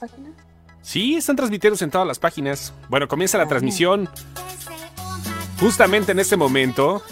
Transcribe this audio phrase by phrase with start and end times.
[0.00, 0.32] páginas?
[0.82, 2.72] Sí, están transmitiendo en todas las páginas.
[2.88, 4.08] Bueno, comienza la transmisión.
[5.60, 7.02] Justamente en este momento.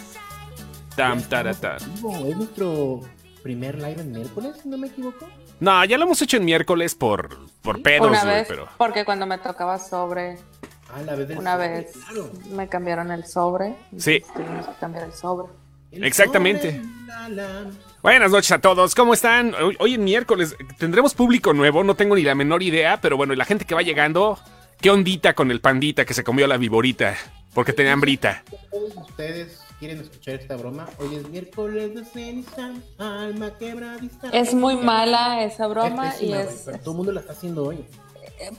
[0.96, 1.76] Tam, tarata.
[1.76, 3.00] ¿Es nuestro
[3.42, 5.28] primer live en miércoles, si no me equivoco?
[5.60, 8.68] No, ya lo hemos hecho en miércoles por, por pedos, Una güey, vez, pero.
[8.78, 10.38] porque cuando me tocaba sobre,
[10.94, 12.30] Ah, la vez del una sobre, vez claro.
[12.50, 13.76] me cambiaron el sobre.
[13.98, 14.22] Sí.
[14.34, 15.48] Tuvimos que cambiar el sobre.
[15.92, 16.80] El Exactamente.
[16.80, 17.70] sobre, la, la.
[18.02, 19.54] Buenas noches a todos, ¿cómo están?
[19.54, 23.34] Hoy, hoy en miércoles tendremos público nuevo, no tengo ni la menor idea, pero bueno,
[23.34, 24.38] la gente que va llegando,
[24.80, 27.16] qué ondita con el pandita que se comió la viborita,
[27.54, 28.44] porque tenía hambrita.
[28.70, 30.88] Todos ustedes quieren escuchar esta broma.
[30.98, 34.28] Hoy es miércoles de ceniza, alma quebradiza.
[34.32, 36.62] Es muy mala esa broma y pésima, es...
[36.66, 37.84] pero todo el mundo la está haciendo hoy.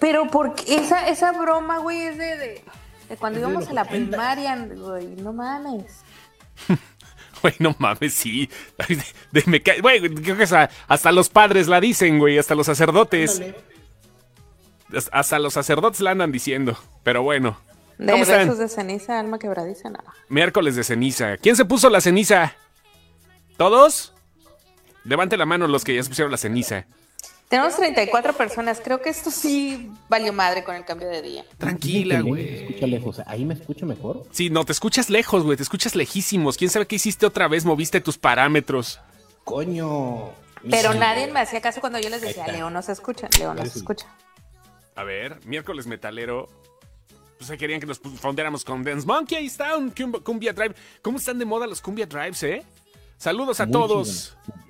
[0.02, 2.64] Pero porque esa, esa broma, güey, es de, de,
[3.08, 4.10] de cuando Es íbamos a la 80.
[4.10, 6.02] primaria, güey, no mames.
[7.42, 8.50] Güey, no mames, sí.
[8.88, 8.98] De-
[9.32, 12.66] de- me ca- Güey, creo que hasta, hasta los padres la dicen, güey, hasta los
[12.66, 13.36] sacerdotes.
[13.40, 13.56] Ándale.
[14.96, 16.78] Hasta- Hasta los sacerdotes la andan diciendo.
[17.04, 17.60] Pero bueno,
[17.98, 18.58] De ¿Cómo están?
[18.58, 20.14] de ceniza, alma quebradiza, nada.
[20.30, 21.38] miércoles de ceniza.
[21.38, 22.56] ¿Quién se puso la ceniza?
[23.58, 24.14] ¿Todos?
[25.04, 26.86] Levante la mano los que ya se pusieron la ceniza.
[27.50, 31.44] Tenemos 34 personas, creo que esto sí valió madre con el cambio de día.
[31.58, 32.66] Tranquila, güey.
[32.66, 33.22] Escucha lejos.
[33.26, 34.28] Ahí me escucho mejor.
[34.32, 36.58] Sí, no, te escuchas lejos, güey, te escuchas lejísimos.
[36.58, 37.66] ¿Quién sabe qué hiciste otra vez?
[37.66, 39.00] Moviste tus parámetros.
[39.44, 40.30] Coño.
[40.70, 41.00] Pero Sí.
[41.00, 42.46] nadie me hacía caso cuando yo les decía.
[42.48, 43.80] Leo no se escucha, Leo no se sí.
[43.80, 44.06] escucha.
[44.96, 46.48] A ver, miércoles metalero.
[47.40, 49.38] Pues ahí querían que nos fondeáramos con Dance Monkey.
[49.38, 50.76] Ahí está un cum- Cumbia Drive.
[51.02, 52.64] ¿Cómo están de moda los Cumbia Drives, eh?
[53.18, 54.36] Saludos a Muy todos.
[54.46, 54.69] chingonas.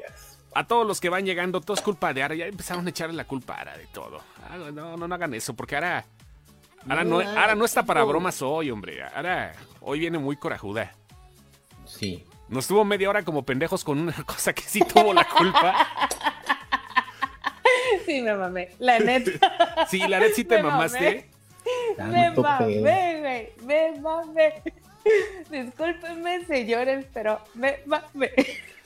[0.56, 1.62] A todos los que van llegando.
[1.62, 2.36] Todo es culpa de Ara.
[2.36, 4.22] Ya empezaron a echarle la culpa a Ara de todo.
[4.50, 6.06] Ah, no, no, no hagan eso, porque Ara.
[6.88, 9.04] Ara no, Ara no está para bromas hoy, hombre.
[9.04, 10.92] Ara hoy viene muy corajuda.
[11.86, 12.26] Sí.
[12.48, 15.88] Nos tuvo media hora como pendejos con una cosa que sí tuvo la culpa.
[18.06, 19.86] Sí, me mamé, la neta.
[19.88, 20.72] Sí, la neta sí te Me mamé.
[20.74, 21.30] mamaste.
[21.66, 22.52] me Tanto pedo.
[22.52, 24.62] mamé, güey, me mamé.
[25.50, 28.32] Discúlpenme, señores, pero me mamé.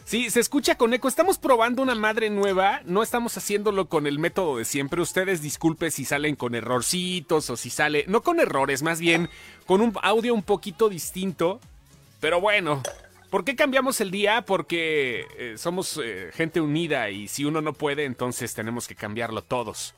[0.05, 1.07] Sí, se escucha con eco.
[1.07, 2.81] Estamos probando una madre nueva.
[2.85, 5.01] No estamos haciéndolo con el método de siempre.
[5.01, 8.03] Ustedes disculpen si salen con errorcitos o si sale.
[8.07, 9.29] No con errores, más bien
[9.65, 11.59] con un audio un poquito distinto.
[12.19, 12.83] Pero bueno.
[13.29, 14.43] ¿Por qué cambiamos el día?
[14.45, 19.41] Porque eh, somos eh, gente unida y si uno no puede, entonces tenemos que cambiarlo
[19.41, 19.95] todos.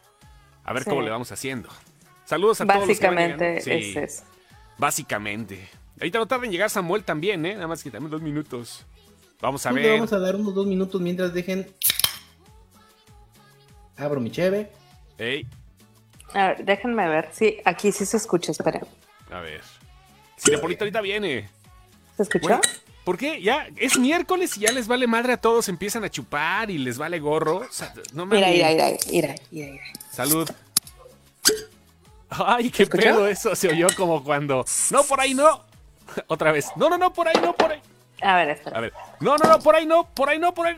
[0.63, 0.89] A ver Sí.
[0.89, 1.67] cómo le vamos haciendo.
[2.23, 2.79] Saludos a todos.
[2.87, 3.59] Básicamente.
[3.59, 4.23] Sí, es eso.
[4.77, 5.67] Básicamente.
[5.99, 7.55] Ahorita no tarda en llegar Samuel también, ¿eh?
[7.55, 8.85] Nada más que también dos minutos.
[9.45, 9.91] Vamos a le ver.
[9.99, 11.67] vamos a dar unos dos minutos mientras dejen.
[13.95, 14.71] Abro mi cheve.
[15.19, 15.45] Ey,
[16.33, 17.29] A ver, déjenme ver.
[17.31, 18.81] Sí, aquí sí se escucha, esperen.
[19.31, 19.61] a ver.
[20.35, 21.47] Cinepolito ahorita viene.
[22.17, 22.59] ¿Se escuchó?
[23.03, 23.39] ¿Por qué?
[23.39, 26.97] Ya es miércoles y ya les vale madre a todos, empiezan a chupar y les
[26.97, 27.57] vale gorro.
[27.57, 28.25] O sea, no.
[28.25, 29.83] Mira, mira, mira, mira, mira, mira.
[30.11, 30.49] Salud.
[32.29, 33.55] Ay, qué pedo eso.
[33.55, 34.65] Se oyó como cuando.
[34.89, 35.61] No, por ahí no.
[36.27, 36.65] Otra vez.
[36.75, 37.79] No, no, no, por ahí no, por ahí.
[38.21, 38.77] A ver, espera.
[38.77, 38.93] A ver.
[39.19, 40.75] No, no, no, por ahí no, por ahí no, por ahí.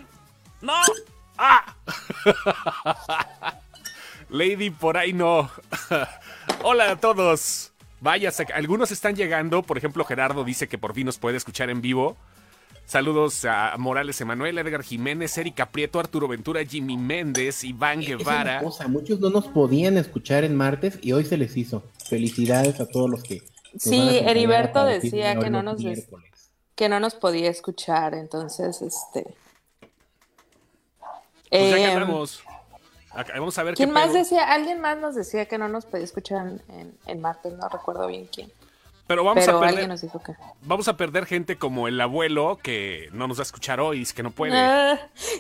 [0.62, 0.74] No.
[1.38, 1.76] ¡Ah!
[4.30, 5.50] Lady, por ahí no.
[6.64, 7.72] Hola a todos.
[8.02, 9.64] Vaya, algunos están llegando.
[9.64, 12.18] Por ejemplo, Gerardo dice que por fin nos puede escuchar en vivo.
[12.86, 18.62] Saludos a Morales Emanuel, Edgar Jiménez, Erika Prieto, Arturo Ventura, Jimmy Méndez, Iván Guevara.
[18.88, 21.84] muchos no nos podían escuchar en martes y hoy se les hizo.
[22.08, 23.42] Felicidades a todos los que.
[23.78, 26.27] Sí, Heriberto decía que no nos des- miércoles.
[26.78, 29.24] Que no nos podía escuchar, entonces, este.
[31.50, 32.42] Pues ya que eh, andamos.
[33.12, 34.18] Acá- Vamos a ver ¿Quién qué más pedo.
[34.20, 34.54] decía?
[34.54, 38.06] Alguien más nos decía que no nos podía escuchar en, en, en martes, no recuerdo
[38.08, 38.52] bien quién.
[39.08, 39.70] Pero vamos pero a perder.
[39.74, 40.34] alguien nos dijo que.
[40.62, 44.14] Vamos a perder gente como el abuelo que no nos va a escuchar hoy, dice
[44.14, 44.56] que no puede.
[44.56, 45.00] Ah,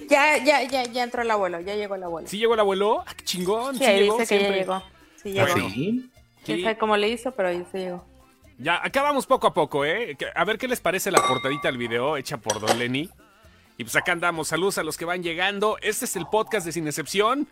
[0.09, 2.27] ya, ya, ya, ya entró el abuelo, ya llegó el abuelo.
[2.29, 3.03] ¿Sí llegó el abuelo?
[3.05, 3.77] ¡Ah, qué chingón!
[3.77, 4.59] Sí, Sí, llegó dice que ya siempre.
[4.61, 4.83] llegó.
[5.21, 5.69] Sí, Ah, llegó.
[5.69, 6.11] Sí.
[6.45, 6.63] Quién Sí.
[6.63, 8.03] sabe cómo le hizo, pero ahí se llegó.
[8.59, 10.17] Ya, acá vamos poco a poco, ¿eh?
[10.33, 13.07] A ver qué les parece la portadita del video hecha por Don Lenny.
[13.77, 14.47] Y pues acá andamos.
[14.47, 15.77] Saludos a los que van llegando.
[15.81, 17.47] Este es el podcast de Sin Excepción.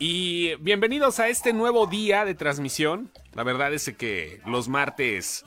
[0.00, 3.12] Y bienvenidos a este nuevo día de transmisión.
[3.34, 5.44] La verdad es que los martes,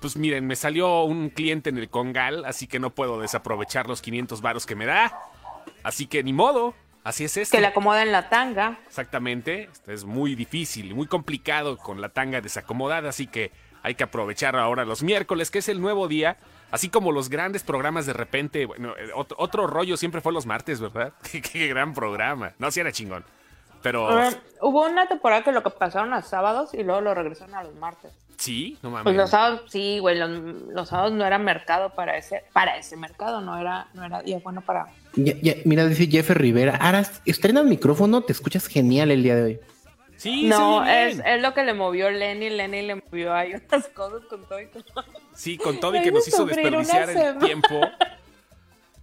[0.00, 4.00] pues miren, me salió un cliente en el Congal, así que no puedo desaprovechar los
[4.00, 5.18] 500 varos que me da.
[5.82, 6.74] Así que ni modo.
[7.04, 7.56] Así es esto.
[7.56, 8.80] Que le acomoden la tanga.
[8.86, 13.52] Exactamente, esto es muy difícil y muy complicado con la tanga desacomodada, así que
[13.86, 16.36] hay que aprovechar ahora los miércoles, que es el nuevo día,
[16.72, 20.44] así como los grandes programas de repente, bueno, eh, otro, otro rollo siempre fue los
[20.44, 21.12] martes, ¿verdad?
[21.52, 23.24] Qué gran programa, no, si era chingón,
[23.82, 24.08] pero
[24.62, 27.76] hubo una temporada que lo que pasaron a sábados y luego lo regresaron a los
[27.76, 28.10] martes.
[28.36, 29.04] sí, no mames.
[29.04, 30.30] Pues los sábados, sí, güey, los,
[30.72, 34.40] los sábados no era mercado para ese, para ese mercado, no era, no era día
[34.42, 34.86] bueno para.
[35.14, 36.74] Ya- ya- mira, dice Jeff Rivera.
[36.76, 39.60] Aras, estrena el micrófono, te escuchas genial el día de hoy.
[40.16, 42.50] Sí, No, es, es lo que le movió Lenny.
[42.50, 44.84] Lenny le movió ahí unas cosas con todo y con
[45.34, 47.80] Sí, con todo y Ay, que nos hizo desperdiciar el tiempo.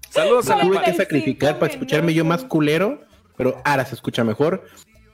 [0.10, 3.01] Saludos a tuve que 45 sacrificar para escucharme yo más culero,
[3.36, 4.63] pero ahora se escucha mejor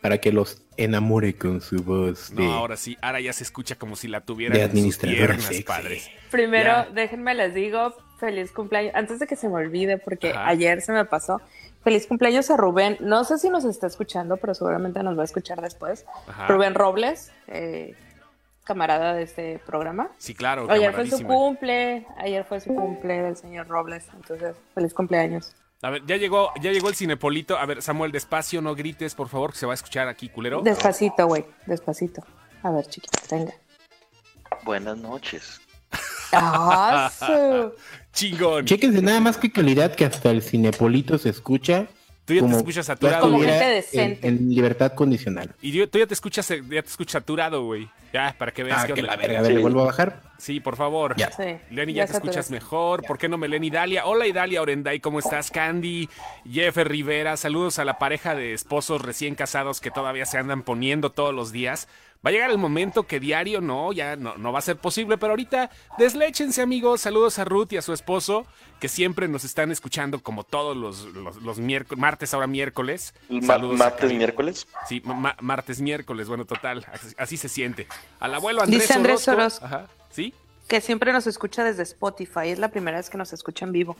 [0.01, 2.44] para que los enamore con su voz de...
[2.44, 5.25] No, ahora sí, ahora ya se escucha como si la tuviera De en sus administradora
[5.28, 5.63] piernas, sexy.
[5.63, 6.02] padre.
[6.31, 6.88] Primero, Ya.
[6.94, 8.94] déjenme les digo, feliz cumpleaños.
[8.95, 10.48] Antes de que se me olvide, porque Ajá.
[10.48, 11.42] ayer se me pasó.
[11.84, 12.98] Feliz cumpleaños a Rubén.
[13.00, 16.06] No sé si nos está escuchando, pero seguramente nos va a escuchar después.
[16.28, 16.48] Ajá.
[16.48, 17.96] Rubén Robles, eh,
[18.66, 20.10] camarada de este programa.
[20.18, 24.08] Sí, claro, Ayer fue su cumple, ayer fue su cumple del señor Robles.
[24.14, 25.56] Entonces, feliz cumpleaños.
[25.81, 27.58] A ver, ya llegó, ya llegó el cinepolito.
[27.58, 30.62] A ver, Samuel, despacio, no grites, por favor, que se va a escuchar aquí, culero.
[30.62, 32.22] Despacito, güey, despacito.
[32.62, 33.54] A ver, chiquito, venga.
[34.64, 35.62] Buenas noches.
[36.34, 37.10] ¡Ah,
[38.14, 38.66] Chingón.
[38.66, 41.88] Chéquense nada más que calidad que hasta el cinepolito se escucha.
[42.26, 43.22] Tú ya te como escuchas ya saturado.
[43.24, 44.28] Como gente en- decente.
[44.28, 45.56] En, libertad condicional.
[45.62, 47.90] Y yo- tú ya te escuchas, ya te escuchas saturado, güey.
[48.14, 49.16] Ya, para que veas Ah, qué que onda.
[49.16, 49.56] la verga, a ver, Sí.
[49.56, 50.22] ¿le vuelvo a bajar?
[50.40, 51.16] Sí, por favor.
[51.16, 51.32] Ya.
[51.32, 52.40] Sí, Lenny, ya, te saturaste.
[52.40, 53.04] escuchas mejor.
[53.04, 54.06] ¿Por qué no Meleni Idalia?
[54.06, 55.52] Hola Idalia Orenday, ¿cómo estás?
[55.52, 56.10] Candy,
[56.50, 61.12] Jeffer Rivera, saludos a la pareja de esposos recién casados que todavía se andan poniendo
[61.12, 61.88] todos los días.
[62.25, 65.18] Va a llegar el momento que diario no, ya no, no va a ser posible,
[65.18, 67.00] pero ahorita desléchense amigos.
[67.00, 68.45] Saludos a Ruth y a su esposo,
[68.81, 73.13] que siempre nos están escuchando como todos los, los, los miércoles, martes, ahora miércoles.
[73.42, 74.68] Saludos martes, miércoles.
[74.88, 77.88] Sí, ma- ma- martes, miércoles, bueno, total, así, así se siente.
[78.19, 79.42] Al abuelo Andrés Dice Andrés Orozco.
[79.62, 79.66] Orozco.
[79.66, 80.33] Ajá, ¿sí?
[80.69, 82.48] Que siempre nos escucha desde Spotify.
[82.50, 83.98] Es la primera vez que nos escucha en vivo.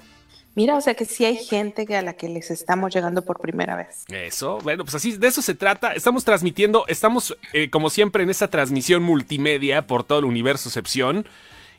[0.56, 3.76] Mira, o sea que sí hay gente a la que les estamos llegando por primera
[3.76, 4.06] vez.
[4.08, 5.94] Eso, bueno, pues así, de eso se trata.
[5.94, 11.26] Estamos transmitiendo, estamos eh, como siempre en esta transmisión multimedia por todo el universo Excepción.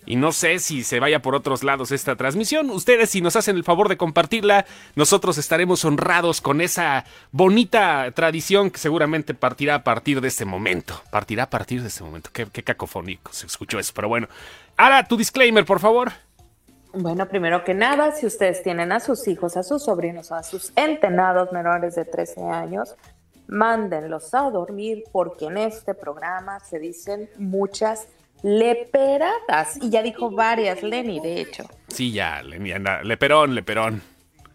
[0.07, 2.71] Y no sé si se vaya por otros lados esta transmisión.
[2.71, 4.65] Ustedes, si nos hacen el favor de compartirla,
[4.97, 11.03] nosotros estaremos honrados con esa bonita tradición que seguramente partirá a partir de este momento.
[11.11, 12.31] Partirá a partir de este momento.
[12.33, 14.27] Qué cacofónico se escuchó eso, pero bueno.
[14.81, 16.11] Ahora, tu disclaimer, por favor.
[16.95, 20.73] Bueno, primero que nada, si ustedes tienen a sus hijos, a sus sobrinos, a sus
[20.75, 22.95] entenados menores de 13 años,
[23.47, 28.09] mándenlos a dormir porque en este programa se dicen muchas
[28.43, 29.77] leperadas.
[29.83, 31.65] Y ya dijo varias, Lenny, de hecho.
[31.89, 33.03] Sí, ya, Lenny, anda.
[33.03, 34.01] Leperón, leperón.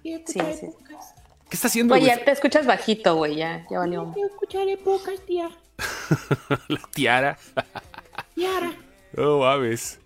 [0.02, 0.40] Sí, sí.
[0.40, 1.94] ¿Qué está haciendo?
[1.94, 2.18] Oye, güey?
[2.18, 4.12] ya te escuchas bajito, güey, ya, ya valió.
[4.28, 5.52] escucharé pocas, tía.
[6.68, 7.38] La tiara.
[8.34, 8.74] Tiara.
[9.18, 10.00] Oh, mames.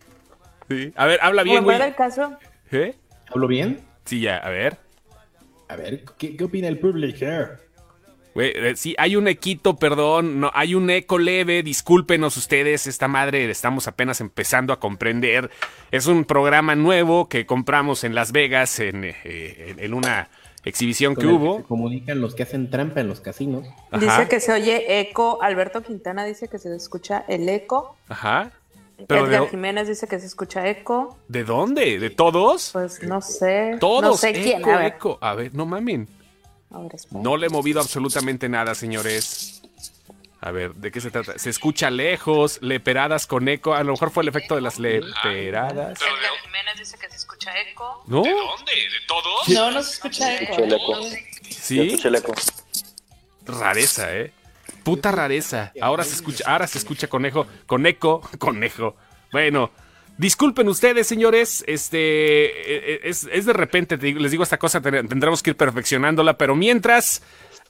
[0.69, 0.94] Sí.
[0.95, 1.81] A ver, habla bien, güey.
[1.81, 2.38] el caso,
[2.71, 2.95] ¿Eh?
[3.30, 3.80] ¿Hablo bien?
[4.06, 4.77] Sí, ya, a ver.
[5.68, 7.25] A ver, ¿qué, qué opina el público?
[8.36, 13.07] Güey, eh, sí, hay un equito, perdón, no, hay un eco leve, discúlpenos ustedes, esta
[13.07, 15.50] madre estamos apenas empezando a comprender.
[15.92, 20.30] Es un programa nuevo que compramos en Las Vegas en, eh, en- en una
[20.63, 21.57] exhibición que Con hubo.
[21.57, 23.65] se comunican los que hacen trampa en los casinos.
[23.92, 25.42] Ajá, dice que se oye eco.
[25.42, 27.98] Alberto Quintana dice que se escucha el eco.
[28.07, 28.51] Ajá.
[29.07, 31.18] Pero Edgar de, Jiménez dice que se escucha eco.
[31.28, 32.00] ¿de dónde?
[32.00, 32.72] ¿De todos?
[32.74, 33.78] Pues no sé.
[33.80, 34.01] Todos.
[34.04, 34.60] No sé quién.
[34.62, 35.18] eco, A ver, eco.
[35.22, 36.07] A ver, no mamen.
[36.72, 36.92] a ver.
[37.12, 39.62] No le he movido absolutamente nada, señores.
[40.42, 41.38] A ver, ¿de qué se trata?
[41.38, 43.74] Se escucha lejos, leperadas con eco.
[43.74, 46.00] A lo mejor fue el efecto de las leperadas.
[46.00, 48.04] Edgar Jiménez dice que se escucha eco.
[48.07, 48.22] ¿No?
[48.24, 48.72] ¿De dónde?
[48.72, 49.50] ¿De todos?
[49.50, 50.63] No, no se escucha eco.
[50.63, 50.80] El
[51.50, 51.81] Sí.
[51.81, 52.34] escuché el eco.
[53.46, 54.31] Rareza, ¿eh?
[54.95, 55.71] Puta rareza.
[55.81, 58.96] Ahora se escucha, ahora se escucha conejo, conejo.
[59.31, 59.72] Bueno,
[60.17, 61.63] disculpen ustedes, señores.
[61.67, 61.98] Este
[62.46, 66.55] eh, eh, es, de repente, les digo esta cosa, ten- tendremos que ir perfeccionándola, pero
[66.55, 67.22] mientras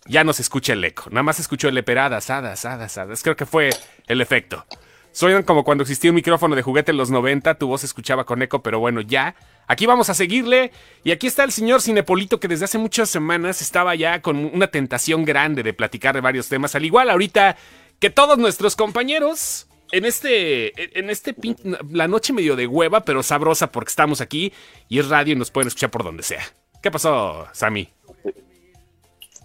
[0.06, 1.10] ya no se escucha el eco.
[1.10, 3.22] Nada más escuchó el leperadas, hadas, hadas, hadas.
[3.24, 3.70] Creo que fue
[4.08, 4.66] el efecto.
[5.12, 8.42] Suenan como cuando existía un micrófono de juguete en los 90, tu voz escuchaba con
[8.42, 9.36] eco, pero bueno, ya.
[9.68, 10.72] Aquí vamos a seguirle.
[11.04, 14.68] Y aquí está el señor Cinepolito que desde hace muchas semanas estaba ya con una
[14.68, 16.76] tentación grande de platicar de varios temas.
[16.76, 17.58] Al igual ahorita
[18.00, 21.58] que todos nuestros compañeros en este, en este pin-
[21.92, 24.54] la noche medio de hueva, pero sabrosa porque estamos aquí
[24.88, 26.44] y es radio y nos pueden escuchar por donde sea.
[26.82, 27.90] ¿Qué pasó, Sammy?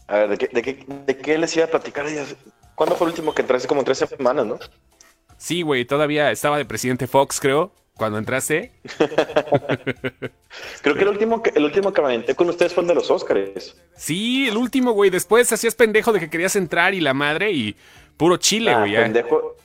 [0.06, 2.06] A ver, ¿de qué, de qué, de qué les iba a platicar?
[2.75, 3.66] ¿Cuándo fue el último que entraste?
[3.66, 4.59] Como tres semanas, ¿no?
[5.38, 8.73] Sí, güey, todavía estaba de presidente Fox, creo, cuando entraste.
[10.83, 12.95] Creo que el último que, el último que me aventé con ustedes fue el de
[12.95, 13.76] los Óscares.
[13.97, 15.11] Sí, el último, güey.
[15.11, 17.76] Después hacías pendejo de que querías entrar y la madre y
[18.17, 18.93] puro chile, Ah, güey.
[18.93, 19.03] ya.
[19.03, 19.57] pendejo.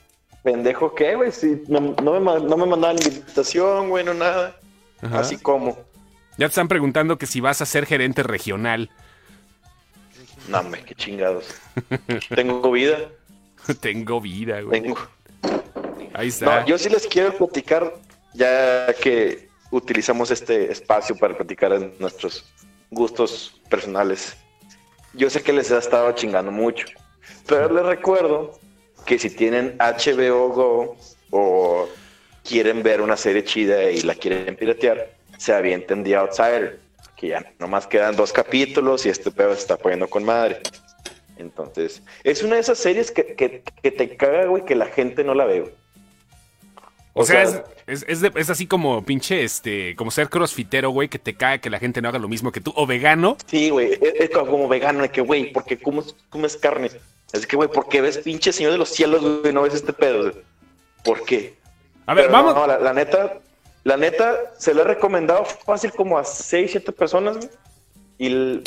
[0.42, 1.30] ¿Pendejo qué, güey?
[1.68, 4.56] No, no me, no me mandaban invitación, güey, no nada.
[5.02, 5.20] Ajá.
[5.20, 5.78] Así como.
[6.38, 8.90] Ya te están preguntando que si vas a ser gerente regional.
[10.48, 11.44] No, hombre, qué chingados.
[12.34, 12.96] Tengo vida.
[13.80, 14.80] Tengo vida, güey.
[14.80, 14.98] Tengo.
[16.40, 17.94] No, yo sí les quiero platicar,
[18.34, 22.44] ya que utilizamos este espacio para platicar en nuestros
[22.90, 24.36] gustos personales.
[25.14, 26.86] Yo sé que les ha estado chingando mucho,
[27.46, 28.58] pero les recuerdo
[29.06, 30.96] que si tienen HBO Go
[31.30, 31.88] o
[32.44, 36.80] quieren ver una serie chida y la quieren piratear, se avienten The Outsider,
[37.16, 40.60] que ya nomás quedan dos capítulos y este pedo se está poniendo con madre.
[41.38, 45.24] Entonces, es una de esas series que, que, que te caga, güey, que la gente
[45.24, 45.72] no la ve.
[47.12, 51.08] O, sea, es, es, es de- es así como pinche, este, como ser crossfitero, güey,
[51.08, 52.72] que te cae que la gente no haga lo mismo que tú.
[52.76, 53.36] O vegano.
[53.46, 56.90] Sí, güey, es, es como vegano, de que, güey, ¿por qué comes, comes carne?
[57.32, 59.92] Es que, güey, ¿por qué ves pinche Señor de los Cielos, güey, no ves este
[59.92, 60.22] pedo?
[60.22, 60.34] güey?
[61.04, 61.54] ¿Por qué?
[62.06, 62.54] A ver, Pero vamos.
[62.54, 63.38] No, la, la neta,
[63.84, 67.50] la neta, se lo he recomendado fácil como a 6, 7 personas, güey.
[68.18, 68.62] Y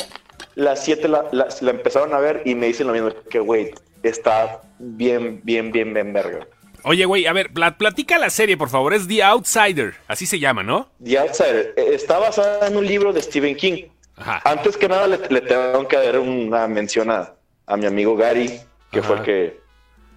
[0.54, 3.70] las 7 la, la- la empezaron a ver y me dicen lo mismo, que, güey,
[4.02, 6.46] está bien, bien, bien, bien verga.
[6.84, 8.94] Oye, güey, a ver, pla- platica la serie, por favor.
[8.94, 9.94] Es The Outsider.
[10.06, 10.90] Así se llama, ¿no?
[11.02, 13.84] The Outsider eh, está basada en un libro de Stephen King.
[14.16, 14.40] Ajá.
[14.44, 17.32] Antes que nada, le, le tengo que dar una mención a,
[17.66, 18.60] a mi amigo Gary,
[18.92, 19.60] que fue el que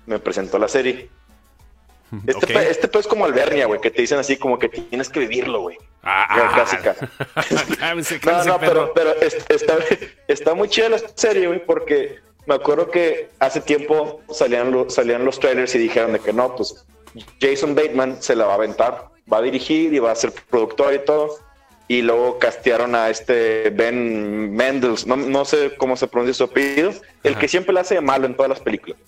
[0.05, 1.09] me presentó la serie.
[2.25, 2.45] Este, Ok.
[2.53, 5.59] pe- este pues como Albernia, güey, que te dicen así como que tienes que vivirlo,
[5.63, 5.77] güey.
[6.03, 6.51] Ah, ah.
[6.53, 6.95] clásica.
[7.79, 9.75] Cálmese, No, no, pero, pero es- está,
[10.25, 15.25] está muy chida la serie, güey, porque me acuerdo que hace tiempo salían, lo- salían
[15.25, 16.85] los trailers y dijeron de que no, pues
[17.41, 20.93] Jason Bateman se la va a aventar, va a dirigir y va a ser productor
[20.93, 21.35] y todo.
[21.89, 26.91] Y luego castearon a este Ben Mendels, no, no sé cómo se pronuncia su apellido,
[27.23, 27.39] el Ajá.
[27.39, 28.99] que siempre le hace de malo en todas las películas.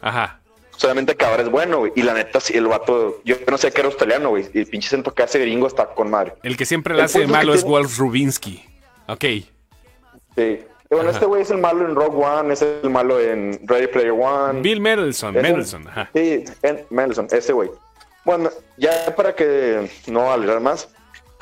[0.00, 0.40] Ajá.
[0.76, 1.92] Solamente que ahora es bueno, güey.
[1.94, 4.46] Y la neta, sí, el vato, yo no sé que era australiano, güey.
[4.52, 6.34] Y el pinche acento que hace gringo está con madre.
[6.42, 8.64] El que siempre le El hace de malo es tiene- Wolf Rubinsky.
[9.06, 9.24] Ok.
[10.36, 10.58] Sí.
[10.94, 14.12] Bueno, este güey es el malo en Rogue One, es el malo en Ready Player
[14.12, 14.60] One.
[14.60, 15.34] Bill Mendelsohn.
[15.34, 16.10] Mendelsohn, ajá.
[16.14, 17.70] Sí, en Mendelsohn, ese güey.
[18.24, 20.88] Bueno, ya para que no alargar más,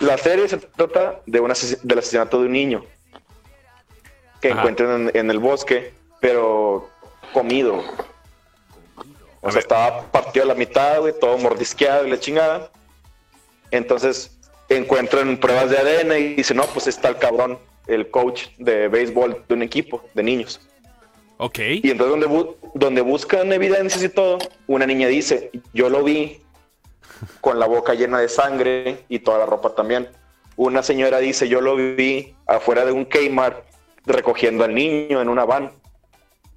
[0.01, 2.85] la serie se trata de un ases- del asesinato de un niño
[4.41, 4.61] que Ajá.
[4.61, 6.89] encuentran en, en el bosque, pero
[7.33, 7.83] comido.
[9.41, 12.71] O sea, estaba partido a la mitad, güey, todo mordisqueado y la chingada.
[13.71, 14.37] Entonces
[14.69, 19.45] encuentran pruebas de ADN y dicen, no, pues está el cabrón, el coach de béisbol
[19.49, 20.61] de un equipo de niños.
[21.39, 21.59] Ok.
[21.59, 26.41] Y entonces donde, bu- donde buscan evidencias y todo, una niña dice, yo lo vi
[27.41, 30.09] con la boca llena de sangre y toda la ropa también.
[30.57, 33.65] Una señora dice, yo lo vi afuera de un Kmart
[34.07, 35.73] recogiendo al niño en una van.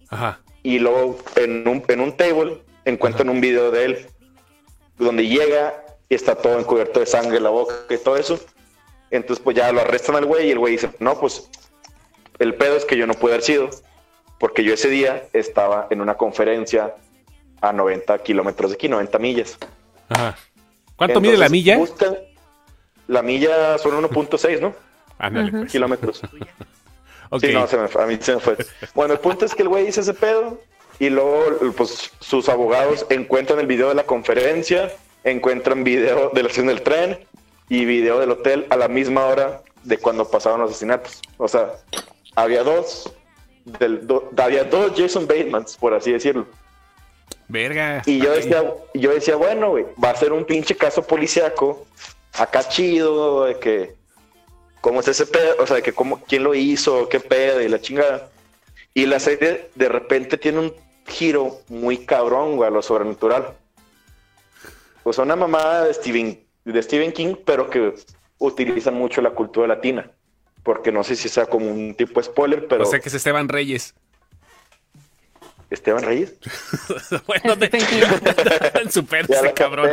[0.09, 0.41] Ajá.
[0.61, 4.07] Y luego en un, en un table encuentran un video de él
[4.97, 8.39] donde llega y está todo encubierto de sangre la boca y todo eso.
[9.15, 11.49] Entonces pues ya lo arrestan al güey y el güey dice, no, pues
[12.39, 13.69] el pedo es que yo no pude haber sido
[14.39, 16.93] porque yo ese día estaba en una conferencia
[17.61, 19.57] a 90 kilómetros de aquí, 90 millas.
[20.09, 20.37] Ajá.
[20.97, 21.77] ¿Cuánto mide la milla?
[21.77, 22.17] buscan-
[23.07, 24.73] la milla son 1.6, ¿no?
[25.17, 25.71] Ándale, pues.
[25.71, 26.21] Kilómetros.
[27.41, 28.55] Sí, no, se me a mí se me fue.
[28.93, 30.61] Bueno, el punto es que el güey dice ese pedo
[30.99, 31.43] y luego
[31.75, 34.91] pues sus abogados encuentran el video de la conferencia,
[35.23, 37.19] encuentran video de la estación del tren
[37.69, 41.21] y video del hotel a la misma hora de cuando pasaron los asesinatos.
[41.37, 41.71] O sea,
[42.35, 43.11] había dos,
[43.65, 46.47] del, do- había dos Jason Batemans, por así decirlo.
[47.47, 48.01] Verga.
[48.05, 51.85] Y yo decía, yo decía, bueno, güey, va a ser un pinche caso policiaco,
[52.33, 53.95] acá chido, de que,
[54.81, 55.55] ¿cómo es ese pedo?
[55.59, 58.29] O sea, de que cómo, quién lo hizo, qué pedo y la chingada.
[58.93, 60.73] Y la serie de repente tiene un
[61.07, 63.53] giro muy cabrón, güey, a lo sobrenatural.
[65.03, 66.43] O sea, una mamada de Stephen,
[66.73, 67.93] de Stephen King, pero que
[68.39, 70.11] utilizan mucho la cultura latina.
[70.63, 73.47] Porque no sé si sea como un tipo spoiler, pero O sea que es Esteban
[73.47, 73.93] Reyes.
[75.69, 76.35] Esteban Reyes.
[77.27, 77.79] bueno, King.
[78.81, 79.89] en su Ya ese capté, cabrón.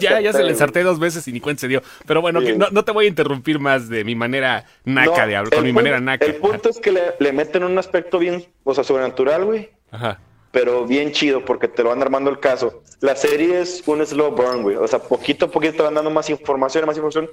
[0.00, 1.82] ya ya, se le ensarté dos veces y ni cuenta se dio.
[2.06, 2.46] Pero bueno, Sí.
[2.48, 5.54] que no, no te voy a interrumpir más de mi manera naca No, de hablar,
[5.54, 6.26] con mi manera naca.
[6.26, 10.20] El punto es que le, le meten un aspecto bien, o sea, sobrenatural, güey, Ajá.
[10.54, 12.82] Pero bien chido porque te lo van armando el caso.
[13.00, 16.10] La serie es un slow burn, güey, o sea, poquito a poquito te van dando
[16.10, 17.28] más información, más información,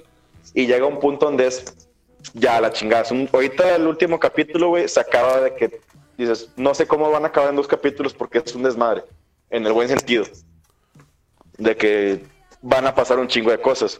[0.53, 1.63] y llega un punto donde es
[2.33, 3.05] ya la chingada.
[3.11, 5.79] Un- ahorita el último capítulo, güey, se acaba de que
[6.17, 9.03] dices, no sé cómo van a acabar en dos capítulos porque es un desmadre,
[9.49, 10.25] en el buen sentido,
[11.57, 12.23] de que
[12.61, 13.97] van a pasar un chingo de cosas.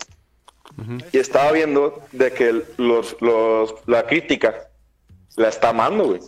[1.12, 4.68] Y estaba viendo de que los, los, la crítica
[5.36, 6.22] la está amando, güey.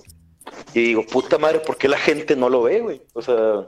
[0.73, 3.01] Y digo, puta madre, ¿por qué la gente no lo ve, güey?
[3.13, 3.67] O sea,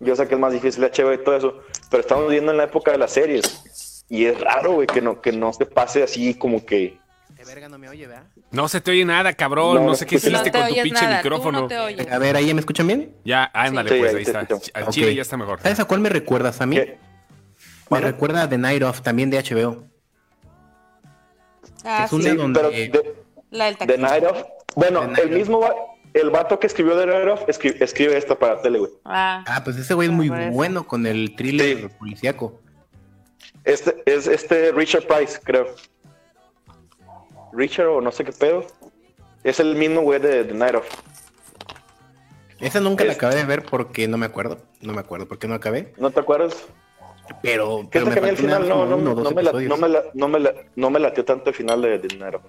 [0.00, 1.60] yo sé que es más difícil HBO y todo eso,
[1.90, 4.04] pero estamos viviendo en la época de las series.
[4.08, 6.98] Y es raro, güey, que no, que no se pase así como que...
[7.36, 8.24] De verga no me oye, ¿verdad?
[8.50, 9.86] No se te oye nada, cabrón.
[9.86, 11.60] No, sé qué No hiciste te con tu pinche nada, micrófono.
[11.62, 12.10] no te oyes.
[12.12, 13.14] A ver, ¿ahí me escuchan bien?
[13.24, 14.46] Ya, ándale, Sí, pues ahí está.
[14.74, 15.60] Al chile ya está mejor.
[15.62, 16.76] ¿Sabes a cuál me recuerdas a mí?
[16.76, 16.98] ¿qué?
[17.88, 19.84] Me recuerda a The Night Of, también de HBO.
[21.84, 22.36] Ah, Es una sí.
[22.36, 23.14] donde- Pero de,
[23.50, 23.98] La del The.
[23.98, 24.42] Night of...
[24.76, 25.34] Bueno, The Night el of.
[25.38, 25.68] mismo,
[26.14, 28.90] el vato que escribió The Night Of escri- escribe esto para tele, güey.
[29.04, 31.88] Ah, Ah, pues ese güey es muy Por bueno con el thriller Sí.
[31.98, 32.60] policíaco.
[33.64, 35.66] Este es este Richard Price, creo.
[37.52, 38.64] Richard o no sé qué pedo.
[39.42, 40.86] Es el mismo güey de The Night Of.
[42.60, 44.58] Esa nunca la acabé de ver porque no me acuerdo.
[44.82, 45.94] No me acuerdo porque no acabé.
[45.96, 46.54] ¿No te acuerdas?
[47.42, 50.02] Pero, pero es que a mí final no, no, no me la, no, me la,
[50.14, 52.42] no, me la, no me latió tanto el final de, de dinero.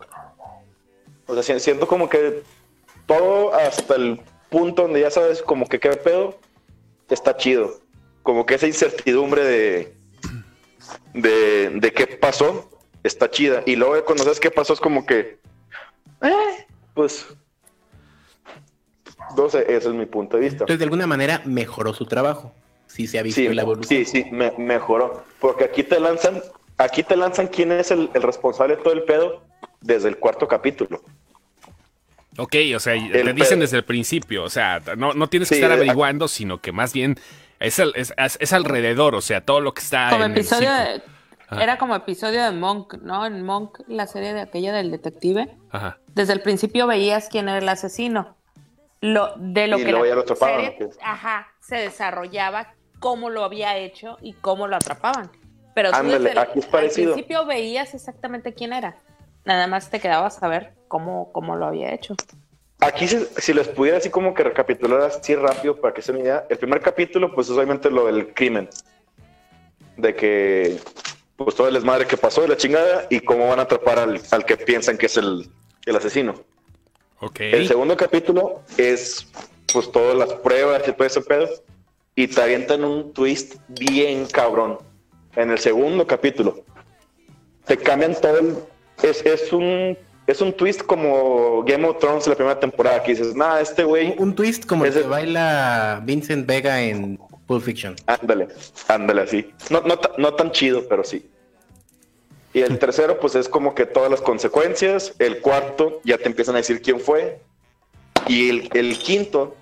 [1.28, 2.44] O sea, si- siento como que
[3.06, 6.38] todo hasta el punto donde ya sabes como que qué pedo
[7.10, 7.80] está chido.
[8.24, 9.96] Como que esa incertidumbre de,
[11.13, 12.70] de, de qué pasó
[13.04, 13.63] está chida.
[13.66, 15.40] Y luego cuando sabes qué pasó es como que,
[16.22, 17.25] eh, pues,
[19.38, 20.56] no sé, ese es mi punto de vista.
[20.63, 22.54] Entonces, de alguna manera, mejoró su trabajo.
[22.88, 24.06] Sí se ha visto Sí, la evolución.
[24.06, 25.24] sí, sí, me- mejoró.
[25.40, 26.42] Porque aquí te lanzan,
[26.78, 29.42] aquí te lanzan quién es el, el responsable de todo el pedo
[29.82, 31.02] desde el cuarto capítulo.
[32.38, 33.62] Ok, o sea, te El dicen pedo.
[33.62, 36.72] desde el principio, o sea, no, no tienes que Sí, estar eh, averiguando, sino que
[36.72, 37.18] más bien
[37.60, 41.02] es, al- es, es- alrededor, o sea, todo lo que está como en episodio de,
[41.60, 43.26] era como episodio de Monk, ¿no?
[43.26, 45.58] En Monk, la serie de aquella del detective.
[45.72, 45.98] Ajá.
[46.08, 48.38] Desde el principio veías quién era el asesino.
[49.02, 53.44] Lo, de lo Y que la ya lo atrapaban, serie, ajá, se desarrollaba cómo lo
[53.44, 55.30] había hecho y cómo lo atrapaban.
[55.76, 58.96] Pero tú Ándale, desde el, aquí es al principio veías exactamente quién era.
[59.45, 62.15] Nada más te quedabas a ver cómo, cómo lo había hecho.
[62.79, 66.21] Aquí, si, si les pudiera así como que recapitular así rápido para que se una
[66.21, 68.69] idea, el primer capítulo, pues es obviamente lo del crimen.
[69.98, 70.79] De que,
[71.36, 74.21] pues todo el desmadre que pasó de la chingada y cómo van a atrapar al,
[74.31, 75.50] al que piensan que es el,
[75.86, 76.36] el asesino.
[77.19, 77.39] Ok.
[77.41, 79.27] El segundo capítulo es
[79.71, 81.48] pues todas las pruebas y todo ese pedo.
[82.15, 84.79] Y te avientan un twist bien cabrón.
[85.36, 86.63] En el segundo capítulo.
[87.65, 88.55] Te cambian todo el...
[89.03, 89.98] Es, es un...
[90.27, 94.13] Es un twist como Game of Thrones la primera temporada que dices, nada, este güey,
[94.17, 97.96] Un twist como el que baila Vincent Vega en Pulp Fiction.
[98.05, 98.48] ándale,
[98.88, 99.51] ándale así.
[99.70, 101.27] No, no, no tan chido, pero sí.
[102.54, 105.15] Y el tercero, pues es como que todas las consecuencias.
[105.19, 107.41] El cuarto, ya te empiezan a decir quién fue.
[108.28, 109.56] Y el, el quinto,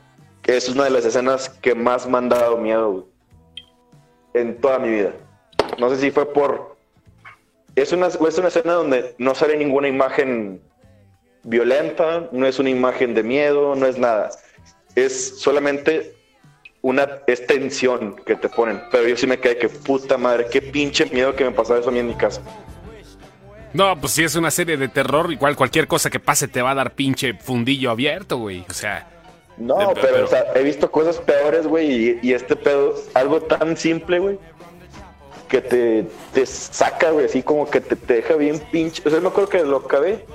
[0.43, 3.03] que es una de las escenas que más me han dado miedo güey,
[4.33, 5.13] en toda mi vida.
[5.79, 6.77] No sé si fue por.
[7.75, 10.61] Es una, es una escena donde no sale ninguna imagen
[11.43, 14.29] violenta, no es una imagen de miedo, no es nada.
[14.95, 16.13] Es solamente
[16.81, 18.81] una es tensión que te ponen.
[18.91, 21.89] Pero yo sí me quedé que puta madre, qué pinche miedo que me pasaba eso
[21.89, 22.41] a mí en mi casa.
[23.71, 26.71] No, pues si es una serie de terror, igual cualquier cosa que pase te va
[26.71, 28.65] a dar pinche fundillo abierto, güey.
[28.67, 29.07] O sea,
[29.57, 33.41] No, pero, pero- o sea, he visto cosas peores, güey, y, y este pedo, algo
[33.41, 34.39] tan simple, güey,
[35.49, 39.01] que te, te saca, güey, así como que te, te deja bien pinche.
[39.05, 40.25] O sea, me acuerdo que lo acabé,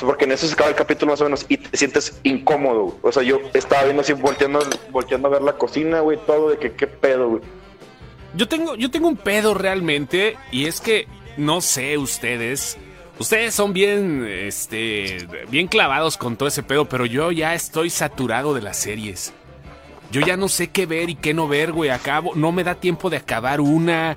[0.00, 2.98] porque en eso se acaba el capítulo más o menos, y te sientes incómodo, güey.
[3.02, 4.60] O sea, yo estaba viendo así, volteando,
[4.90, 7.42] volteando a ver la cocina, güey, todo, de que qué pedo, güey.
[8.34, 12.76] yo tengo, yo tengo un pedo realmente, y es que no sé ustedes.
[13.18, 18.52] Ustedes son bien, este, bien clavados con todo ese pedo, pero yo ya estoy saturado
[18.52, 19.32] de las series.
[20.10, 21.90] Yo ya no sé qué ver y qué no ver, güey.
[21.90, 24.16] Acabo, no me da tiempo de acabar una.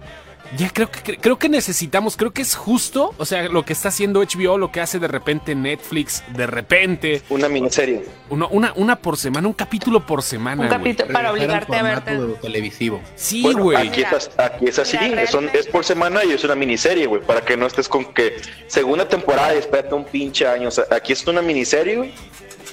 [0.58, 3.90] Ya creo que creo que necesitamos, creo que es justo, o sea, lo que está
[3.90, 8.04] haciendo HBO, lo que hace de repente Netflix, de repente, Una miniserie.
[8.32, 10.64] una, una, una por semana, un capítulo por semana.
[10.64, 12.18] Un capítulo para obligarte a verte.
[12.42, 13.00] televisivo.
[13.16, 13.90] Sí, Bueno, güey.
[13.90, 14.98] aquí, es, aquí es así,
[15.30, 18.38] son, es por semana y es una miniserie, güey, para que no estés con que
[18.66, 20.70] segunda temporada y espérate un pinche año.
[20.70, 22.12] O sea, aquí es una miniserie, güey,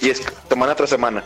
[0.00, 1.22] y es semana tras semana.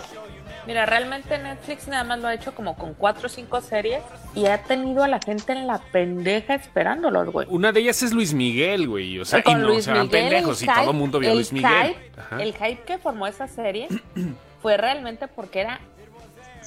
[0.67, 4.03] Mira, realmente Netflix nada más lo ha hecho como con cuatro o cinco series
[4.35, 7.47] y ha tenido a la gente en la pendeja esperándolos, güey.
[7.51, 9.19] Una de ellas es Luis Miguel, güey.
[9.19, 11.31] O sea, y con no Luis se van Miguel, pendejos y todo el mundo vio
[11.31, 11.95] a Luis Miguel.
[12.31, 13.89] hype- el hype que formó esa serie
[14.63, 15.81] fue realmente porque era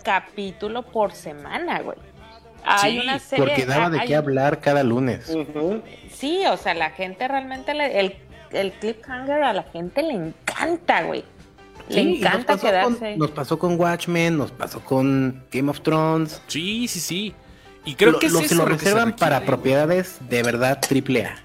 [0.03, 1.97] capítulo por semana, güey.
[2.65, 3.45] Hay Sí, una serie.
[3.45, 5.32] Porque daba de hay- qué hablar cada lunes.
[6.12, 8.15] Sí, o sea, la gente realmente le, el,
[8.51, 11.23] el cliffhanger a la gente le encanta, güey.
[11.89, 13.00] Le Sí, nos encanta pasó quedarse.
[13.12, 16.41] Con, nos pasó con Watchmen, nos pasó con Game of Thrones.
[16.48, 17.36] Sí, sí, sí.
[17.86, 19.38] Y creo Lo- que es lo- eso se lo lo que se reservan requiere, para
[19.39, 19.48] güey.
[19.48, 21.36] propiedades de verdad triple A.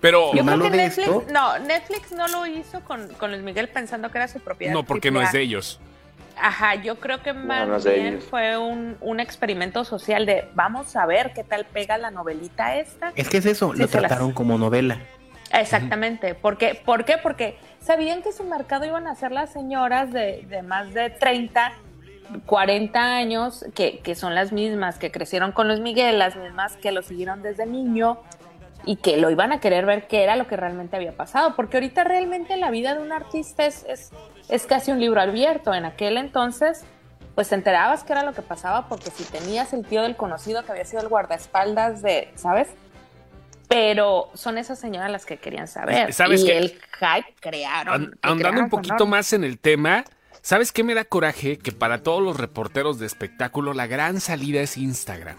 [0.00, 3.30] Pero Yo creo malo que de Netflix, esto- no, Netflix no lo hizo con, con
[3.30, 4.72] Luis Miguel pensando que era su propiedad.
[4.72, 5.80] no, porque no es de ellos.
[6.36, 8.24] Ajá, yo creo que más no bien ellos.
[8.28, 13.12] fue un, un experimento social de vamos a ver qué tal pega la novelita esta.
[13.14, 14.98] Es que es eso, Sí, lo las- trataron como novela.
[15.60, 16.34] Exactamente.
[16.34, 17.18] porque ¿Por qué?
[17.18, 21.72] Porque sabían que su mercado iban a ser las señoras de, de más de 30,
[22.46, 26.92] 40 años, que, que son las mismas que crecieron con Luis Miguel, las mismas que
[26.92, 28.18] lo siguieron desde niño.
[28.86, 31.78] y que lo iban a querer ver qué era lo que realmente había pasado, porque
[31.78, 34.10] ahorita realmente la vida de un artista es, es,
[34.50, 35.72] es casi un libro abierto.
[35.72, 36.84] En aquel entonces,
[37.34, 40.64] pues te enterabas qué era lo que pasaba, porque si tenías el tío del conocido
[40.64, 42.68] que había sido el guardaespaldas de, ¿sabes?
[43.68, 46.12] Pero son esas señoras las que querían saber.
[46.12, 46.58] ¿Sabes y qué?
[46.58, 47.94] el hype crearon.
[47.94, 50.04] An- lo ahondando crearon un poquito más en el tema,
[50.42, 51.58] ¿sabes qué me da coraje?
[51.58, 55.36] Que para todos los reporteros de espectáculo la gran salida es Instagram.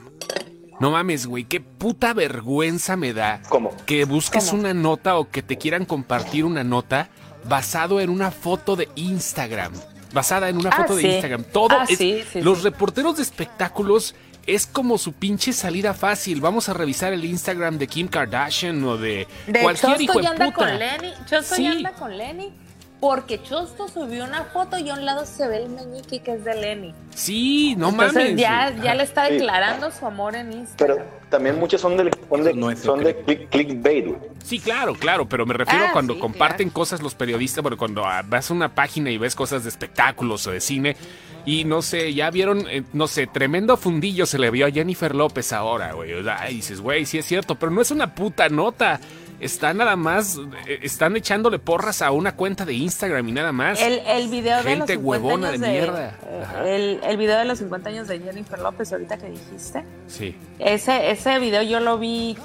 [0.79, 3.71] No mames, güey, qué puta vergüenza me da ¿Cómo?
[3.85, 4.59] que busques ¿Cómo?
[4.61, 7.07] una nota o que te quieran compartir una nota
[7.45, 9.71] basado en una foto de Instagram.
[10.13, 11.03] Basada en una Ah, foto sí.
[11.03, 11.43] de Instagram.
[11.45, 12.63] Todo Ah, es- sí, sí, los sí.
[12.65, 14.15] reporteros de espectáculos
[14.47, 16.41] es como su pinche salida fácil.
[16.41, 20.29] Vamos a revisar el Instagram de Kim Kardashian o de, De cualquier hijo de ya
[20.31, 20.57] anda puta.
[20.57, 21.13] con Lenny.
[21.29, 21.63] Chosto Sí.
[21.63, 22.53] ya anda con Lenny.
[23.01, 26.45] Porque Chosto subió una foto y a un lado se ve el meñique que es
[26.45, 26.93] de Lenny.
[27.13, 28.35] Sí, no Entonces mames.
[28.41, 29.33] ya, ya le está Sí.
[29.33, 31.05] declarando su amor en Pero Instagram.
[31.29, 34.15] también muchas son de, son de, no son click- clickbait.
[34.43, 36.73] Sí, claro, claro, pero me refiero Ah, cuando sí, comparten claro.
[36.73, 40.47] cosas los periodistas, bueno, cuando ah, vas a una página y ves cosas de espectáculos
[40.47, 40.95] o de cine
[41.45, 45.13] y no sé, ya vieron, eh, no sé, tremendo fundillo se le vio a Jennifer
[45.13, 46.13] López ahora, güey.
[46.13, 48.99] O sea, dices, güey, sí es cierto, pero no es una puta nota.
[49.39, 53.81] Están nada más, eh, están echándole porras a una cuenta de Instagram y nada más.
[53.81, 56.17] El, el video de los Gente 50 huevona años de mierda.
[56.63, 59.83] eh, el video de los 50 años de Jennifer López, ahorita que dijiste.
[60.07, 60.35] Sí.
[60.57, 62.37] Ese, ese video yo lo vi,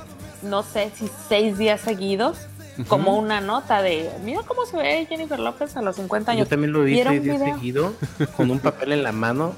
[0.43, 2.39] no sé si seis días seguidos,
[2.89, 6.47] como una nota de, mira cómo se ve Jennifer López a los 50 años.
[6.47, 7.95] Yo también lo vi ¿Vieron seis días seguido,
[8.37, 9.55] con un papel en la mano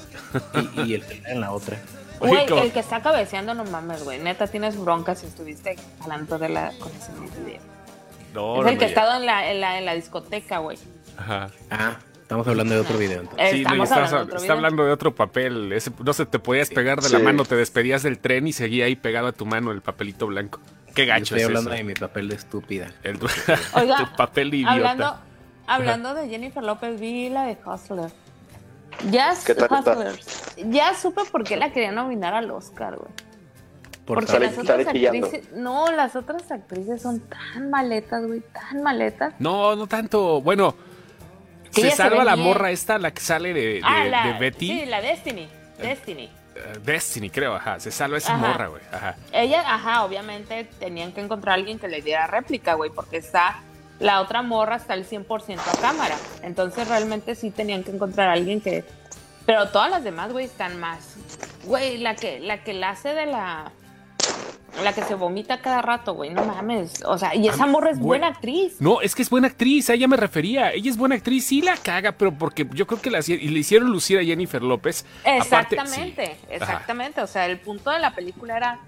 [0.76, 1.78] y, y el en la otra.
[2.20, 4.20] Güey, el que está cabeceando, no mames, güey.
[4.20, 7.11] Neta, tienes broncas si estuviste hablando de la con ese
[7.44, 7.61] video.
[8.32, 10.78] No, es no el que ha estado en la, en la, en la discoteca, güey.
[11.18, 11.50] Ajá.
[11.70, 13.50] Ah, estamos hablando de otro video entonces.
[13.50, 14.56] Sí, Estamos estás- hablando de otro está video.
[14.56, 15.72] hablando de otro papel.
[15.72, 17.24] Ese- no se te podías pegar de la Sí.
[17.24, 20.61] mano, te despedías del tren y seguía ahí pegado a tu mano el papelito blanco.
[20.94, 21.76] Qué Yo gacho estoy es hablando eso.
[21.78, 22.88] de mi papel de estúpida.
[23.02, 23.26] El tu,
[23.74, 24.72] Oiga, tu papel de idiota.
[24.72, 25.16] Hablando,
[25.66, 28.11] hablando de Jennifer López, vi la de Hustler.
[29.11, 29.68] Ya, ¿Qué tal?
[29.70, 30.20] Hustler.
[30.68, 33.11] ya supe por qué la querían nominar al Oscar, güey.
[34.05, 38.83] Por Porque Sale- las otras actrices, no, las otras actrices son tan maletas, güey, tan
[38.83, 39.33] maletas.
[39.38, 40.40] No, no tanto.
[40.42, 40.74] Bueno,
[41.70, 44.66] se salva la morra esta, la que sale de, de- ah, la, de Betty.
[44.66, 45.48] Sí, la Destiny.
[45.81, 46.28] Destiny.
[46.85, 47.81] Destiny, creo, ajá.
[47.81, 48.46] Se salva esa Ajá.
[48.46, 48.83] morra, güey.
[48.92, 49.16] Ajá.
[49.33, 53.57] Ella, ajá, obviamente tenían que encontrar a alguien que le diera réplica, güey, porque está
[54.01, 56.16] la otra morra está al 100% a cámara.
[56.42, 58.85] Entonces realmente sí tenían que encontrar a alguien que
[59.46, 61.16] pero todas las demás, güey, están más.
[61.64, 63.72] Güey, la que la que la hace de la
[64.82, 67.02] la que se vomita cada rato, güey, no mames.
[67.04, 68.76] O sea, y esa Ah, morra es buena actriz.
[68.80, 70.72] No, es que es buena actriz, a ella me refería.
[70.72, 73.58] Ella es buena actriz, sí la caga, pero porque yo creo que la, y le
[73.61, 75.04] hicieron lucir a Jennifer López.
[75.24, 75.37] Aparte-
[75.76, 76.22] Exactamente.
[76.24, 76.54] Ajá.
[76.54, 77.20] exactamente.
[77.20, 78.80] O sea, el punto de la película era,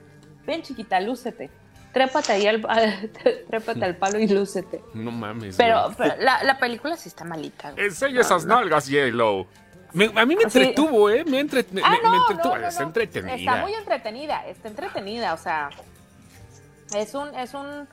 [0.46, 1.50] ven chiquita, lúcete.
[1.92, 2.60] Trépate ahí al,
[3.48, 4.80] trépate al palo y lúcete.
[4.94, 5.54] No mames.
[5.56, 7.70] Pero, pero la, la película sí está malita.
[7.72, 7.84] güey.
[7.86, 9.46] Enseña esas nalgas, J-Lo.
[9.94, 10.58] Me- a mí me Sí.
[10.58, 11.24] entretuvo, ¿eh?
[11.24, 12.54] Me, entre- me- Ah, me- me no, entretuvo.
[12.56, 12.86] no, no, Está no.
[12.88, 13.34] entretenida.
[13.36, 15.70] Está muy entretenida, está entretenida, o sea,
[16.94, 17.88] es un, es un,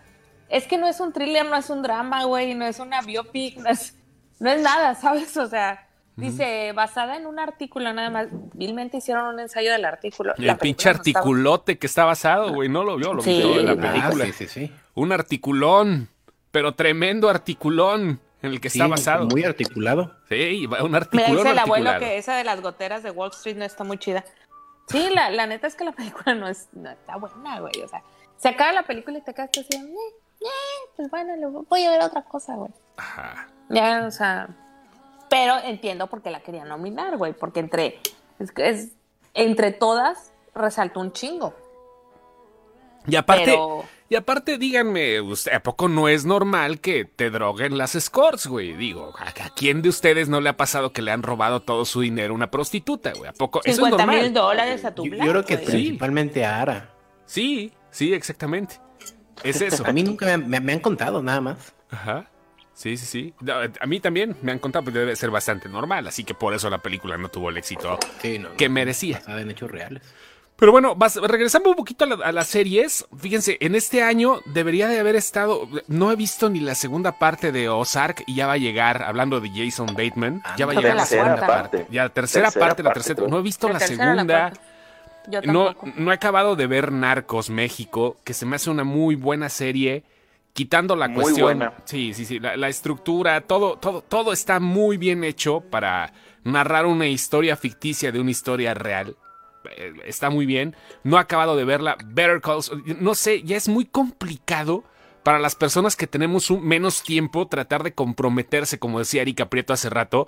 [0.49, 3.57] es que no es un thriller, no es un drama, güey, no es una biopic,
[3.59, 3.95] no es,
[4.39, 5.35] no es nada, ¿sabes?
[5.37, 10.33] O sea, dice, basada en un artículo nada más, vilmente hicieron un ensayo del artículo.
[10.37, 12.67] El pinche estaba- articulote que está basado, güey.
[12.69, 13.37] No lo vio, lo Sí.
[13.37, 14.25] vio en la Ah, película.
[14.25, 14.71] sí, sí, sí.
[14.93, 16.09] Un articulón,
[16.51, 19.25] pero tremendo articulón en el que está basado.
[19.27, 20.15] Muy articulado.
[20.29, 23.57] Sí, un Me articulón dice el abuelo que esa de las goteras de Wall Street
[23.57, 24.23] no está muy chida.
[24.87, 27.81] Sí, la, la neta es que la película no, es, no está buena, güey.
[27.83, 28.03] O sea,
[28.37, 29.95] se acaba la película y te quedas así, eh,
[30.41, 30.45] eh,
[30.95, 32.71] pues bueno, voy a ver otra cosa, güey.
[32.97, 33.47] Ajá.
[33.69, 34.49] Ya, o sea,
[35.29, 37.99] pero entiendo por qué la quería nominar, güey, porque entre,
[38.39, 38.89] es, que es-
[39.33, 41.53] entre todas resaltó un chingo.
[43.07, 47.77] Y aparte, Pero- y aparte, díganme, ¿usted, ¿a poco no es normal que te droguen
[47.77, 48.73] las scores, güey?
[48.73, 51.85] Digo, ¿a, a quién de ustedes no le ha pasado que le han robado todo
[51.85, 53.29] su dinero a una prostituta, güey?
[53.29, 54.33] ¿A poco eso es 50 mil normal?
[54.33, 55.65] dólares a tu Yo, yo creo que güey.
[55.65, 56.93] principalmente a Ara.
[57.25, 58.75] Sí, sí, exactamente.
[59.43, 59.83] Es eso.
[59.87, 61.73] A mí nunca me, me- me han contado nada más.
[61.89, 62.27] Ajá.
[62.73, 63.33] Sí, sí, sí.
[63.41, 66.53] No, A mí también me han contado, pero debe ser bastante normal, así que por
[66.53, 68.55] eso la película no tuvo el éxito Sí, no, no.
[68.55, 69.21] que merecía.
[69.27, 70.01] En hechos reales.
[70.61, 74.41] Pero bueno, vas- regresando un poquito a, la- a las series, fíjense, en este año
[74.45, 78.45] debería de haber estado, no he visto ni la segunda parte de Ozark y ya
[78.45, 81.47] va a llegar, hablando de Jason Bateman, ya va a Ándale, llegar la la segunda
[81.47, 81.87] parte.
[81.89, 84.53] Ya la tercera, Tercera parte, la tercera, no he visto La la, tercera, la segunda.
[85.31, 89.15] Yo No, no he acabado de ver Narcos México, que se me hace una muy
[89.15, 90.03] buena serie,
[90.53, 91.43] quitando la Muy cuestión.
[91.57, 91.73] buena.
[91.85, 96.85] Sí, sí, sí, la, la estructura, todo, todo, todo está muy bien hecho para narrar
[96.85, 99.15] una historia ficticia de una historia real.
[99.77, 100.75] Eh, está muy bien.
[101.03, 101.97] No he acabado de verla.
[102.05, 104.83] Better Calls, no sé, ya es muy complicado
[105.23, 109.73] para las personas que tenemos un, menos tiempo tratar de comprometerse, como decía Erika Prieto
[109.73, 110.27] hace rato.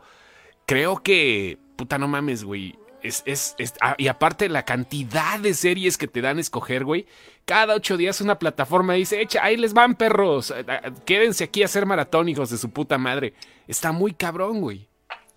[0.66, 2.78] Creo que, puta, no mames, güey.
[3.02, 6.86] Es, es, es- ah, y aparte la cantidad de series que te dan a escoger,
[6.86, 7.06] güey.
[7.46, 10.52] Cada ocho días una plataforma dice, echa, ahí les van perros.
[10.52, 13.34] Ah, ah, Quédense aquí a hacer maratónicos de su puta madre.
[13.68, 14.88] Está muy cabrón, güey.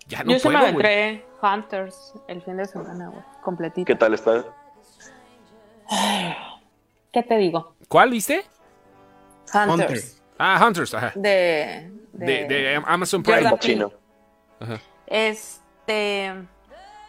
[0.07, 0.85] Ya no Yo se me puedo, güey.
[0.85, 3.23] aventré Hunters el fin de semana, güey.
[3.47, 3.85] Completito.
[3.85, 4.43] ¿Qué tal está?
[7.13, 7.75] ¿Qué te digo?
[7.87, 8.43] ¿Cuál viste?
[9.53, 9.71] Hunters.
[9.71, 10.01] Hunter.
[10.37, 11.13] Ah, Hunters, ajá.
[11.15, 13.59] De, De, de Amazon Jordan Prime.
[13.59, 13.93] Chino.
[14.59, 14.81] Ajá.
[15.05, 16.33] Este,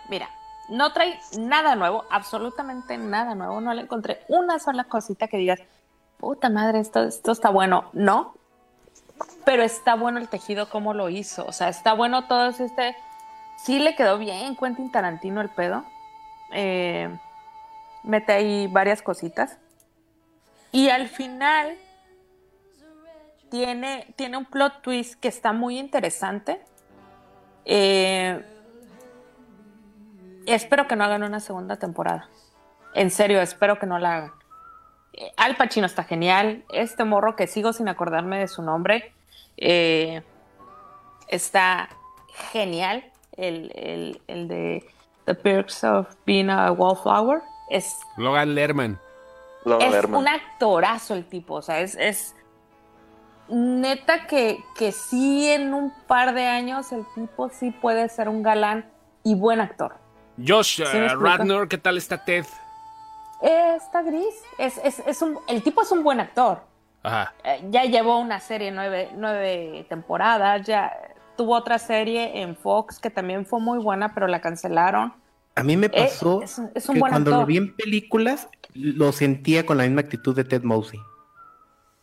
[0.09, 0.31] mira,
[0.69, 3.61] no trae nada nuevo, absolutamente nada nuevo.
[3.61, 5.59] No le encontré una sola cosita que digas,
[6.19, 7.91] puta madre, esto, esto está bueno.
[7.95, 8.37] No,
[9.45, 11.45] pero está bueno el tejido, cómo lo hizo.
[11.47, 12.95] O sea, está bueno todo este.
[13.65, 15.85] Sí le quedó bien Quentin Tarantino el pedo.
[16.53, 17.09] Eh,
[18.05, 19.59] mete ahí varias cositas.
[20.73, 21.77] Y al final
[23.51, 26.61] tiene, tiene un plot twist que está muy interesante.
[27.65, 28.43] Eh,
[30.47, 32.29] espero que no hagan una segunda temporada.
[32.95, 34.33] En serio, espero que no la hagan.
[35.15, 36.65] Eh, Al Pacino está genial.
[36.73, 39.13] Este morro que sigo sin acordarme de su nombre
[41.29, 41.89] está
[42.53, 43.05] genial.
[43.37, 44.87] El, el- el de
[45.29, 47.43] The Perks of Being a Wallflower.
[47.69, 48.99] Es Logan Lerman.
[49.67, 50.21] Logan es Lerman.
[50.23, 52.35] un actorazo el tipo, o sea, es, es
[53.49, 58.43] neta que, que sí en un par de años el tipo sí puede ser un
[58.43, 58.91] galán
[59.23, 59.97] y buen actor.
[60.39, 62.47] Josh ¿Sí eh, ¿qué tal está Ted?
[63.43, 66.63] Eh, está gris, es, es, es un, el tipo es un buen actor.
[67.03, 67.35] Ajá.
[67.45, 70.91] Eh, ya llevó una serie nueve, nueve temporadas, ya
[71.39, 75.15] tuvo otra serie en Fox que también fue muy buena, pero la cancelaron.
[75.55, 77.75] A mí me Eh, pasó es un- es un que buen cuando lo vi en
[77.75, 81.01] películas, lo sentía con la misma actitud de Ted Mosey.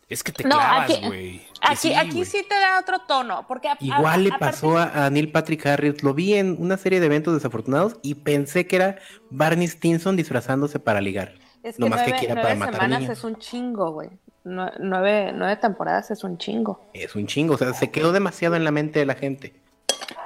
[0.08, 1.42] Es que te No, clavas, güey.
[1.62, 5.06] Aquí, sí, aquí sí te da otro tono, porque a- a- Igual le pasó a,
[5.06, 6.02] a Neil Patrick Harris.
[6.04, 8.96] Lo vi en una serie de eventos desafortunados y pensé que era
[9.30, 11.34] Barney Stinson disfrazándose para ligar.
[11.64, 13.18] Es No que más que quiera nueve para matar semanas niños.
[13.18, 14.10] es un chingo, güey.
[14.46, 16.80] Nue- Nueve, nueve temporadas es un chingo.
[16.94, 19.52] Es un chingo, o sea, se quedó demasiado en la mente de la gente.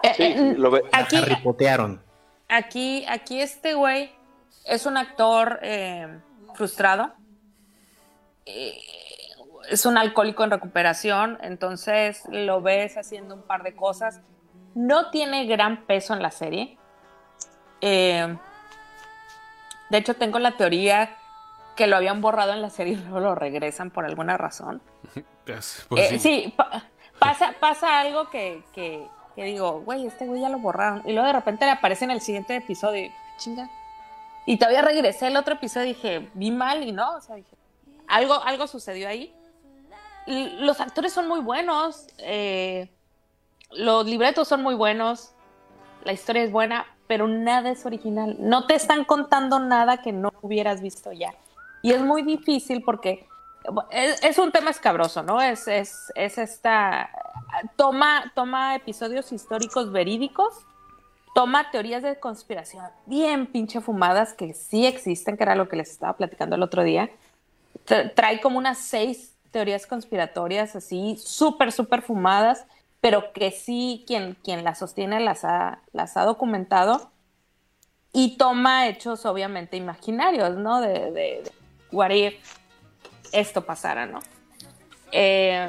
[0.02, 2.02] Eh, Sí, eh, lo ve- aquí, La ripotearon.
[2.48, 4.12] aquí, aquí este güey
[4.66, 6.06] es un actor eh,
[6.54, 7.12] frustrado.
[8.44, 8.78] Eh,
[9.70, 14.20] es un alcohólico en recuperación, entonces lo ves haciendo un par de cosas.
[14.74, 16.76] No tiene gran peso en la serie.
[17.80, 18.36] Eh,
[19.88, 21.16] de hecho, tengo la teoría
[21.80, 24.82] que lo habían borrado en la serie y luego lo regresan por alguna razón.
[25.46, 26.42] Pues, pues Eh, sí.
[26.44, 26.84] sí, pa-
[27.18, 31.02] pasa, pasa algo que, que, que digo, güey, este güey ya lo borraron.
[31.06, 33.68] Y luego de repente le aparece en el siguiente episodio y chinga.
[34.46, 37.56] Y todavía regresé el otro episodio y dije, vi mal y no, o sea, dije,
[38.06, 39.34] algo, algo sucedió ahí.
[40.26, 42.88] Los actores son muy buenos, eh,
[43.72, 45.32] los libretos son muy buenos,
[46.04, 48.36] la historia es buena, pero nada es original.
[48.38, 51.34] No te están contando nada que no hubieras visto ya.
[51.82, 53.26] Y es muy difícil porque
[53.90, 55.40] es, un tema escabroso, ¿no?
[55.40, 57.10] Es, es, es esta.
[57.76, 60.54] Toma, toma episodios históricos verídicos,
[61.34, 65.90] toma teorías de conspiración bien pinche fumadas que sí existen, que era lo que les
[65.90, 67.10] estaba platicando el otro día.
[67.86, 72.66] Tra- Trae como unas seis teorías conspiratorias así, súper, súper fumadas,
[73.00, 77.10] pero que sí quien, quien las sostiene las ha, las ha documentado
[78.12, 80.80] y toma hechos obviamente imaginarios, ¿no?
[80.80, 81.42] De
[81.92, 82.10] what
[83.32, 84.20] esto pasara, ¿no?
[85.12, 85.66] Eh,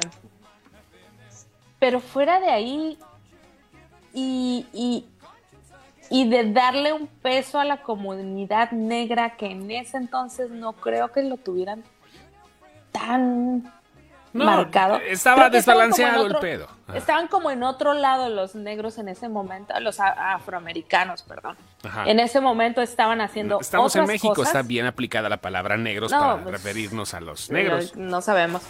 [1.78, 2.98] pero fuera de ahí
[4.14, 5.04] y, y,
[6.10, 11.10] y de darle un peso a la comunidad negra que en ese entonces no creo
[11.10, 11.82] que lo tuvieran
[12.92, 13.72] tan
[14.32, 14.96] No, marcado.
[14.96, 16.66] Estaba desbalanceado el pedo.
[16.88, 16.96] Ajá.
[16.98, 21.56] Estaban como en otro lado los negros en ese momento, los afroamericanos, perdón.
[21.84, 22.04] Ajá.
[22.08, 24.48] En ese momento estaban haciendo Estamos en México, cosas.
[24.54, 27.94] está bien aplicada la palabra negros No, para pues, referirnos a los negros.
[27.96, 28.62] No, sabemos.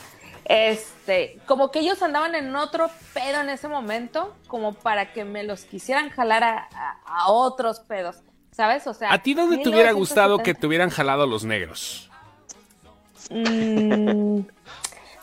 [0.44, 5.44] Este, como que ellos andaban en otro pedo en ese momento, como para que me
[5.44, 8.16] los quisieran jalar a, a- a otros pedos,
[8.51, 8.87] ¿sabes?
[8.88, 9.98] O sea, ¿A ti dónde te hubiera 1970.
[9.98, 12.11] gustado que te hubieran jalado los negros?
[13.31, 14.40] Mm,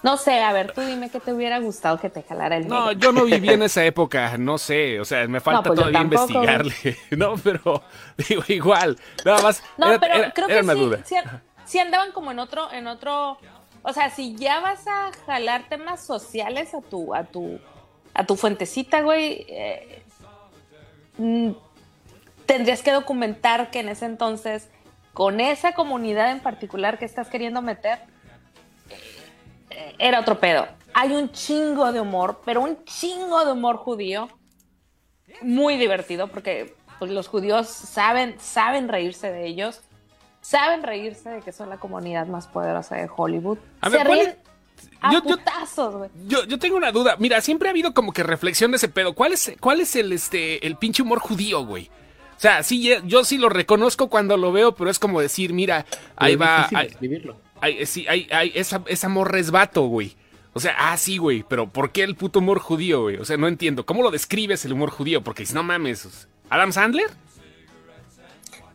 [0.03, 2.87] no sé, a ver, tú dime qué te hubiera gustado que te jalara el No,
[2.87, 2.99] negro.
[2.99, 6.01] yo no viví en esa época, no sé, o sea, me falta pues yo todavía
[6.01, 7.35] investigarle, ¿no?
[7.35, 7.83] Pero
[8.29, 10.99] digo, igual, nada más, No, era, pero era- creo era que una sí, duda.
[11.05, 11.15] sí,
[11.65, 13.37] sí andaban como en otro, en otro,
[13.81, 17.59] o sea, si ya vas a jalar temas sociales a tu, a tu,
[18.13, 20.03] a tu fuentecita, güey, eh,
[21.17, 21.51] mm,
[22.45, 24.69] tendrías que documentar que en ese entonces
[25.13, 27.99] con esa comunidad en particular que estás queriendo meter,
[29.97, 30.67] era otro pedo.
[30.93, 34.27] Hay un chingo de humor, pero un chingo de humor judío,
[35.41, 39.81] muy divertido, porque pues, los judíos saben, saben reírse de ellos,
[40.41, 43.57] saben reírse de que son la comunidad más poderosa de Hollywood.
[43.81, 44.35] A ver, Se ¿cuál ríen
[45.01, 46.09] a Yo- putazos, güey.
[46.27, 47.15] Yo, yo tengo una duda.
[47.19, 49.13] Mira, siempre ha habido como que reflexión de ese pedo.
[49.13, 51.89] ¿Cuál es, cuál es el, este, el pinche humor judío, güey?
[52.35, 55.85] O sea, sí, yo sí lo reconozco cuando lo veo, pero es como decir, mira,
[56.15, 56.89] ahí Es va, ahí-
[57.67, 58.11] escribirlo.
[58.37, 60.15] ahí- sí, esa, esa morra es vato, güey.
[60.53, 63.17] O sea, ah, sí, güey, pero ¿por qué el puto humor judío, güey?
[63.17, 63.85] O sea, no entiendo.
[63.85, 65.23] ¿Cómo lo describes el humor judío?
[65.23, 67.09] Porque si no mames, ¿Adam Sandler?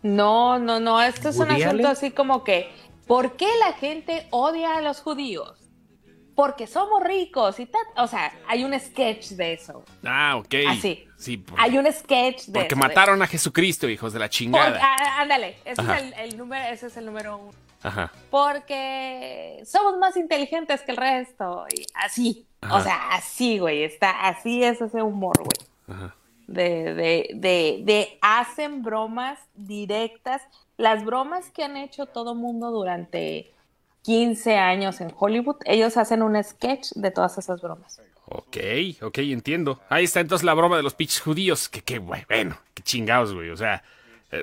[0.03, 1.87] No, no, no, esto es un ¿Woody asunto Allen?
[1.87, 2.71] así como que,
[3.07, 5.59] ¿por qué la gente odia a los judíos?
[6.37, 7.81] Porque somos ricos y tal.
[7.97, 9.85] O sea, hay un sketch de eso.
[10.05, 10.55] Ah, ok.
[10.69, 11.07] Así.
[11.17, 14.29] Sí, por- Hay un sketch de porque eso, de- mataron a Jesucristo, hijos de la
[14.29, 14.79] chingada.
[14.83, 15.99] ah, ándale, ese Ajá.
[15.99, 17.53] es el, el número, ese es el número uno.
[17.85, 18.11] Ajá.
[18.31, 21.67] Porque somos más inteligentes que el resto.
[21.73, 22.47] Y así.
[22.63, 22.77] Ajá.
[22.77, 23.85] O sea, así, güey.
[23.85, 25.69] Está, así es ese humor, güey.
[25.87, 26.17] Ajá.
[26.47, 30.43] de, de, de, de hacen bromas directas.
[30.79, 33.53] Las bromas que han hecho todo mundo durante
[34.03, 38.01] 15 años en Hollywood, ellos hacen un sketch de todas esas bromas.
[38.27, 38.57] Ok,
[39.03, 39.81] ok, entiendo.
[39.91, 41.69] Ahí está entonces la broma de los pinches judíos.
[41.69, 43.51] Que, que, bueno, qué chingados, güey.
[43.51, 43.83] O sea,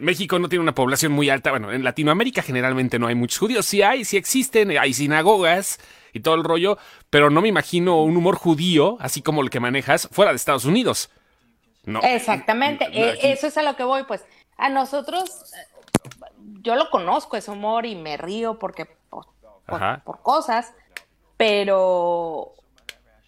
[0.02, 1.50] México no tiene una población muy alta.
[1.52, 3.66] Bueno, en Latinoamérica generalmente no hay muchos judíos.
[3.66, 5.80] Sí hay, sí existen, eh, hay sinagogas
[6.14, 6.78] y todo el rollo,
[7.10, 10.66] pero no me imagino un humor judío, así como el que manejas, fuera de Estados
[10.66, 11.10] Unidos.
[11.84, 12.00] No.
[12.04, 14.24] Exactamente, No, eh, eso es a lo que voy, pues.
[14.58, 16.12] A nosotros, eh,
[16.62, 19.26] yo lo conozco ese humor y me río porque por,
[19.66, 20.02] por- Ajá.
[20.06, 20.74] por cosas,
[21.38, 22.54] pero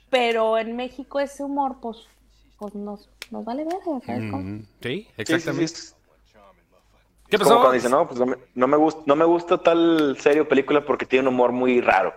[0.09, 1.97] pero en México ese humor, pues,
[2.59, 4.19] pues nos, nos vale ver.
[4.21, 5.67] Mm, sí, Sí, exactamente.
[5.67, 5.93] sí, sí.
[7.37, 7.61] ¿Qué Como pasó?
[7.61, 10.47] cuando dice, no, pues no me, no me gusta, no me gusta tal serie o
[10.47, 12.13] película porque tiene un humor muy raro.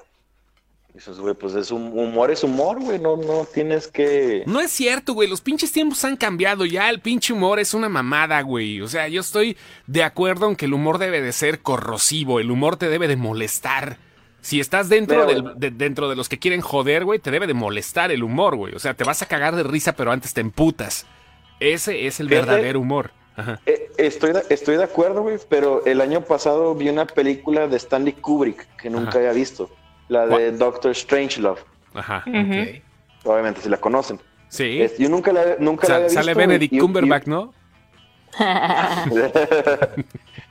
[0.92, 4.44] Dices, güey, pues es un humor, es humor, güey, no, no tienes que...
[4.46, 5.28] No es cierto, güey.
[5.28, 6.64] Los pinches tiempos han cambiado.
[6.64, 8.80] Ya el pinche humor es una mamada, güey.
[8.80, 12.40] O sea, yo estoy de acuerdo en que el humor debe de ser corrosivo.
[12.40, 13.98] El humor te debe de molestar.
[14.40, 17.52] Si estás dentro, del- de, dentro de los que quieren joder, güey, te debe de
[17.54, 18.74] molestar el humor, güey.
[18.74, 21.04] O sea, te vas a cagar de risa, pero antes te emputas.
[21.60, 23.10] Ese es el verdadero humor.
[23.66, 27.76] Eh, Estoy de, estoy de acuerdo, güey, pero el año pasado vi una película de
[27.76, 29.18] Stanley Kubrick que nunca Ajá.
[29.18, 29.70] había visto.
[30.08, 30.52] La de.
[30.52, 31.60] Doctor Strangelove.
[31.94, 32.24] Ajá.
[33.24, 34.20] Obviamente, si la conocen.
[34.48, 34.80] Sí.
[34.80, 36.34] Es- yo nunca la, nunca la Sa- había sale visto.
[36.34, 37.52] güey, Benedict y- y- Cumberbatch, ¿no?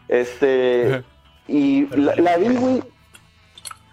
[0.08, 1.04] este.
[1.48, 2.84] Y la, la vi, güey.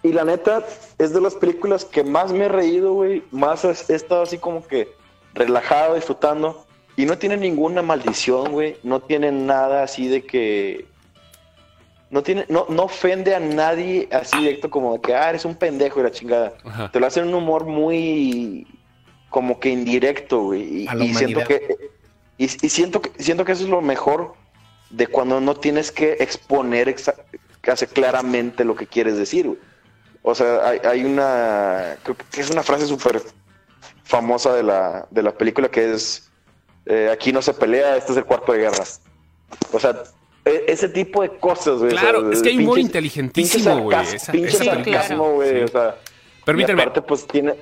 [0.03, 0.63] Y la neta,
[0.97, 3.23] es de las películas que más me he reído, güey.
[3.31, 4.89] Más he he estado así como que
[5.33, 6.62] relajado, disfrutando.
[6.95, 8.77] Y no tiene ninguna maldición, güey.
[8.83, 10.85] No tiene nada así de que.
[12.09, 15.55] No tiene, no, no ofende a nadie así directo como de que, ah, eres un
[15.55, 16.53] pendejo y la chingada.
[16.63, 16.91] Ajá.
[16.91, 18.67] Te lo hacen un humor muy
[19.29, 20.83] como que indirecto, güey.
[20.83, 21.75] Y, A la y siento que
[22.37, 24.35] y, y siento que siento que eso es lo mejor
[24.91, 26.95] de cuando no tienes que exponer
[27.61, 29.59] casi claramente lo que quieres decir, güey.
[30.21, 33.23] O sea, hay, hay una creo que es una frase súper
[34.03, 36.31] famosa de la, de la película que es
[36.85, 38.83] eh, aquí no se pelea, este es el cuarto de guerra.
[39.71, 39.95] O sea,
[40.45, 41.87] e- ese tipo de cosas, güey.
[41.87, 43.97] o sea, Claro, es que hay humor pinches- inteligentísimo, güey.
[44.31, 45.49] Pinche sarcasmo, güey.
[45.59, 45.63] sí.
[45.63, 45.95] O sea,
[46.45, 46.79] Permíteme.
[46.79, 47.53] y aparte, pues tiene.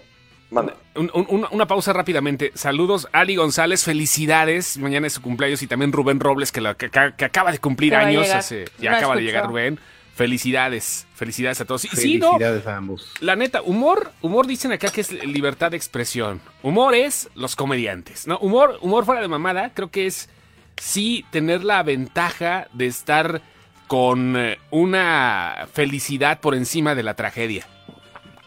[0.49, 0.75] Manda.
[0.95, 2.51] Un- un- una, pausa rápidamente.
[2.55, 4.77] Saludos, Ali González, felicidades.
[4.77, 6.87] Mañana es su cumpleaños y también Rubén Robles, que, la- que
[7.23, 8.29] acaba de cumplir años.
[8.31, 9.79] hace- ya No acaba de llegar Rubén.
[10.15, 11.81] Felicidades, felicidades a todos.
[11.81, 13.11] Sí, no, Felicidades a ambos.
[13.21, 16.41] la neta, humor, humor dicen acá que es libertad de expresión.
[16.63, 18.37] Humor es los comediantes, ¿no?
[18.39, 20.29] Humor, humor fuera de mamada, creo que es
[20.77, 23.41] sí tener la ventaja de estar
[23.87, 27.65] con eh, una felicidad por encima de la tragedia.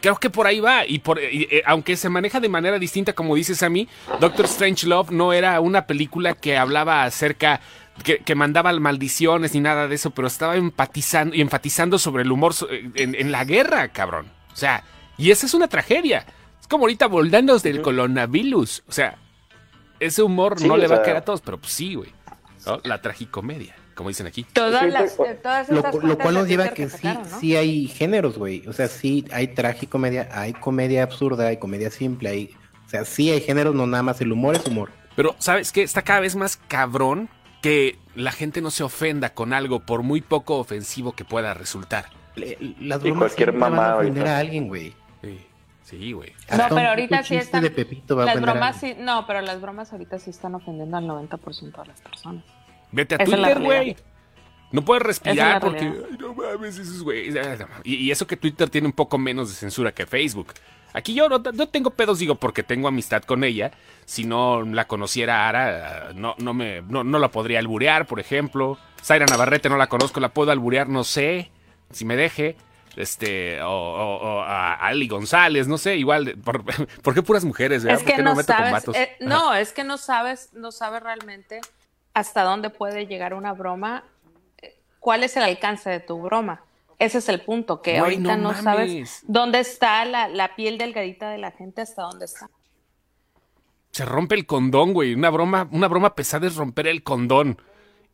[0.01, 3.15] Creo que por ahí va, y, por, y, eh, aunque se maneja de manera distinta,
[3.15, 3.89] como dices a mí,
[4.21, 7.61] Doctor Strange Love no era una película que hablaba acerca,
[8.03, 12.33] que, que mandaba maldiciones ni nada de eso, pero estaba empatizando y enfatizando sobre el
[12.33, 14.27] humor so- en, en la guerra, cabrón.
[14.53, 14.83] O sea,
[15.17, 16.27] y esa es una tragedia.
[16.61, 18.83] Es como ahorita volándonos del coronavirus.
[18.89, 19.17] O sea,
[20.01, 22.11] ese humor Sí, no le va a caer a todos, pero pues sí, güey.
[22.67, 22.81] ¿no?
[22.85, 24.45] La tragicomedia, como dicen aquí.
[24.45, 25.83] Todas las, todas Lo,
[26.19, 27.41] cual nos lleva a que sí, sacaron, ¿no?
[27.41, 28.67] sí hay géneros, güey.
[28.67, 32.57] O sea, sí hay tragicomedia, hay comedia absurda, hay comedia simple, hay...
[32.87, 34.91] O sea, sí hay géneros, no nada más el humor es humor.
[35.17, 35.83] Pero, ¿sabes qué?
[35.83, 37.29] Está cada vez más cabrón
[37.65, 42.11] que la gente no se ofenda con algo por muy poco ofensivo que pueda resultar.
[42.37, 44.37] Le- Las Y cualquier siempre van a mamá ofender ahorita.
[44.37, 44.95] a alguien, güey.
[45.23, 45.41] Sí,
[45.83, 46.31] sí, güey.
[46.51, 47.63] No, pero ahorita sí están.
[47.63, 50.95] de Pepito va las a bromas sí, no, pero las bromas ahorita sí están ofendiendo
[50.99, 52.45] al 90% de las personas.
[52.93, 53.97] Vete a Esa Twitter, güey.
[54.71, 55.85] No puedes respirar porque.
[55.87, 57.35] "Ay, no mames, esos güeyes".
[57.85, 60.49] Y, y eso que Twitter tiene un poco menos de censura que Facebook.
[60.95, 63.73] Aquí yo no, no tengo pedos, digo, porque tengo amistad con ella.
[64.07, 68.79] Si no la conociera Ara, no, no, me, no, no la podría alburear, por ejemplo.
[69.03, 71.51] Zaira Navarrete no la conozco, la puedo alburear, no sé,
[71.91, 72.57] si me deje.
[72.97, 76.37] Este, o, o- o a Ali González, no sé, igual.
[76.45, 76.65] ¿Por,
[77.03, 77.83] por qué puras mujeres?
[77.83, 77.99] verdad?
[77.99, 80.71] Es ¿Por que qué no me meto sabes, eh, no, es que no sabes, no
[80.71, 81.61] sabes realmente
[82.15, 84.05] hasta dónde puede llegar una broma,
[85.01, 86.63] cuál es el alcance de tu broma.
[87.05, 91.31] Ese es el punto, que ahorita no no, sabes dónde está la, la piel delgadita
[91.31, 92.51] de la gente, hasta dónde está.
[93.91, 95.15] Se rompe el condón, güey.
[95.15, 97.59] Una broma, una broma pesada es romper el condón.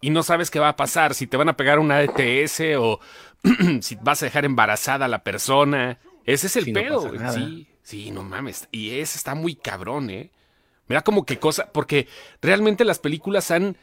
[0.03, 3.01] Y no sabes qué va a pasar, si te van a pegar una ETS o
[3.81, 5.99] si vas a dejar embarazada a la persona.
[6.25, 7.19] Ese es el pedo, güey.
[7.33, 8.69] Sí, sí, no mames.
[8.71, 10.31] Y ese está muy cabrón, ¿eh?
[10.87, 12.09] Mira como que cosa, porque
[12.43, 13.77] realmente las películas han,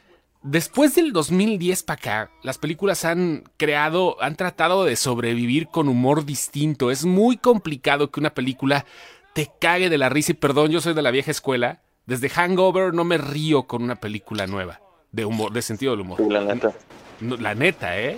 [0.50, 6.26] después del 2010 para acá, las películas han creado, han tratado de sobrevivir con humor
[6.26, 6.92] distinto.
[6.92, 8.86] Es muy complicado que una película
[9.34, 11.82] te cague de la risa y perdón, yo soy de la vieja escuela.
[12.06, 14.80] Desde Hangover no me río con una película nueva
[15.12, 16.20] de humor, de sentido del humor.
[16.32, 16.74] La neta.
[17.20, 18.18] No, la neta, ¿eh?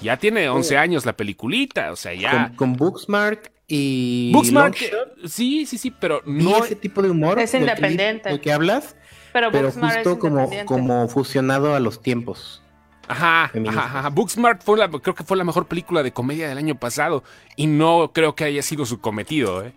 [0.00, 2.48] Ya tiene 11 años la peliculita, o sea, ya...
[2.48, 6.64] Con, con Booksmart y Booksmart, Longshot, sí, sí, sí, pero no...
[6.64, 8.40] ese tipo de humor Es independiente.
[8.40, 8.96] que hablas,
[9.32, 12.62] Pero, pero justo es como, como fusionado a los tiempos.
[13.08, 14.08] Ajá, ajá, ajá.
[14.10, 17.24] Booksmart fue la, creo que fue la mejor película de comedia del año pasado
[17.56, 19.72] y no creo que haya sido su cometido, ¿eh?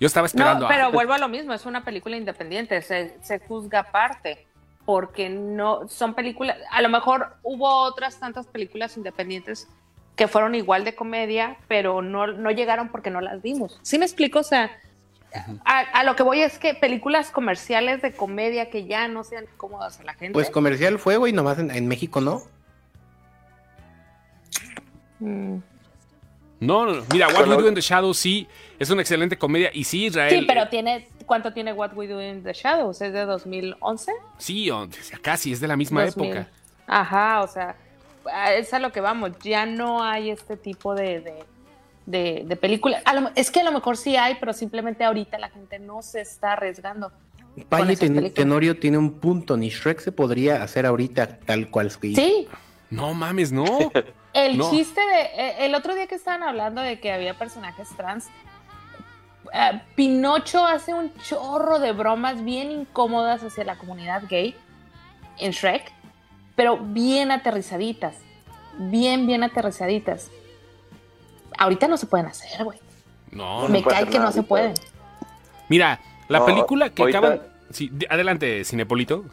[0.00, 3.16] Yo estaba esperando No, a- pero vuelvo a lo mismo, es una película independiente, se,
[3.22, 4.46] se juzga aparte,
[4.84, 9.68] porque no son películas, a lo mejor hubo otras tantas películas independientes
[10.16, 13.78] que fueron igual de comedia, pero no, no llegaron porque no las vimos.
[13.82, 14.40] ¿Sí me explico?
[14.40, 14.72] O sea,
[15.64, 19.46] a, a lo que voy es que películas comerciales de comedia que ya no sean
[19.56, 20.32] cómodas a la gente.
[20.32, 22.42] Pues comercial fue, güey, nomás en, en México no.
[25.20, 25.58] Mm.
[26.60, 27.04] No, no, no.
[27.12, 28.46] Mira, What We Do in the Shadows sí
[28.78, 30.30] es una excelente comedia y sí, Israel...
[30.40, 33.00] Sí, pero tiene, ¿cuánto tiene What We Do in the Shadows?
[33.00, 34.12] ¿Es de 2011?
[34.38, 34.88] Sí, o-
[35.22, 36.30] casi, es de la misma 2000.
[36.30, 36.48] época.
[36.86, 37.74] Ajá, o sea,
[38.56, 39.32] es a lo que vamos.
[39.42, 41.44] Ya no hay este tipo de, de,
[42.06, 43.02] de, de películas.
[43.04, 46.02] A lo- es que a lo mejor sí hay, pero simplemente ahorita la gente no
[46.02, 47.12] se está arriesgando.
[47.56, 48.32] Esas Ten-.
[48.32, 51.90] Tenorio tiene un punto, ni Shrek se podría hacer ahorita tal cual.
[52.00, 52.48] que- Sí,
[52.90, 53.64] No mames, no.
[54.34, 54.70] el No.
[54.70, 55.20] chiste de.
[55.42, 58.28] eh, El otro día que estaban hablando de que había personajes trans.
[59.52, 64.54] eh, Pinocho hace un chorro de bromas bien incómodas hacia la comunidad gay
[65.38, 65.92] en Shrek,
[66.56, 68.16] pero bien aterrizaditas.
[68.78, 70.30] Bien, bien aterrizaditas.
[71.62, 72.78] Ahorita no se pueden hacer, güey.
[73.30, 74.74] No, Me no cae que nada no se pueden.
[75.68, 77.40] Mira, la No, película que ahorita- acaban...
[77.70, 79.24] Sí, adelante, Cinepolito.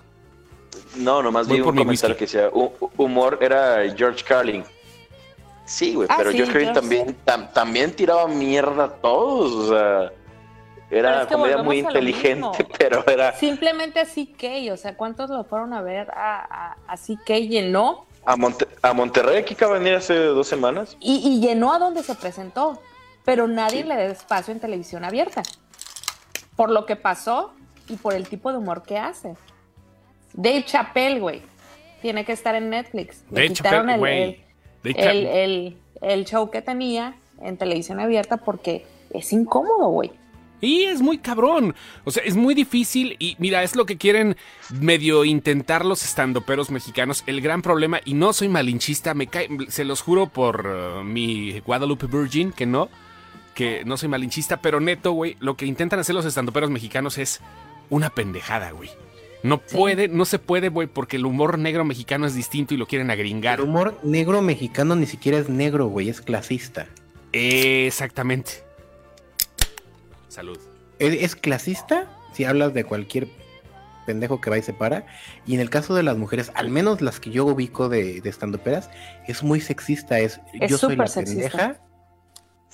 [0.95, 2.19] No, nomás Voy vi por un mi comentario whisky.
[2.31, 4.63] que decía, "Hu- hu- humor era George Carlin.
[5.65, 9.69] Sí, güey, Ah, pero sí, George Carlin también, tam- también tiraba mierda a todos, o
[9.69, 10.11] sea,
[10.89, 12.53] era es que comedia muy inteligente, mismo.
[12.79, 16.95] pero era Simplemente a CK, o sea, ¿cuántos lo fueron a ver a, a, a
[16.97, 17.29] CK?
[17.47, 20.95] Llenó a, Monte- a Monterrey aquí acaba de venir hace dos semanas.
[20.99, 22.81] y, y llenó a donde se presentó,
[23.25, 25.41] pero nadie le dio espacio en televisión abierta.
[26.55, 27.53] Por lo que pasó
[27.87, 29.35] y por el tipo de humor que hace.
[30.33, 31.41] Dave Chappelle, güey,
[32.01, 33.23] tiene que estar en Netflix.
[33.31, 34.21] Le Dave quitaron Chappelle, el- güey.
[34.23, 34.35] el,
[34.83, 35.43] Dave el, Chappelle.
[35.43, 40.11] el- el show que tenía en televisión abierta porque es incómodo, güey.
[40.61, 41.73] Y es muy cabrón.
[42.03, 43.15] O sea, es muy difícil.
[43.19, 44.35] Y mira, es lo que quieren
[44.79, 47.23] medio intentar los estandoperos mexicanos.
[47.27, 51.59] El gran problema, y no soy malinchista, me cae, se los juro por uh, mi
[51.61, 52.89] Guadalupe Virgin, que no,
[53.55, 57.39] que no soy malinchista, pero neto, güey, lo que intentan hacer los estandoperos mexicanos es
[57.89, 58.89] una pendejada, güey.
[59.41, 59.77] No Sí.
[59.77, 63.09] puede, no se puede, güey, porque el humor negro mexicano es distinto y lo quieren
[63.09, 63.59] agringar.
[63.59, 66.87] El humor negro mexicano ni siquiera es negro, güey, es clasista.
[67.31, 68.63] Exactamente.
[70.29, 70.57] Salud.
[70.99, 73.27] ¿Es, es clasista si hablas de cualquier
[74.05, 75.05] pendejo que va y se para.
[75.45, 78.29] Y en el caso de las mujeres, al menos las que yo ubico de, de
[78.29, 78.89] estandoperas,
[79.27, 80.19] es muy sexista.
[80.19, 81.57] Es, Es yo soy la súper sexista.
[81.57, 81.81] pendeja.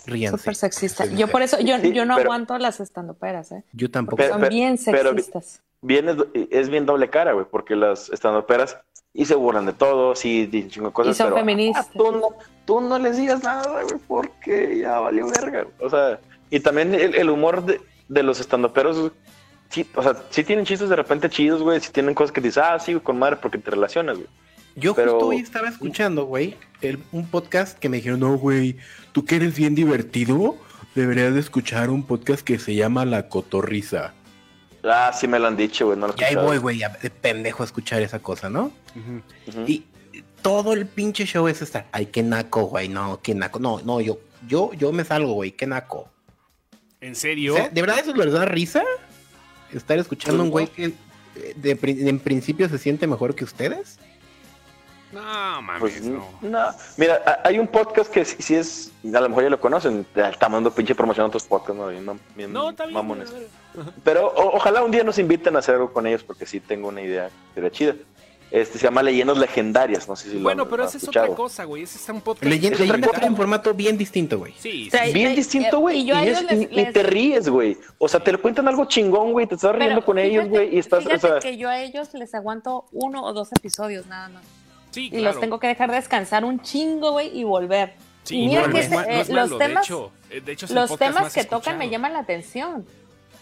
[0.06, 0.38] Ríanse.
[0.38, 1.06] Súper sexista.
[1.06, 3.64] Sí, Yo por eso, yo, Sí, yo no pero- aguanto las estandoperas, ¿eh?
[3.74, 4.18] Yo tampoco.
[4.18, 5.62] Pero- Son bien pero- sexistas.
[5.82, 6.16] Bien es,
[6.52, 8.78] es bien doble cara, güey, porque las estandoperas
[9.14, 11.88] y se burlan de todo, sí, dicen chingo cosas, Y son pero feministas.
[11.90, 12.30] ah, tú, no,
[12.66, 15.68] tú no les digas nada, güey, porque ya valió verga.
[15.80, 16.20] O sea,
[16.50, 19.12] y también el, el humor de, de los estandoperos,
[19.70, 22.58] sí, o sea, sí tienen chistes de repente chidos, güey, sí tienen cosas que dices,
[22.64, 24.28] ah, sí, con madre, porque te relacionas, güey.
[24.76, 26.56] Yo Pero- justo hoy estaba escuchando, güey,
[27.12, 28.78] un podcast que me dijeron, no, güey,
[29.14, 30.56] tú que eres bien divertido,
[30.96, 34.14] deberías de escuchar un podcast que se llama La Cotorriza.
[34.84, 36.48] Ah, sí me lo han dicho, güey, no lo he Y ahí escuchado.
[36.48, 38.72] voy, güey, de pendejo a escuchar esa cosa, ¿no?
[38.96, 39.22] Ujú.
[39.60, 39.66] Ujú.
[39.68, 39.86] Y
[40.44, 44.00] todo el pinche show es estar, ay, qué naco, güey, no, qué naco, no, no,
[44.02, 46.10] yo, yo, yo me salgo, güey, qué naco.
[47.06, 47.54] ¿En serio?
[47.54, 48.84] O sea, ¿De verdad eso es verdad risa?
[49.72, 50.86] Estar escuchando a un güey que
[51.36, 53.98] eh, de, pri- en principio se siente mejor que ustedes.
[55.12, 56.28] No, mames, Pues no.
[56.42, 56.68] no.
[56.98, 60.06] Mira, a- hay un podcast que sí, sí es, a lo mejor ya lo conocen,
[60.16, 61.88] ya estamos dando pinche promoción a otros podcasts, ¿no?
[61.88, 62.96] Bien, bien No, está bien.
[62.96, 63.32] mamones.
[64.04, 66.90] Pero o- ojalá un día nos inviten a hacer algo con ellos porque sí tengo
[66.90, 67.96] una idea que sería chida.
[68.52, 71.26] Este se llama Leyendas Legendarias, no sé si lo Bueno, pero esa es escuchado.
[71.26, 71.84] otra cosa, güey.
[71.84, 72.46] Ese es un podcast.
[72.46, 73.20] Leyenda es otra Leyenda cosa.
[73.20, 74.54] trae un formato bien distinto, güey.
[74.58, 75.14] Sí, O sea, sí.
[75.14, 75.98] Bien distinto, güey.
[76.02, 77.76] y Y, es- les- y- y te ríes, güey.
[77.98, 79.48] O sea, te lo cuentan algo chingón, güey.
[79.48, 80.76] Te estás riendo con ellos, güey.
[80.76, 84.30] Y estás, o sea, que yo a ellos les aguanto uno o dos episodios nada
[84.30, 84.44] más.
[84.92, 85.26] Sí, Y claro.
[85.26, 87.94] los tengo que dejar descansar un chingo, güey, y volver.
[88.24, 90.12] Sí, y mira no, que no es no eh, es los malo, de temas, hecho,
[90.32, 91.92] eh, de hecho es el los temas que tocan me escuchado.
[91.92, 92.86] llaman la atención.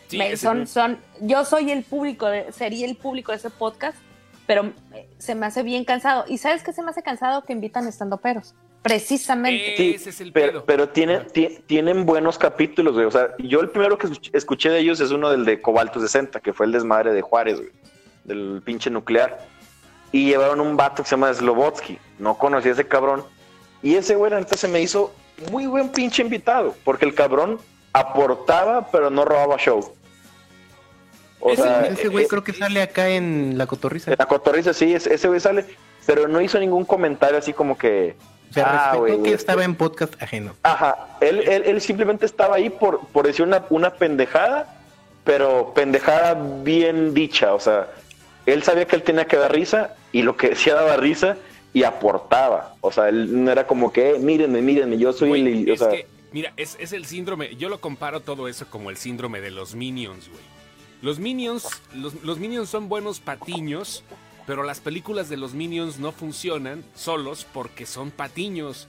[0.08, 3.50] Sí, Me- son, no- son, yo soy el público, de, sería el público de ese
[3.50, 3.98] podcast,
[4.46, 6.26] pero eh, se me hace bien cansado.
[6.28, 7.44] ¿Y sabes qué se me hace cansado?
[7.44, 8.54] Que invitan estando peros.
[8.82, 9.76] Precisamente.
[9.78, 13.06] Sí, Ese es el pero, pero tienen, ti- tienen buenos capítulos, güey.
[13.06, 16.00] O sea, yo el primero que escuch- escuché de ellos es uno del de Cobalto
[16.02, 17.72] 60, que fue el desmadre de Juárez, güey.
[18.26, 19.46] Del pinche nuclear.
[20.12, 21.98] Y llevaron un vato que se llama Slobotsky.
[22.20, 23.24] No conocía a ese cabrón.
[23.82, 25.14] Y ese güey, neta, se me hizo
[25.50, 26.76] muy buen pinche invitado.
[26.84, 27.60] Porque el cabrón
[27.94, 29.94] aportaba, pero no robaba show.
[31.44, 34.12] O Ese- sea, Ese güey eh, creo que sale acá en La Cotorriza.
[34.12, 35.66] en la cotorriza, sí, ese ese güey sale.
[36.06, 38.16] Pero no hizo ningún comentario así como que.
[38.50, 40.54] O sea, "Ah, que estaba en podcast ajeno.
[40.64, 44.80] Ajá, él, él, él simplemente estaba ahí por, por decir una, una pendejada,
[45.24, 47.88] pero pendejada bien dicha, o sea,
[48.46, 51.36] él sabía que él tenía que dar risa y lo que decía daba risa
[51.74, 55.64] y aportaba, o sea, él no era como que, "Eh, mírenme, mírenme, yo soy Güey,
[55.64, 55.70] el...
[55.72, 57.56] O es sea, que, mira, es, es el síndrome.
[57.56, 60.53] Yo lo comparo todo eso como el síndrome de los Minions, güey.
[61.04, 64.06] Los Minions, los, Minions son buenos patiños,
[64.48, 68.88] pero las películas de los Minions no funcionan solos porque son patiños.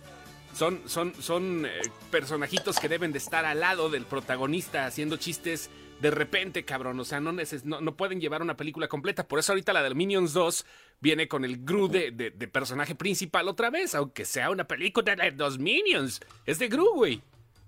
[0.55, 1.71] Son, son, son eh,
[2.13, 5.69] personajitos que deben de estar al lado del protagonista haciendo chistes
[6.01, 7.01] de repente, cabrón.
[7.01, 9.27] O sea, no, neces- no, no pueden llevar una película completa.
[9.27, 10.65] Por eso ahorita la de Minions 2
[11.01, 12.13] viene con el Gru de
[12.53, 16.21] personaje principal otra vez, aunque sea una película de los Minions.
[16.47, 17.21] Es de Gru, güey.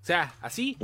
[0.07, 0.77] O sea, así.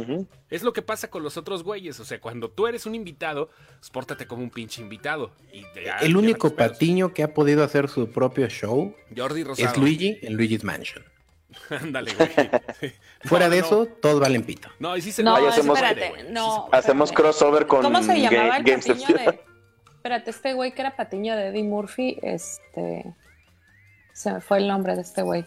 [0.50, 1.98] Es lo que pasa con los otros güeyes.
[2.02, 3.50] O sea, cuando tú eres un invitado,
[3.80, 5.32] pues pórtate como un pinche invitado.
[5.54, 9.70] Y ya- El único patiño que ha podido hacer su propio show Jordi Rosado.
[9.72, 11.06] es Luigi en Luigi's Mansion.
[11.70, 12.30] Ándale, güey.
[12.82, 12.92] Sí.
[13.24, 13.66] Fuera No, de no.
[13.66, 14.68] eso, todos valen pito.
[14.80, 16.34] No, y sí se No, Ahí hacemos- espérate, puede, güey.
[16.34, 16.46] no.
[16.46, 16.80] Sí se puede.
[16.80, 19.40] Hacemos crossover con ¿Cómo se llamaba Ga- el patiño de...?
[19.96, 23.06] Espérate, este güey que era patiño de Eddie Murphy, este...
[24.12, 25.46] Se me fue el nombre de este güey.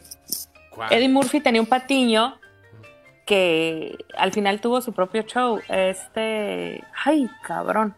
[0.71, 0.91] ¿Cuál?
[0.95, 2.41] Eddie Murphy tenía un patiño
[3.27, 5.61] que al final tuvo su propio show.
[5.69, 6.83] Este...
[7.05, 7.95] Ay, cabrón.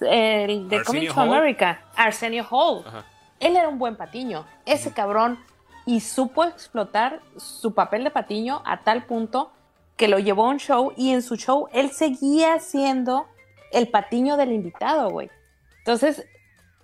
[0.00, 1.28] El de Arsenio Coming to Hall.
[1.38, 1.80] America.
[1.96, 2.84] Arsenio Hall.
[2.86, 3.04] Ajá.
[3.40, 4.44] Él era un buen patiño.
[4.66, 5.38] Ese cabrón.
[5.86, 9.50] Y supo explotar su papel de patiño a tal punto
[9.96, 13.26] que lo llevó a un show y en su show él seguía siendo
[13.72, 15.30] el patiño del invitado, güey.
[15.78, 16.26] Entonces,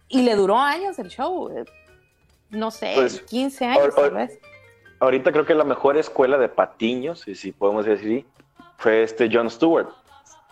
[0.08, 1.50] y le duró años el show.
[1.50, 1.64] eh,
[2.50, 4.38] No sé, Pues, 15 años or- or- tal vez.
[5.00, 8.26] Ahorita creo que la mejor escuela de patiños, si, si podemos decir así,
[8.78, 9.88] fue este Jon Stewart.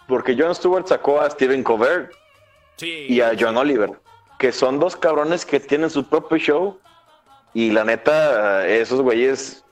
[0.09, 2.13] Porque Jon Stewart sacó a Stephen Colbert
[2.77, 3.07] Sí.
[3.09, 3.93] y a John Oliver,
[4.39, 6.79] que son dos cabrones que tienen su propio show
[7.55, 9.65] y la neta, esos güeyes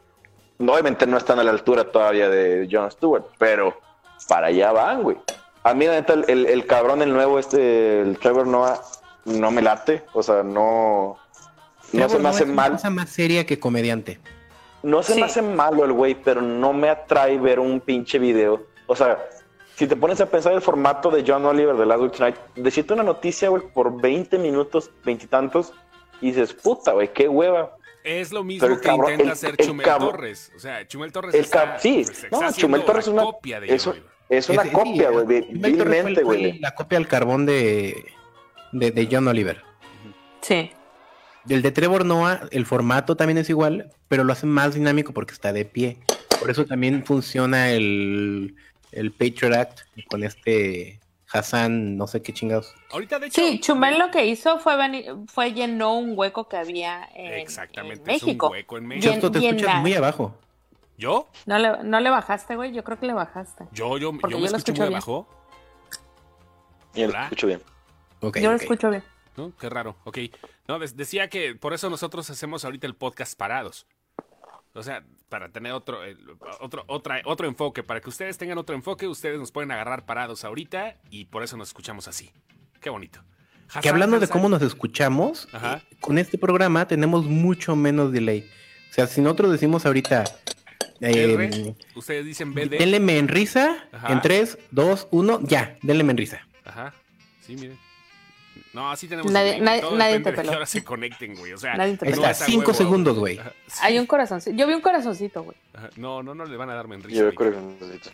[0.59, 3.75] no, obviamente no están a la altura todavía de Jon Stewart, pero
[4.29, 5.17] para allá van, güey.
[5.65, 8.81] A mí la neta, el, el- el cabrón, el nuevo, este, el Trevor Noah,
[9.25, 11.19] no me late, o sea, no,
[11.93, 12.73] no se me hace es una mal.
[12.73, 14.21] cosa más seria que comediante.
[14.83, 15.21] No se Sí.
[15.21, 18.63] me hace malo el güey, pero no me atrae ver un pinche video.
[18.87, 19.19] O sea,
[19.77, 22.95] si te pones a pensar el formato de John Oliver de Last Week Tonight, decirte
[22.95, 25.73] una noticia, güey, por 20 minutos, veintitantos,
[26.21, 27.77] y dices, puta, güey, qué hueva.
[28.03, 30.53] Es lo mismo Pero que cabrón- intenta el- hacer el Chumel cabrón- Torres.
[30.57, 33.61] O sea, Chumel Torres El está, sí, pues, está no, Chumel Torres es una, copia
[33.61, 34.13] de es, John un- Oliver.
[34.31, 36.59] es una copia, güey, Torres fue- vilmente, güey.
[36.61, 38.05] La copia al carbón de,
[38.73, 39.63] de, de John Oliver.
[40.41, 40.71] Sí.
[41.45, 45.33] Del de Trevor Noah, el formato también es igual, pero lo hace más dinámico porque
[45.33, 45.99] está de pie.
[46.39, 48.55] Por eso también funciona el,
[48.93, 51.01] el Patriot Act con este
[51.33, 52.75] Hassan, no sé qué chingados.
[52.91, 53.41] Ahorita, de hecho.
[53.41, 58.03] Sí, Chumel lo que hizo fue venir, fue llenó un hueco que había en, Exactamente,
[58.11, 58.49] en es un México.
[58.51, 59.07] hueco en Y México.
[59.09, 60.37] en- Justo te escuchas la- muy abajo.
[60.99, 61.29] ¿Yo?
[61.47, 62.73] ¿No le, no le bajaste, güey?
[62.73, 63.65] Yo creo que le bajaste.
[63.73, 64.97] Yo, yo, Porque yo me yo lo escucho escucho muy bien.
[64.97, 65.27] abajo.
[66.95, 67.63] Y lo escucho bien.
[68.21, 69.03] Ok, Yo lo escucho bien.
[69.37, 69.53] ¿No?
[69.59, 69.97] Qué raro.
[70.05, 70.19] Ok.
[70.71, 73.89] No, decía que por eso nosotros hacemos ahorita el podcast parados.
[74.73, 76.17] O sea, para tener otro, el-
[76.61, 77.83] otro, otra, otro enfoque.
[77.83, 81.57] Para que ustedes tengan otro enfoque, ustedes nos pueden agarrar parados ahorita y por eso
[81.57, 82.31] nos escuchamos así.
[82.81, 83.21] Qué bonito.
[83.83, 88.49] que hablando de cómo nos escuchamos, eh, con este programa tenemos mucho menos delay.
[88.91, 90.23] O sea, si nosotros decimos ahorita,
[91.01, 92.79] eh, R, ustedes dicen BD.
[92.79, 94.13] délenme en risa, Ajá.
[94.13, 96.47] en 3, 2, 1, ya, délenme en risa.
[96.65, 96.95] Ajá.
[97.41, 97.77] Sí, miren.
[98.73, 99.31] No, así tenemos.
[99.33, 99.61] Nadie- delay.
[99.63, 100.53] nadie- Todo nadie te de que peló.
[100.53, 101.53] ahora se conecten, güey.
[101.53, 102.17] O sea, Nadie te peló.
[102.17, 102.75] está, es a 5 huevo.
[102.75, 103.37] segundos, güey.
[103.67, 103.79] Sí.
[103.83, 104.57] Hay un corazoncito.
[104.57, 105.57] Yo vi un corazoncito, güey.
[105.97, 107.21] No, no, no le van a darme en risa.
[107.21, 108.11] Yo que necesito.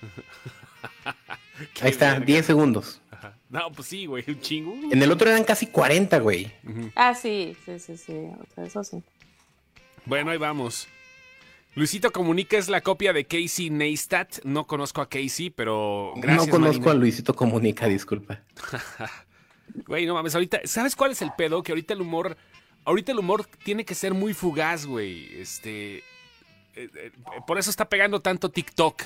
[1.74, 2.24] Qué Ahí está, verga.
[2.26, 3.00] 10 segundos.
[3.10, 3.34] Ajá.
[3.50, 4.74] No, pues sí, güey, un chingo.
[4.90, 6.50] En el otro eran casi 40, güey.
[6.94, 8.12] Ah, sí, sí, sí, sí.
[8.14, 9.02] O sea, eso sí.
[10.06, 10.88] Bueno, ahí vamos.
[11.74, 14.42] Luisito Comunica es la copia de Casey Neistat.
[14.44, 16.46] No conozco a Casey, pero gracias.
[16.46, 16.90] no conozco Marina.
[16.92, 18.40] a Luisito Comunica, disculpa.
[19.86, 21.62] Güey, no mames, ahorita, ¿sabes cuál es el pedo?
[21.62, 22.36] Que ahorita el humor,
[22.84, 25.40] ahorita el humor tiene que ser muy fugaz, güey.
[25.40, 26.02] Este, eh,
[26.74, 27.12] eh,
[27.46, 29.02] por eso está pegando tanto TikTok.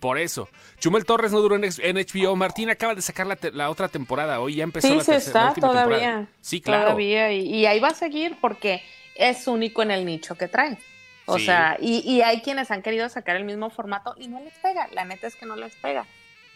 [0.00, 0.48] Por eso.
[0.78, 2.36] Chumel Torres no duró en, HBO.
[2.36, 4.40] Martín acaba de sacar la, la otra temporada.
[4.40, 5.98] Hoy ya empezó Sí, la, se tercera- la está última todavía.
[5.98, 6.28] temporada.
[6.42, 6.82] Sí, claro.
[6.84, 7.32] Todavía.
[7.32, 8.82] Y, y ahí va a seguir porque
[9.14, 10.76] es único en el nicho que trae.
[11.24, 11.46] O Sí.
[11.46, 14.86] sea, y, y hay quienes han querido sacar el mismo formato y no les pega.
[14.92, 16.06] La neta es que no les pega.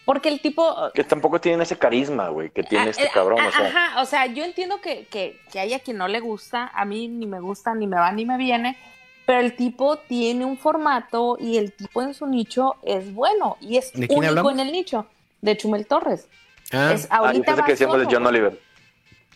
[0.05, 0.75] Porque el tipo.
[0.93, 3.39] Que tampoco tienen ese carisma, güey, que tiene Ah, este eh, cabrón.
[3.41, 6.19] ah, O sea, Ajá, o sea, yo entiendo que, que, que haya quien no le
[6.19, 8.77] gusta, a mí ni me gusta, ni me va, ni me viene,
[9.25, 13.77] pero el tipo tiene un formato y el tipo en su nicho es bueno y
[13.77, 14.51] es ¿De quién único hablamos?
[14.53, 15.05] en el nicho,
[15.41, 16.27] de Chumel Torres.
[16.73, 18.35] Ah, Es, ah, yo ahorita pensé que decíamos de solo, John güey.
[18.35, 18.59] Oliver.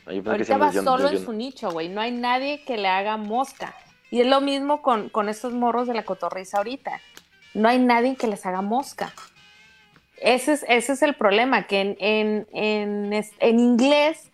[0.07, 1.89] Ah, yo pensé que Ahorita va John- solo en su nicho, güey.
[1.89, 3.75] No hay nadie que le haga mosca.
[4.11, 7.01] Y es lo mismo con, con estos morros de la cotorriza ahorita.
[7.53, 9.13] No hay nadie que les haga mosca.
[10.21, 14.31] Ese es, ese es el problema, que en, en, en, en inglés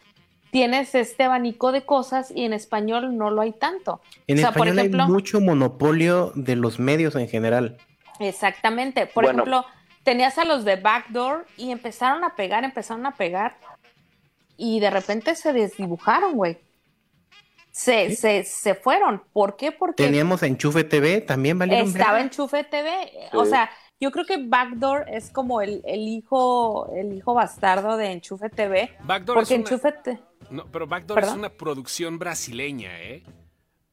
[0.52, 4.02] tienes este abanico de cosas y en español no lo hay tanto.
[4.28, 7.78] en o sea, por español ejemplo- hay mucho monopolio de los medios en general.
[8.20, 9.08] Exactamente.
[9.08, 9.40] Por Bueno.
[9.44, 9.66] ejemplo,
[10.04, 13.58] tenías a los de Backdoor y empezaron a pegar, empezaron a pegar
[14.58, 16.58] y de repente se desdibujaron, güey.
[17.72, 19.24] Se, se, se fueron.
[19.32, 19.72] ¿Por qué?
[19.72, 22.24] Porque Teníamos Enchufe TV, también valieron estaba verga.
[22.26, 23.12] en Chufe TV.
[23.34, 23.70] O sea,
[24.02, 28.92] yo creo que Backdoor es como el, el hijo el hijo bastardo de Enchufe TV.
[29.04, 31.34] Backdoor Porque es una- Enchufe No, pero Backdoor ¿Perdón?
[31.36, 33.24] es una producción brasileña, ¿eh?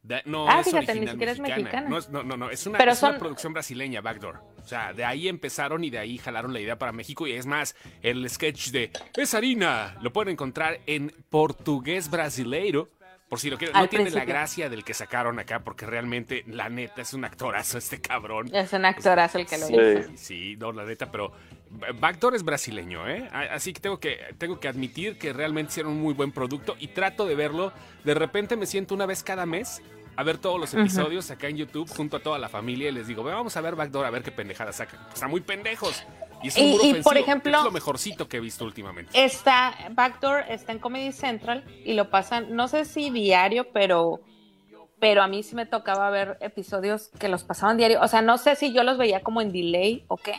[0.02, 1.88] Da- no Ah, es fíjate, ni original es mexicana.
[1.88, 4.40] No, es- no, no, no, es una, Pero es una son- producción brasileña, Backdoor.
[4.64, 7.26] O sea, de ahí empezaron y de ahí jalaron la idea para México.
[7.26, 12.88] Y es más, el sketch de Es harina lo pueden encontrar en portugués brasileiro.
[13.28, 13.76] Por si lo quieren.
[13.76, 17.76] No tiene la gracia del que sacaron acá, porque realmente, la neta, es un actorazo
[17.76, 18.48] este cabrón.
[18.54, 19.74] es un actorazo el que lo Sí.
[19.74, 20.10] hizo.
[20.16, 21.32] Sí, no, la neta, pero
[22.00, 23.28] Backdoor es brasileño, ¿eh?
[23.50, 26.88] Así que tengo que tengo que admitir que realmente hicieron un muy buen producto y
[26.88, 27.72] trato de verlo.
[28.04, 29.82] De repente me siento una vez cada mes
[30.16, 33.06] a ver todos los episodios acá en YouTube junto a toda la familia y les
[33.06, 34.98] digo, "Ve, vamos a ver Backdoor a ver qué pendejada sacan.
[35.12, 36.02] Están muy pendejos.
[36.42, 39.10] Y es un Y- por ejemplo- es lo mejorcito que he visto últimamente.
[39.24, 44.20] Está, Backdoor está en Comedy Central y lo pasan, no sé si diario, pero,
[45.00, 48.00] pero a mí sí me tocaba ver episodios que los pasaban diario.
[48.02, 50.34] O sea, no sé si yo los veía como en delay o qué,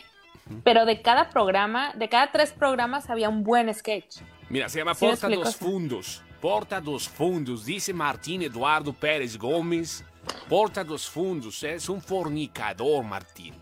[0.64, 4.18] pero de cada programa, de cada tres programas había un buen sketch.
[4.48, 5.56] Mira, se llama Sí Porta dos.
[5.56, 6.22] Fundos.
[6.40, 10.02] Porta dos Fundos, dice Martín Eduardo Pérez Gómez.
[10.48, 13.54] Porta dos Fundos, es un fornicador, Martín.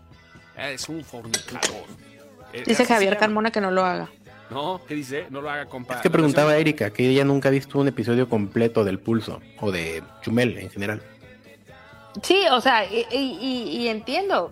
[0.57, 1.85] Es un fornicador.
[2.53, 3.17] Eh, Dice Javier.
[3.17, 4.09] Carmona que no lo haga.
[4.49, 5.27] No, ¿qué dice?
[5.29, 5.95] No lo haga, compa.
[5.95, 9.41] Es que preguntaba a Erika que ella nunca ha visto un episodio completo del Pulso
[9.61, 11.03] o de Chumel en general.
[12.23, 14.51] Sí, o sea, y- y entiendo,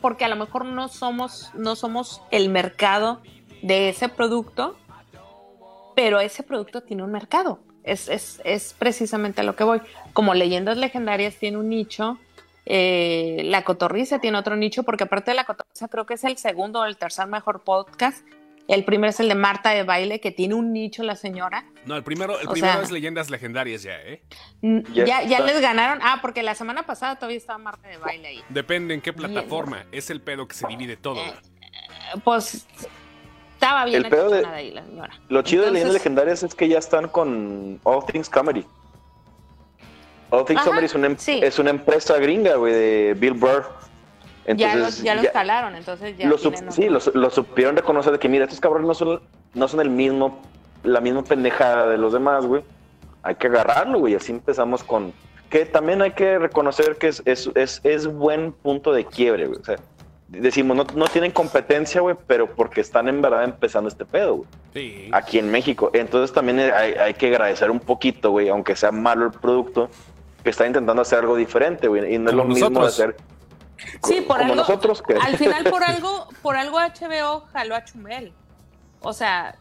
[0.00, 3.20] porque a lo mejor no somos, no somos el mercado
[3.62, 4.76] de ese producto,
[5.96, 7.58] pero ese producto tiene un mercado.
[7.82, 9.80] Es, es, es precisamente a lo que voy.
[10.12, 12.18] Como leyendas legendarias tiene un nicho,
[12.66, 16.36] eh, la cotorriza tiene otro nicho, porque aparte de la cotorriza creo que es el
[16.38, 18.26] segundo o el tercer mejor podcast.
[18.66, 21.66] El primero es el de Marta de Baile, que tiene un nicho la señora.
[21.84, 24.22] No, el primero, el O primero sea- es Leyendas Legendarias ya, ¿eh?
[24.62, 25.98] Ya Ya, les ganaron.
[26.02, 28.40] Ah, porque la semana pasada todavía estaba Marta de Baile ahí.
[28.48, 29.84] Depende en qué plataforma.
[29.92, 31.20] Es el pedo que se divide todo.
[31.20, 31.34] Eh,
[32.24, 32.66] pues
[33.52, 35.12] estaba bien El pedo de- ahí la señora.
[35.28, 38.64] Lo chido de Leyendas Legendarias es que ya están con All Things Comedy.
[40.30, 41.40] All Things Ajá, Comedy es una, em- sí.
[41.42, 43.64] es una empresa gringa, güey, de Bill Burr.
[44.46, 47.12] ya los, Entonces, ya los calaron, entonces ya lo sup- tienen sí, otro.
[47.14, 49.20] lo, lo supieron reconocer de que, mira, estos cabrones no son,
[49.54, 50.42] no son el mismo,
[50.82, 52.62] la misma pendejada de los demás, güey.
[53.22, 54.14] Hay que agarrarlo, güey.
[54.14, 55.12] Así empezamos con.
[55.48, 59.60] Que también hay que reconocer que es, es, es, es buen punto de quiebre, güey.
[59.60, 59.76] O sea,
[60.28, 64.48] decimos, no, no tienen competencia, güey, pero porque están en verdad empezando este pedo, güey
[64.74, 65.08] Sí.
[65.12, 65.90] aquí en México.
[65.94, 69.88] Entonces también hay, hay que agradecer un poquito, güey, aunque sea malo el producto,
[70.44, 72.14] que está intentando hacer algo diferente, güey.
[72.14, 73.16] Y no es lo mismo hacer.
[74.04, 74.54] Sí, por como algo.
[74.56, 75.14] nosotros que.
[75.14, 78.32] Al final, por algo, por algo HBO jaló a Chumel.
[79.00, 79.56] O sea,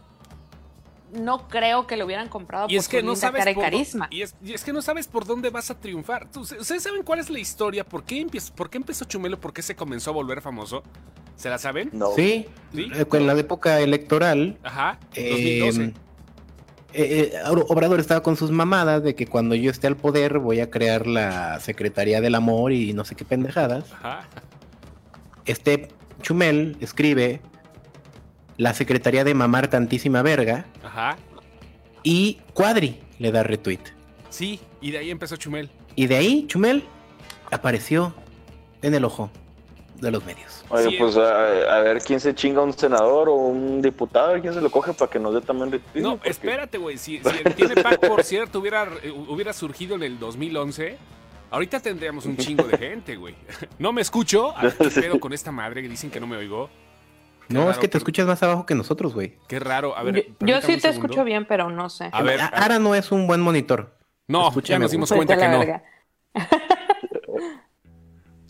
[1.14, 3.56] no creo que lo hubieran comprado Y es que su no linda sabes cara y
[3.56, 4.08] por dó- carisma.
[4.12, 6.30] y es, y es que no sabes por dónde vas a triunfar.
[6.32, 7.84] Tú- ¿Ustedes saben cuál es la historia?
[7.84, 9.40] ¿Por qué, empieza- ¿Por qué empezó Chumelo?
[9.40, 10.84] ¿Por qué se comenzó a volver famoso?
[11.36, 11.90] ¿Se la saben?
[11.94, 12.12] No.
[12.16, 12.92] Sí, ¿Sí?
[12.94, 15.84] eh, en la época electoral, Ajá, eh, 2012.
[15.84, 15.94] eh,
[16.94, 20.70] eh, Obrador estaba con sus mamadas de que cuando yo esté al poder voy a
[20.70, 23.92] crear la Secretaría del Amor y no sé qué pendejadas.
[23.94, 24.28] Ajá.
[25.46, 25.90] Este
[26.22, 27.42] Chumel escribe
[28.58, 31.18] la Secretaría de Mamar Tantísima Verga Ajá.
[32.04, 33.80] y Cuadri le da retweet.
[34.30, 35.70] Sí, y de ahí empezó Chumel.
[35.96, 36.84] Y de ahí Chumel
[37.52, 38.14] apareció
[38.82, 39.30] en el ojo
[39.96, 40.64] de los medios.
[40.70, 40.96] Oye, Sí.
[41.00, 44.70] pues a, a ver quién se chinga un senador o un diputado, quién se lo
[44.70, 46.98] coge para que nos dé también retweet, No, porque- espérate, güey.
[46.98, 48.88] Si, si el Tiene Pack, por cierto, hubiera,
[49.30, 50.98] hubiera surgido en el 2011,
[51.52, 53.36] ahorita tendríamos un chingo de gente, güey.
[53.80, 54.58] No me escucho.
[54.58, 56.70] A ver, ¿Qué pedo con esta madre que dicen que no me oigo?
[57.48, 59.38] Qué No, es que te escuchas más abajo que nosotros, güey.
[59.48, 59.98] Qué raro.
[59.98, 62.10] A ver, Yo, sí te escucho bien, pero no sé.
[62.12, 63.98] A ver, A- a- Ara no es un buen monitor.
[64.28, 65.82] No, ya nos dimos cuenta a que no.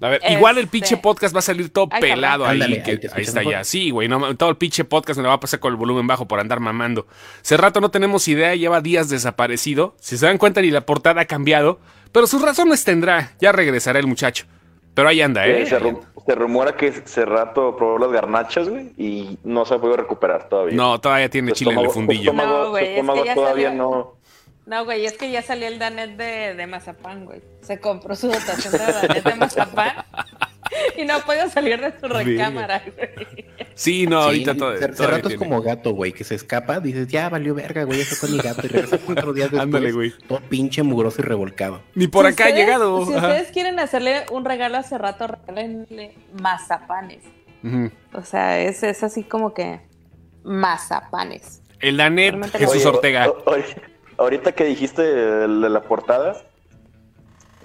[0.10, 0.26] Verga.
[0.26, 2.54] A ver, igual el Este- pinche podcast va a salir todo Ay, pelado ahí.
[2.62, 3.54] Ándale, que- ahí está mejor.
[3.54, 3.64] ya.
[3.64, 4.08] Sí, güey.
[4.08, 6.40] no, todo el pinche podcast me lo va a pasar con el volumen bajo por
[6.40, 7.08] andar mamando.
[7.42, 9.96] Hace rato no tenemos idea, lleva días desaparecido.
[10.00, 11.80] Si se dan cuenta, ni la portada ha cambiado.
[12.12, 13.32] Pero sus razones tendrá.
[13.42, 14.46] Ya regresará el muchacho.
[14.94, 15.66] Pero ahí anda, ¿eh?
[15.66, 19.80] Se, ru- se rumora que hace rato probó las garnachas, güey, y no se ha
[19.80, 20.76] podido recuperar todavía.
[20.76, 22.32] No, todavía tiene Su chile en el fundillo.
[22.32, 23.84] Su estómago, No, güey, su es que estómago ya todavía salió.
[23.84, 24.14] no.
[24.66, 27.42] No, güey, es que ya salió el Danet de, de Mazapán, güey.
[27.62, 30.06] Se compró su dotación de Danet de Mazapán
[30.98, 33.46] y no ha podido salir de su recámara, güey.
[33.76, 34.78] Sí, no, ahorita Sí, todo.
[34.78, 38.30] Cerrato es como gato, güey, que se escapa, dices, ya valió verga, güey, ese fue
[38.30, 38.62] mi gato.
[38.66, 40.14] Y regresa cuatro días después, Ándale, güey.
[40.28, 41.82] todo pinche mugroso y revolcado.
[41.96, 43.06] Ni por Si acá ha llegado.
[43.06, 43.28] Si Ajá.
[43.28, 47.24] ustedes quieren hacerle un regalo hace rato, regálenle mazapanes.
[47.64, 47.92] Ujú.
[48.14, 49.82] O sea, es, es así como que
[50.44, 51.62] mazapanes.
[51.80, 53.28] El Danet, Jesús Oye, Ortega.
[54.18, 56.36] Ahorita que dijiste de la portada,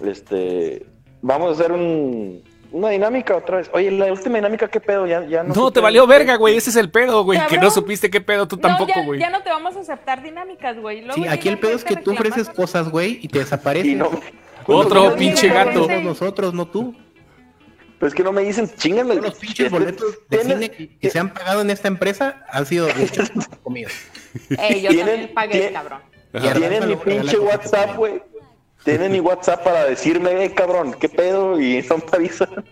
[0.05, 0.87] este,
[1.23, 3.71] vamos a hacer un, una dinámica otra vez.
[3.73, 5.07] Oye, la última dinámica, ¿qué pedo?
[5.07, 5.55] Ya, ya no.
[5.55, 6.57] No, te valió verga, güey.
[6.57, 7.41] Ese es el pedo, güey.
[7.49, 9.21] Que no supiste qué pedo, tú No, tampoco, güey.
[9.21, 11.05] ya no te vamos a aceptar dinámicas, güey.
[11.15, 13.93] Sí, aquí el pedo es que tú ofreces cosas, güey, y te desapareces.
[13.93, 14.11] Y no,
[14.67, 15.87] Otro pinche somos gato.
[15.87, 16.95] todos nosotros, no tú.
[17.99, 21.11] Pero es que no me dicen, chingan Todos los pinches boletos de cine que, que
[21.11, 22.87] se han pagado en esta empresa han sido
[23.65, 23.93] comidos.
[24.57, 26.01] Ey, yo también pagué, cabrón.
[26.33, 28.23] Tienen mi pinche WhatsApp, güey.
[28.85, 31.61] Tienen mi WhatsApp para decirme, eh, cabrón, ¿qué pedo?
[31.61, 32.65] Y no me avisan.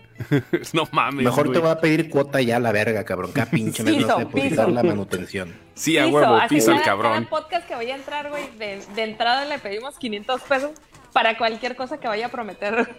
[0.73, 1.25] No mames.
[1.25, 1.53] Mejor güey.
[1.53, 3.31] te voy a pedir cuota ya a la verga, cabrón.
[3.33, 4.75] Cada pinche mes no vas a depositar piso.
[4.75, 5.55] la manutención.
[5.75, 7.13] Sí, a Piso, huevo, piso el cabrón.
[7.25, 10.71] Cada podcast que vaya a entrar, güey, de, de entrada le pedimos 500 pesos
[11.13, 12.95] para cualquier cosa que vaya a prometer.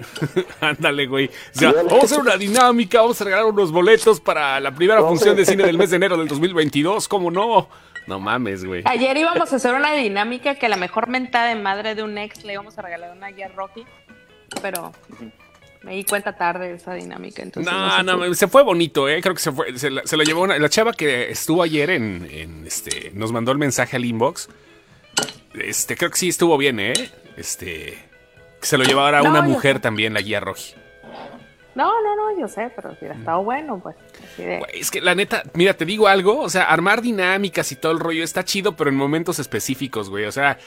[0.60, 1.26] Ándale, güey.
[1.26, 5.00] O sea, vamos a hacer una dinámica, vamos a regalar unos boletos para la primera
[5.00, 7.08] función de cine del mes de enero del 2022.
[7.08, 7.68] ¿Cómo no?
[8.06, 8.82] No mames, güey.
[8.84, 12.44] Ayer íbamos a hacer una dinámica que la mejor mentada de madre de un ex
[12.44, 13.84] le íbamos a regalar una guía Rocky,
[14.60, 14.92] pero
[15.82, 17.42] me di cuenta tarde de esa dinámica.
[17.42, 18.34] Entonces No, no, pudo.
[18.34, 19.20] se fue bonito, ¿eh?
[19.22, 19.78] Creo que se fue.
[19.78, 20.58] Se, la- se lo llevó una.
[20.58, 23.12] La chava que estuvo ayer en, en, este.
[23.14, 24.48] Nos mandó el mensaje al inbox.
[25.54, 26.92] Este, creo que sí estuvo bien, ¿eh?
[27.36, 27.98] Este.
[28.60, 30.74] Que se lo llevara No, una mujer también, la guía roji.
[31.74, 33.96] No, no, no, yo sé, pero si hubiera estado bueno, pues.
[34.34, 34.62] Así de...
[34.74, 37.98] Es que la neta, mira, te digo algo, o sea, armar dinámicas y todo el
[38.00, 40.26] rollo está chido, pero en momentos específicos, güey.
[40.26, 40.58] O sea,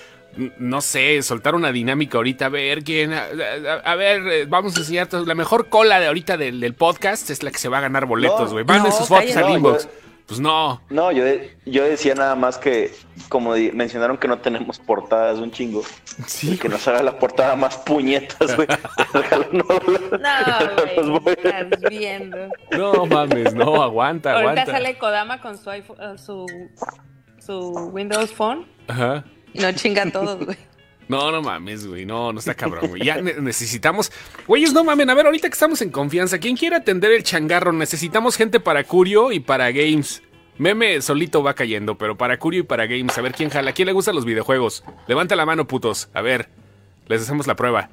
[0.58, 4.76] no sé, soltar una dinámica ahorita, a ver quién, a, a- a ver, eh, vamos
[4.76, 7.78] a enseñar la mejor cola de ahorita del, del podcast es la que se va
[7.78, 8.66] a ganar boletos, No, güey.
[8.66, 9.84] Manden no, sus fotos al No, inbox.
[9.86, 9.90] yo-
[10.28, 10.82] Pues no.
[10.90, 12.92] No, yo, de- yo decía nada más que,
[13.30, 15.84] como di- mencionaron que no tenemos portadas un chingo,
[16.26, 18.68] Sí, que nos haga la portada más puñetas, güey.
[19.52, 19.64] no,
[21.04, 22.38] No, güey, estás viendo.
[22.72, 24.72] No mames, no, aguanta, Ahorita aguanta.
[24.72, 26.46] sale Kodama con su, iPhone, su,
[27.40, 29.24] su Windows Phone Ajá.
[29.54, 30.58] y no chinga a todos, güey.
[31.08, 32.06] No, no mames, güey.
[32.06, 33.04] No, no está cabrón, güey.
[33.04, 34.12] Ya ne- necesitamos.
[34.48, 35.10] Güeyes, no mamen.
[35.10, 37.72] A ver, ahorita que estamos en confianza, ¿quién quiere atender el changarro?
[37.74, 40.24] Necesitamos gente para Curio y para Games.
[40.58, 43.18] Meme solito va cayendo, pero para Curio y para Games.
[43.18, 43.72] A ver quién jala.
[43.72, 44.84] ¿A quién le gustan los videojuegos?
[45.08, 46.10] Levanta la mano, putos.
[46.14, 46.50] A ver,
[47.08, 47.90] les hacemos la prueba.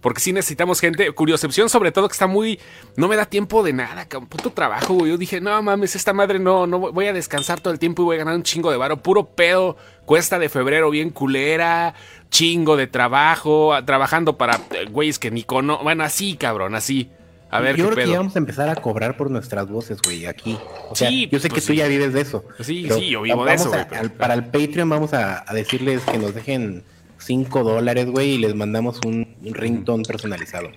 [0.00, 1.10] Porque sí necesitamos gente.
[1.12, 2.60] Curiocepción, sobre todo, que está muy.
[2.96, 4.28] No me da tiempo de nada, cabrón.
[4.28, 5.10] Puto trabajo, güey.
[5.10, 8.04] Yo dije, no mames, esta madre no, no voy a descansar todo el tiempo y
[8.04, 9.02] voy a ganar un chingo de varo.
[9.02, 9.76] Puro pedo.
[10.06, 11.94] Cuesta de febrero, bien culera.
[12.30, 13.72] Chingo de trabajo.
[13.84, 15.78] Trabajando para eh, güeyes que ni cono.
[15.82, 17.10] Bueno, así, cabrón, así.
[17.50, 18.12] A ver, yo qué creo que pedo.
[18.12, 20.58] ya vamos a empezar a cobrar por nuestras voces, güey, aquí.
[20.90, 21.76] O sea, Sí, yo sé pues que tú sí.
[21.78, 22.44] ya vives de eso.
[22.58, 25.44] Sí, sí, yo vivo de eso, a- güey, pero- al- para el Patreon vamos a,
[25.48, 26.82] a decirles que nos dejen
[27.18, 30.70] 5 dólares, güey, y les mandamos un, un ringtone personalizado.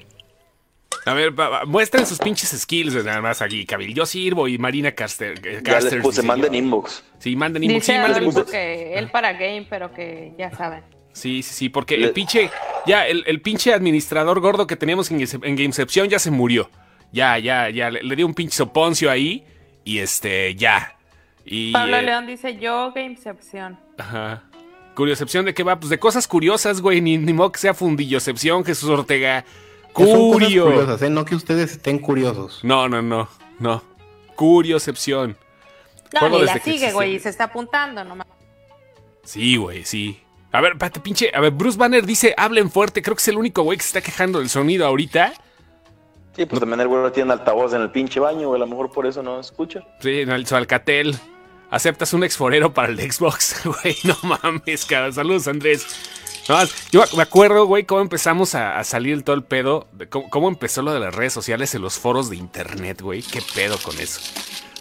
[1.06, 3.94] A ver, pa- pa- muestren sus pinches skills nada más aquí, Cabil.
[3.94, 5.34] Yo sirvo y Marina Caster.
[5.40, 6.60] eh, Ya les Casters, puse, dice manden yo.
[6.60, 7.04] inbox.
[7.20, 7.82] Sí, manden inbox.
[7.88, 8.52] Dice Sí, manden inbox.
[8.52, 10.84] que él para game, pero que ya saben.
[11.14, 12.50] Sí, sí, sí, porque el pinche,
[12.86, 16.70] ya, el, el pinche administrador gordo que teníamos en, en Gameception ya se murió.
[17.12, 19.44] Ya, ya, ya, le, le dio un pinche soponcio ahí
[19.84, 20.96] y este, ya.
[21.46, 23.80] Y, Pablo eh, León dice yo Gamecepción.
[23.98, 24.44] Ajá.
[24.96, 28.64] Curiocepción de qué va, pues de cosas curiosas, güey, ni, ni modo que sea fundillocepción,
[28.64, 29.46] Jesús Ortega.
[30.06, 30.66] Que son cosas Curio.
[30.66, 31.10] curiosas, ¿eh?
[31.10, 32.60] No que ustedes estén curiosos.
[32.64, 33.30] No, no, no,
[33.60, 33.84] no.
[34.36, 35.38] Curiocepción.
[36.14, 38.28] No, Juego ni la sigue, güey, y se está apuntando nomás.
[39.24, 40.20] Sí, güey, sí.
[40.52, 41.32] A ver, espérate, pinche.
[41.36, 43.02] A ver, Bruce Banner dice, hablen fuerte.
[43.04, 45.34] Creo que es el único güey que se está quejando del sonido ahorita.
[46.36, 48.60] Sí, pues también el güey tiene altavoz en el pinche baño, güey.
[48.62, 49.82] A lo mejor por eso no escucha.
[50.00, 51.16] Sí, en el su Alcatel.
[51.70, 53.95] Aceptas un exforero para el Xbox, güey.
[54.04, 55.14] No mames, cabrón.
[55.14, 55.86] Saludos, Andrés.
[56.50, 56.58] No,
[56.91, 59.88] yo me acuerdo, güey, cómo empezamos a, a salir todo el pedo.
[59.93, 63.22] de cómo, cómo empezó lo de las redes sociales en los foros de internet, güey.
[63.22, 64.20] Qué pedo con eso.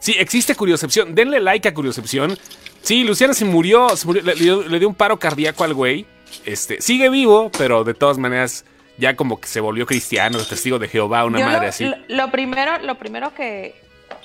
[0.01, 1.14] Sí, existe Curiocepción.
[1.14, 2.39] Denle like a Curiocepción.
[2.83, 3.95] Sí, Luciana se murió.
[3.97, 6.07] se murió, le, le dio, un paro cardíaco al güey.
[6.47, 8.64] Este, sigue vivo, pero de todas maneras
[8.97, 11.85] ya como que se volvió cristiano, testigo de Jehová, una Yo madre lo, así.
[11.85, 13.75] Lo, lo primero, lo primero que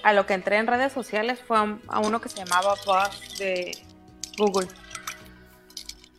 [0.02, 2.74] a lo que entré en redes sociales fue a, un- a uno que se llamaba
[2.86, 3.78] Buzz de
[4.38, 4.68] Google.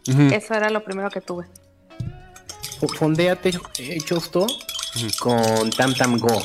[0.06, 1.46] Eso era lo primero que tuve.
[2.80, 4.46] Fo- Fondéate, eh, Chosto,
[5.20, 6.42] con TamTamGo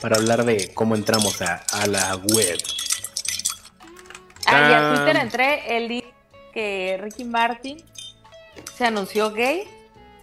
[0.00, 2.58] para hablar de cómo entramos a, a la web.
[4.46, 4.94] Ah, y a Ah.
[4.94, 6.04] Twitter entré el día
[6.52, 7.82] que Ricky Martin
[8.76, 9.64] se anunció gay.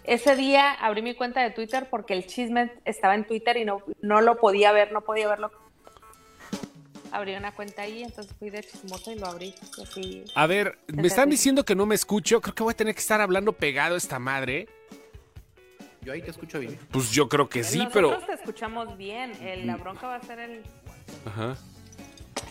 [0.06, 3.80] Ese día abrí mi cuenta de Twitter porque el chisme estaba en Twitter y no,
[4.02, 5.52] no lo podía ver, no podía verlo.
[7.14, 9.54] Abrí una cuenta ahí, entonces fui de chismosa y lo abrí.
[9.78, 10.24] y así.
[10.34, 11.32] A ver, me están sí.
[11.32, 12.42] diciendo que no me escucho.
[12.42, 14.68] Creo que voy a tener que estar hablando pegado a esta madre.
[16.02, 16.78] Yo ahí te escucho bien.
[16.92, 18.26] Pues yo creo que sí, Nosotros pero.
[18.26, 19.32] te escuchamos bien.
[19.44, 20.64] El- la bronca va a ser el,
[21.26, 21.56] Ajá.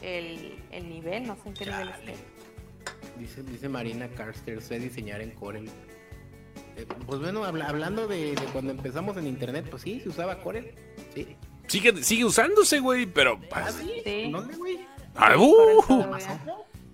[0.01, 2.15] el, el nivel, no sé en qué nivel esté.
[3.19, 5.69] Dice, dice Marina Carster, sé diseñar en Corel.
[6.77, 10.41] Eh, pues bueno, habla- hablando de, de cuando empezamos en internet, pues sí, se usaba
[10.41, 10.73] Corel.
[11.15, 11.37] Sí.
[11.67, 13.41] Sigue, sigue usándose, güey, pero.
[13.41, 14.31] pues, Sí.
[14.31, 14.79] ¿Dónde, güey?
[15.17, 16.41] ah, uh, todavía.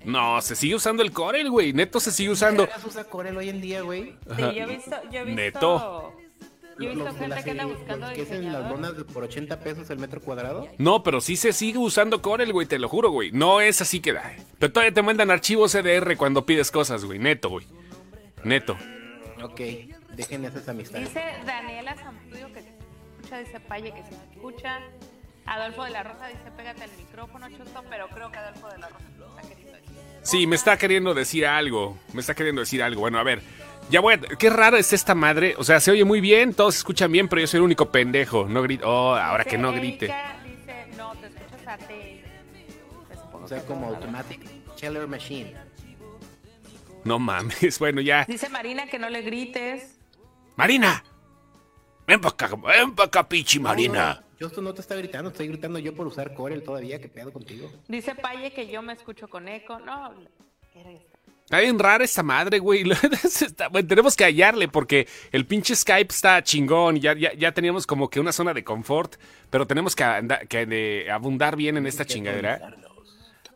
[0.04, 1.72] no, se sigue usando el Corel, güey.
[1.72, 2.66] Neto se sigue usando.
[2.68, 4.14] ¿Qué usa Corel hoy en día, güey?
[4.36, 6.14] Sí, yo he visto, yo he visto, Neto.
[6.78, 8.68] yo he visto gente las- que anda buscando que hacen las diseñador.
[8.68, 10.68] donas de por 80 pesos el metro cuadrado.
[10.78, 13.32] No, pero sí se sigue usando Corel, güey, te lo juro, güey.
[13.32, 14.10] No es así que.
[14.16, 17.18] ay, Pero todavía te mandan archivos CDR cuando pides cosas, güey.
[17.18, 17.66] Neto, güey.
[18.44, 18.76] Neto.
[19.42, 19.60] Ok,
[20.14, 21.08] dejen esas amistades.
[21.08, 22.62] Dice Daniela Zamudio que
[23.28, 24.80] escucha, dice Paye que se escucha.
[25.46, 28.88] Adolfo de la Rosa dice pégate al micrófono, Chusto, pero creo que Adolfo de la
[28.88, 29.96] Rosa está queriendo decir.
[30.22, 31.98] Sí, me está queriendo decir algo.
[32.12, 33.00] Me está queriendo decir algo.
[33.00, 33.40] Bueno, a ver.
[33.90, 34.18] Ya voy a...
[34.18, 35.54] Qué rara es esta madre.
[35.56, 37.90] O sea, se oye muy bien, todos se escuchan bien, pero yo soy el único
[37.90, 38.46] pendejo.
[38.46, 38.86] No grito.
[38.86, 40.04] Oh, ahora que no Dice grite.
[40.06, 42.20] Erika, dice, no, te escuchas a ti.
[43.32, 44.40] O sea, como automatic
[44.76, 45.54] chiller machine.
[47.04, 47.78] No mames.
[47.78, 48.26] Bueno, ya.
[48.26, 49.98] Dice Marina que no le grites.
[50.56, 51.02] Marina.
[52.08, 54.24] Ven para acá, ven para acá, pichi Marina.
[54.40, 57.32] Yo esto no te está gritando, estoy gritando yo por usar Corel todavía, ¿qué pedo
[57.32, 57.70] contigo?
[57.86, 59.78] Dice Paye que yo me escucho con eco.
[59.80, 60.14] No,
[60.74, 61.18] era esta.
[61.44, 62.84] Está bien rara esta madre, güey.
[63.12, 66.96] Está- bueno, tenemos que hallarle porque el pinche Skype está chingón.
[66.96, 69.16] y Ya, ya, ya teníamos como que una zona de confort,
[69.50, 70.04] pero tenemos que,
[70.48, 72.74] que de- abundar bien en esta chingadera.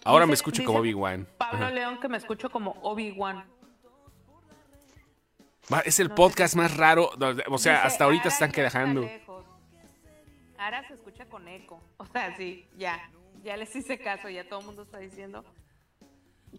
[0.05, 1.26] Ahora me Dice- escucho como Obi-Wan.
[1.38, 3.44] Pablo León que me escucho como Obi-Wan.
[5.80, 7.10] Es el No sé podcast más raro.
[7.48, 9.00] O sea, Dice, hasta ahorita "Ara están quedando.
[9.02, 9.44] lejos".
[10.58, 11.80] Ara se escucha con eco.
[11.98, 13.10] O sea, sí, ya.
[13.42, 15.44] Ya les hice caso, ya todo el mundo está diciendo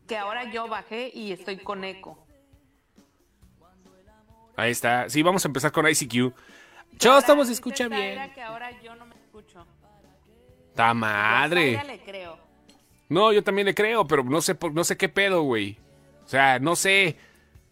[0.08, 2.18] que ahora yo bajé y estoy con eco.
[4.56, 5.10] Ahí está.
[5.10, 6.14] Sí, vamos a empezar con ICQ.
[6.14, 6.34] Yo
[7.10, 8.32] Ahora estamos escucha bien.
[8.34, 9.66] que ahora yo no me escucho.
[10.76, 11.84] ¡Ta Yo madre!
[11.86, 12.38] Le creo.
[13.10, 15.78] No, yo también le creo, pero no sé, no sé qué pedo, güey.
[16.26, 17.18] O sea, no sé.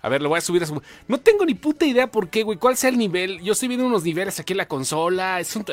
[0.01, 0.81] A ver, lo voy a subir a su...
[1.07, 2.57] No tengo ni puta idea por qué, güey.
[2.57, 3.39] ¿Cuál sea el nivel?
[3.41, 5.39] Yo estoy viendo unos niveles aquí en la consola.
[5.39, 5.63] Es un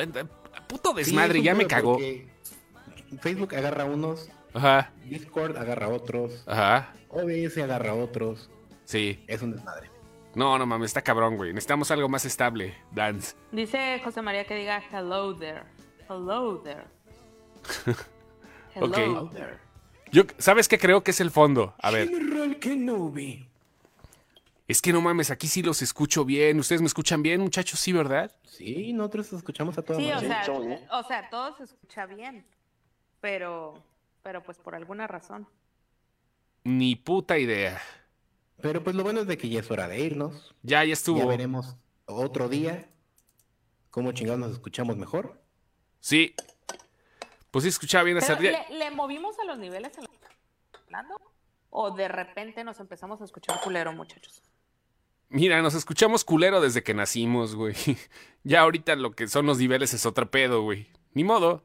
[0.67, 1.97] puto desmadre, Sí, ya me cagó.
[3.21, 6.93] Facebook agarra unos, Ajá, Discord agarra otros, ajá.
[7.09, 8.49] OBS agarra otros.
[8.85, 9.23] Sí.
[9.27, 9.89] Es un desmadre.
[10.35, 11.53] No, no mames, está cabrón, güey.
[11.53, 13.35] Necesitamos algo más estable, Dance.
[13.51, 15.63] Dice José María que diga hello there.
[16.07, 16.83] Hello there.
[18.75, 19.23] Hello.
[19.23, 19.35] Ok.
[20.11, 21.73] Yo, ¿sabes qué creo que es el fondo?
[21.79, 23.48] A ver, General Kenobi.
[24.69, 26.59] Es que no mames, aquí sí los escucho bien.
[26.59, 27.79] ¿Ustedes me escuchan bien, muchachos?
[27.79, 28.33] Sí, ¿verdad?
[28.43, 30.87] Sí, nosotros escuchamos a toda Sí, o sea, bien.
[30.91, 32.45] o sea, todo se escucha bien.
[33.19, 33.83] Pero,
[34.23, 35.47] pero pues por alguna razón.
[36.63, 37.81] Ni puta idea.
[38.61, 40.53] Pero pues lo bueno es de que ya es hora de irnos.
[40.61, 41.25] Ya, ya Ya estuvo.
[41.27, 42.85] veremos otro día
[43.89, 45.41] cómo chingados nos escuchamos mejor.
[45.99, 46.35] Sí.
[47.51, 50.05] Pues sí, escuchaba bien esa Pero, ¿le, le movimos a los niveles en
[50.85, 51.15] hablando?
[51.71, 54.41] ¿O de repente nos empezamos a escuchar culero, muchachos?
[55.29, 57.75] Mira, nos escuchamos culero desde que nacimos, güey.
[58.43, 60.87] Ya ahorita lo que son los niveles es otro pedo, güey.
[61.13, 61.61] Ni modo.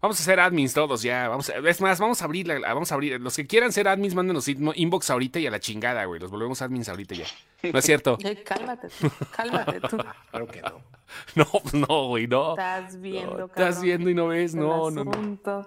[0.00, 1.26] Vamos a ser admins todos ya.
[1.28, 3.20] Vamos a- es más, vamos a abrir, la- vamos a abrir.
[3.20, 6.20] Los que quieran ser admins, mándenos in- inbox ahorita y a la chingada, güey.
[6.20, 7.26] Los volvemos admins ahorita ya.
[7.72, 8.16] ¿No es cierto?
[8.44, 9.96] Cálmate tú, cálmate tú.
[10.30, 10.80] Claro que no.
[11.34, 12.50] No, pues no, güey, no.
[12.52, 14.54] Estás viendo, No, Estás cabrón, viendo y no ves.
[14.54, 15.66] No, no, no.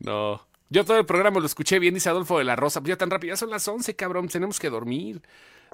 [0.00, 0.46] No.
[0.68, 2.80] Yo todo el programa lo escuché bien, dice Adolfo de la Rosa.
[2.80, 4.28] Pues ya tan rápido, ya son las 11, cabrón.
[4.28, 5.22] Tenemos que dormir.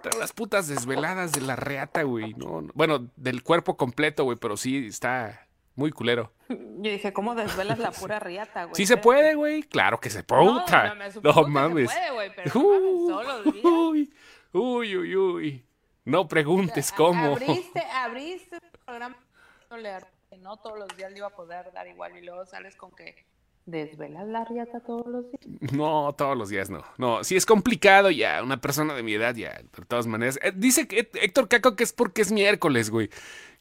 [0.03, 2.35] Traigo las putas desveladas de la reata, güey.
[2.35, 2.71] No, no.
[2.75, 6.33] Bueno, del cuerpo completo, güey, pero sí está muy culero.
[6.49, 8.75] Yo dije, ¿cómo desvelas la pura riata, güey?
[8.75, 9.63] Sí se puede, güey.
[9.63, 10.21] Claro que se.
[10.21, 10.95] No, puta.
[10.95, 11.93] no, No, supongo que se mames.
[11.93, 13.65] puede, güey, pero no mames, días.
[13.65, 14.13] Uy,
[14.53, 15.65] uy, uy, uy.
[16.05, 17.33] No preguntes cómo.
[17.37, 19.17] Abriste, abriste el programa
[19.71, 19.77] no
[20.39, 23.27] no todos los días le iba a poder dar igual y luego sales con que
[23.67, 25.73] desvelas la riata todos los días.
[25.73, 26.85] No, todos los días no.
[26.99, 28.43] No, sí es complicado ya.
[28.43, 30.39] Una persona de mi edad ya, de todas maneras.
[30.43, 33.11] Eh, dice que Héctor Caco que es porque es miércoles, güey.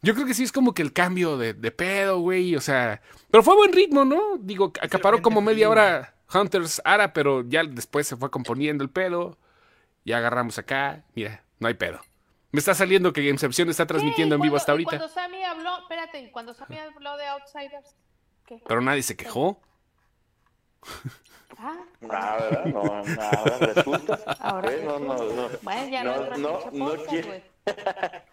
[0.01, 2.55] Yo creo que sí es como que el cambio de, de pedo, güey.
[2.55, 4.37] O sea, pero fue buen ritmo, ¿no?
[4.39, 9.37] Digo, acaparó como media hora Hunters Ara, pero ya después se fue componiendo el pedo.
[10.05, 11.03] Ya agarramos acá.
[11.15, 11.99] Mira, no hay pedo.
[12.51, 14.97] Me está saliendo que Gameception está transmitiendo en vivo hasta ahorita.
[14.97, 17.95] Cuando Sammy habló, espérate, cuando Sammy habló de Outsiders,
[18.45, 18.59] ¿qué?
[18.67, 19.61] Pero nadie se quejó.
[21.57, 22.65] Ah, Nada, ¿verdad?
[22.67, 24.19] No, nada, resulta.
[24.39, 25.49] ahora Eh, no, no, no.
[25.61, 27.43] Bueno, ya no, No, no, no quiere- güey.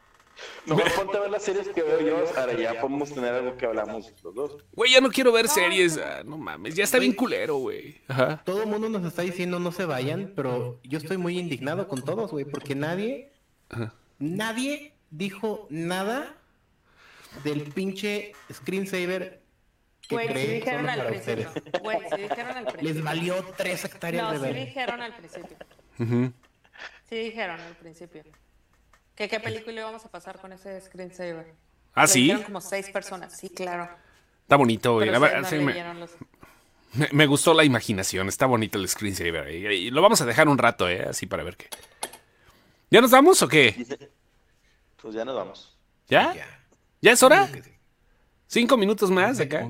[0.67, 3.65] Mejor ponte a ver las series que veo yo, ahora ya podemos tener algo que
[3.65, 4.57] hablamos los dos.
[4.75, 5.97] Güey, ya no quiero ver series.
[5.99, 8.03] Ah, no mames, ya está bien culero, güey.
[8.07, 8.43] Ajá.
[8.45, 12.03] Todo el mundo nos está diciendo no se vayan, pero yo estoy muy indignado con
[12.03, 13.33] todos, güey, porque nadie,
[14.19, 16.35] nadie dijo nada
[17.43, 19.43] del pinche screensaver
[20.15, 21.53] Güey, sí creen dijeron al principio.
[21.83, 22.95] Güey, sí dijeron al principio.
[22.95, 24.61] Les valió tres hectáreas No, de sí verga.
[24.61, 25.57] dijeron al principio.
[25.99, 26.33] Ujú.
[27.09, 28.23] Sí dijeron al principio.
[29.15, 31.55] ¿Que qué película íbamos a pasar con ese screensaver?
[31.95, 32.33] Ah, Lo sí.
[32.45, 33.37] como seis personas.
[33.37, 33.89] Sí, claro.
[34.43, 35.07] Está bonito, güey.
[35.09, 36.11] Pero La verdad, no sí, me, los-
[36.93, 38.29] me- me gustó la imaginación.
[38.29, 39.49] Está bonito el screensaver.
[39.49, 41.07] eh, Y lo vamos a dejar un rato, ¿eh?
[41.09, 41.69] Así para ver qué.
[42.91, 43.75] ¿Ya nos vamos o qué?
[45.01, 45.77] Pues ya nos vamos.
[46.09, 46.35] ¿Ya?
[46.35, 46.47] Ya.
[47.01, 47.49] ¿Ya es hora?
[47.53, 47.71] Que sí.
[48.49, 49.67] ¿Cinco minutos más de acá?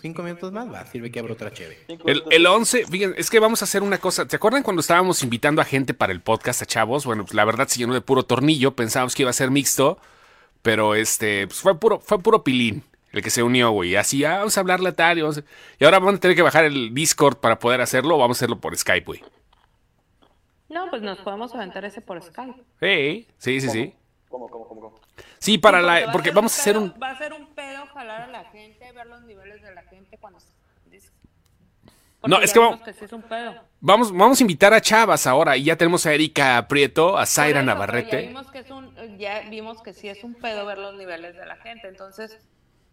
[0.00, 1.78] Cinco minutos más, va, sirve que abro otra cheve.
[2.06, 4.26] El, el 11, fíjense, es que vamos a hacer una cosa.
[4.28, 7.04] ¿Se acuerdan cuando estábamos invitando a gente para el podcast, a chavos?
[7.04, 8.74] Bueno, pues la verdad se llenó de puro tornillo.
[8.74, 9.98] Pensábamos que iba a ser mixto,
[10.62, 13.96] pero este, pues fue puro, fue puro pilín el que se unió, güey.
[13.96, 15.44] Así, ah, vamos a hablarle a tal y, vamos a-
[15.78, 18.38] y ahora vamos a tener que bajar el Discord para poder hacerlo o vamos a
[18.38, 19.22] hacerlo por Skype, güey.
[20.70, 22.62] No, pues nos podemos aventar ese por Skype.
[22.80, 23.94] Sí, sí, sí, sí.
[24.28, 25.00] ¿Cómo, cómo, cómo, cómo?
[25.38, 27.86] Sí, para Sí, la, porque vamos a hacer pedo- un, Va a ser un pedo
[27.86, 30.48] jalar a la gente, ver los niveles de la gente cuando se
[30.90, 31.10] dice.
[32.22, 33.54] No, Porque es que vamos- que sí es un pedo.
[33.80, 37.60] vamos, vamos a invitar a chavas ahora y ya tenemos a Erika Prieto, a Zaira
[37.60, 38.26] eso, pero Ya Navarrete.
[38.26, 41.46] vimos, que es un, ya vimos que sí es un pedo ver los niveles de
[41.46, 41.86] la gente.
[41.88, 42.36] Entonces,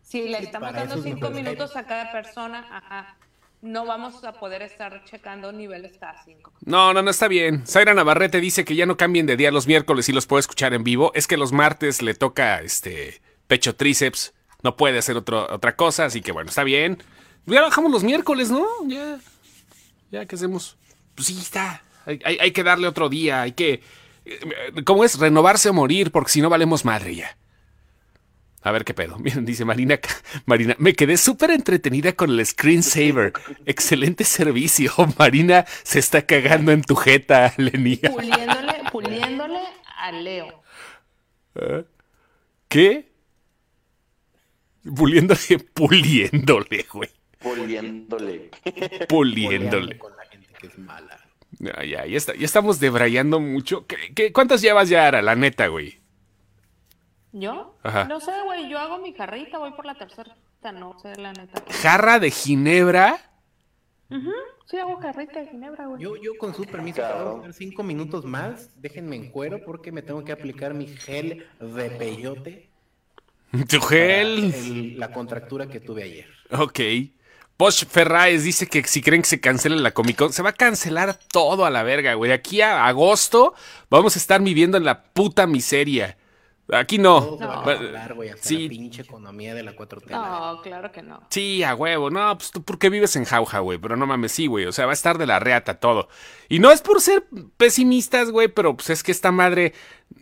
[0.01, 3.17] si le estamos dando cinco minutos a cada persona, ajá,
[3.63, 6.51] no vamos a poder estar checando niveles cada cinco.
[6.65, 7.65] No, no, no está bien.
[7.65, 10.73] Zaira Navarrete dice que ya no cambien de día los miércoles y los puede escuchar
[10.73, 11.11] en vivo.
[11.15, 14.33] Es que los martes le toca este pecho tríceps.
[14.63, 17.01] No puede hacer otro, otra cosa, así que bueno, está bien.
[17.45, 18.67] Ya bajamos los miércoles, ¿no?
[18.85, 19.19] Ya.
[20.11, 20.77] Ya, ¿qué hacemos?
[21.15, 21.83] Pues sí, está.
[22.05, 23.43] Hay que darle otro día.
[23.43, 23.81] Hay que.
[24.25, 24.39] eh,
[24.85, 25.17] ¿Cómo es?
[25.17, 27.37] Renovarse o morir, porque si no valemos madre ya.
[28.63, 29.17] A ver qué pedo.
[29.19, 29.99] Miren, dice Marina.
[30.45, 33.33] Marina, me quedé súper entretenida con el screensaver.
[33.65, 34.93] Excelente servicio.
[35.19, 37.99] Marina se está cagando en tu jeta, Lenía.
[38.11, 39.59] Puliéndole, puliéndole
[39.97, 40.63] a Leo.
[42.67, 43.11] ¿Qué?
[44.95, 47.09] Puliéndole, puliéndole, güey.
[47.39, 48.49] Poliéndole.
[49.07, 49.97] Puliéndole.
[49.97, 51.19] Con la gente que es mala.
[51.59, 53.85] Ya, ya, ya, está- ya estamos debrayando mucho.
[53.85, 55.21] ¿Qué, qué- cuántas llevas ya, Ara?
[55.21, 56.01] La neta, güey.
[57.33, 57.75] ¿Yo?
[57.83, 58.05] Ajá.
[58.05, 60.35] No sé, güey, yo hago mi jarrita, voy por la tercera.
[60.73, 61.61] No sé, la neta.
[61.81, 63.17] Jarra de Ginebra.
[64.65, 66.01] Sí, hago jarrita de ginebra, güey.
[66.01, 68.69] Yo, yo con su permiso, puedo hacer cinco minutos más.
[68.79, 72.69] Déjenme en cuero porque me tengo que aplicar mi gel de peyote.
[73.51, 74.53] Tu para gel.
[74.55, 76.27] el- la contractura que tuve ayer.
[76.51, 76.79] Ok.
[77.57, 80.53] Posh Ferraes dice que si creen que se cancele la Comic Con, se va a
[80.53, 82.29] cancelar todo a la verga, güey.
[82.29, 83.53] De aquí a agosto
[83.89, 86.17] vamos a estar viviendo en la puta miseria.
[86.75, 87.21] Aquí no.
[87.21, 88.15] Todo se va a No.
[88.15, 88.63] güey, hasta Sí.
[88.63, 90.11] la pinche economía de la 4T.
[90.11, 91.21] No, claro que no.
[91.29, 92.09] Sí, a huevo.
[92.09, 93.77] No, pues tú porque vives en jauja, güey.
[93.77, 94.65] Pero no mames, sí, güey.
[94.65, 96.07] O sea, va a estar de la reata todo.
[96.49, 97.23] Y no es por ser
[97.57, 99.73] pesimistas, güey, pero pues es que esta madre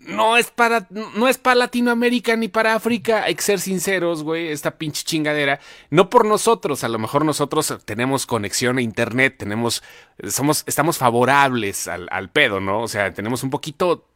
[0.07, 3.23] no es para, no es para Latinoamérica ni para África.
[3.23, 4.47] Hay que ser sinceros, güey.
[4.49, 5.59] Esta pinche chingadera.
[5.89, 6.83] No por nosotros.
[6.83, 9.83] A lo mejor nosotros tenemos conexión a internet, tenemos,
[10.27, 12.81] somos, estamos favorables al, al pedo, ¿no?
[12.81, 14.07] O sea, tenemos un poquito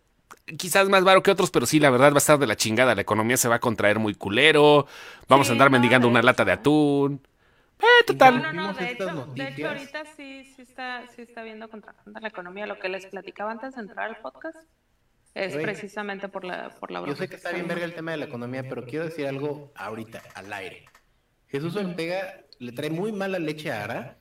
[0.57, 2.95] quizás más varo que otros, pero sí, la verdad va a estar de la chingada.
[2.95, 4.87] La economía se va a contraer muy culero.
[5.27, 6.25] Vamos Sí, a andar no, mendigando una hecho.
[6.27, 7.21] lata de atún.
[7.79, 8.41] Eh, total.
[8.41, 12.19] No, no, no, de hecho, de hecho ahorita sí, sí está, sí está viendo contrastando
[12.19, 12.65] la economía.
[12.67, 14.57] Lo que les platicaba antes de entrar al podcast
[15.33, 18.17] es precisamente por la, por la Yo sé que está bien verga el tema de
[18.17, 20.85] la economía, pero quiero decir algo ahorita, al aire.
[21.47, 24.17] Jesús Ortega le trae muy mala leche a Ara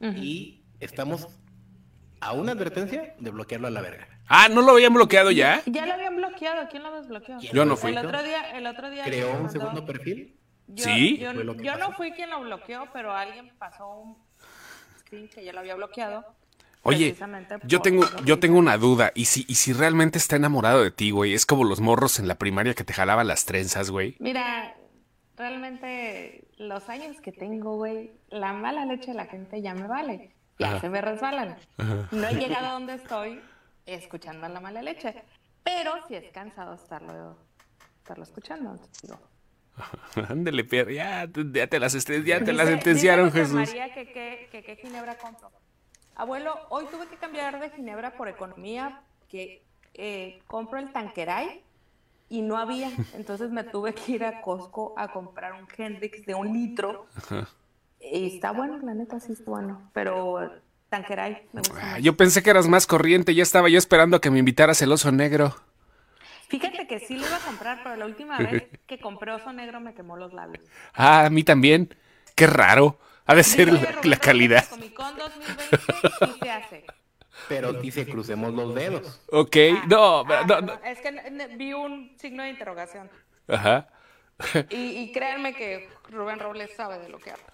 [0.00, 1.26] y estamos
[2.20, 4.08] a una advertencia de bloquearlo a la verga.
[4.28, 5.62] Ah, ¿no lo habían bloqueado ya?
[5.66, 7.38] Ya lo habían bloqueado, ¿quién lo desbloqueó?
[7.40, 7.90] Yo no fui.
[7.90, 10.36] El otro día, el otro día Creó un mandó- segundo perfil.
[10.66, 11.18] Yo, ¿Sí?
[11.18, 14.16] Yo, no fui quien lo bloqueó, pero alguien pasó un
[15.00, 16.24] screen que ya lo había bloqueado.
[16.86, 17.16] Oye,
[17.64, 19.10] yo tengo, yo tengo una duda.
[19.14, 21.32] ¿Y si, ¿Y si realmente está enamorado de ti, güey?
[21.34, 24.16] Es como los morros en la primaria que te jalaban las trenzas, güey.
[24.20, 24.74] Mira,
[25.36, 30.34] realmente los años que tengo, güey, la mala leche de la gente ya me vale.
[30.58, 30.80] Ya Ajá.
[30.80, 31.56] se me resbalan.
[32.10, 33.40] No he llegado a donde estoy
[33.86, 35.14] escuchando la mala leche.
[35.62, 37.36] Pero sí es cansado estarlo,
[37.98, 38.78] estarlo escuchando.
[39.02, 39.18] digo,
[40.28, 40.90] Ándele, perro.
[40.90, 43.54] Ya, ya te las, ya te las sentenciaron, Jesús.
[43.54, 45.50] María que qué que, ginebra compro.
[46.14, 49.64] Abuelo, hoy tuve que cambiar de ginebra por economía, que
[49.94, 51.62] eh, compro el tanqueray
[52.28, 52.90] y no había.
[53.14, 57.06] Entonces me tuve que ir a Costco a comprar un Hendrix de un litro.
[58.00, 59.90] Y está bueno, la neta sí está bueno.
[59.92, 60.52] Pero
[60.94, 61.98] tanqueray me gusta Ah.
[61.98, 63.34] Yo pensé que eras más corriente.
[63.34, 65.56] Ya estaba yo esperando a que me invitaras el oso negro.
[66.48, 69.80] Fíjate que sí lo iba a comprar, pero la última vez que compré oso negro
[69.80, 70.64] me quemó los labios.
[70.94, 71.94] Ah, a mí también.
[72.36, 72.98] Qué raro.
[73.26, 73.72] Ha de ser
[74.04, 74.64] la, calidad.
[74.68, 75.78] Rodríguez, Comic Con 2020
[76.26, 76.84] sí se hace.
[77.48, 79.20] Pero dice crucemos los dedos.
[79.30, 79.56] Ok,
[79.88, 80.72] no, Ah, no, no.
[80.84, 81.10] Es que
[81.56, 83.10] vi un signo de interrogación.
[83.48, 83.88] Ajá.
[84.70, 87.53] Y, y créanme que Rubén Robles sabe de lo que habla.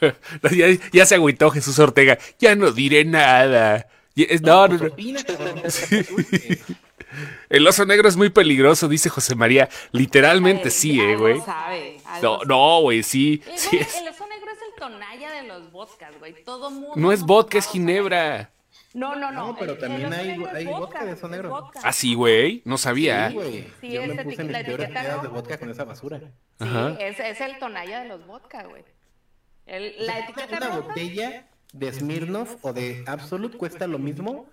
[0.52, 2.18] Ya, ya se agüitó Jesús Ortega.
[2.38, 3.86] Ya no diré nada.
[4.42, 4.90] No, no, no.
[7.48, 9.68] El oso negro es muy peligroso, dice José María.
[9.92, 11.40] Literalmente Ay, sí, eh, güey.
[12.22, 13.42] No, no, güey, sí.
[13.46, 16.34] Eh, sí es- El oso negro es el tonalla de los vodkas, güey.
[16.44, 16.92] Todo mundo.
[16.96, 18.50] No es vodka, es ginebra.
[18.92, 19.48] No, no, no.
[19.48, 21.48] No, pero el- el también oso hay- hay vodka de oso negro.
[21.50, 21.80] vodka.
[21.82, 22.62] Ah, sí, güey.
[22.64, 23.28] No sabía.
[23.28, 23.66] Sí, güey.
[23.80, 24.88] Sí, Yo es me puse mis peores
[25.22, 26.18] de vodka con esa basura.
[26.18, 26.26] Sí,
[26.58, 26.96] Ajá.
[26.98, 28.82] es, es el tonalla de los vodka, güey.
[29.66, 30.80] El- la etiqueta Una roja.
[30.80, 34.46] botella de Smirnoff o de Absolut cuesta lo mismo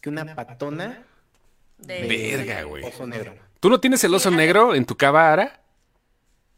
[0.00, 1.04] que una patona
[1.78, 2.02] De...
[2.06, 2.84] Verga, güey.
[2.84, 3.34] oso negro.
[3.60, 5.60] ¿Tú no tienes el oso negro en tu cava, Ara?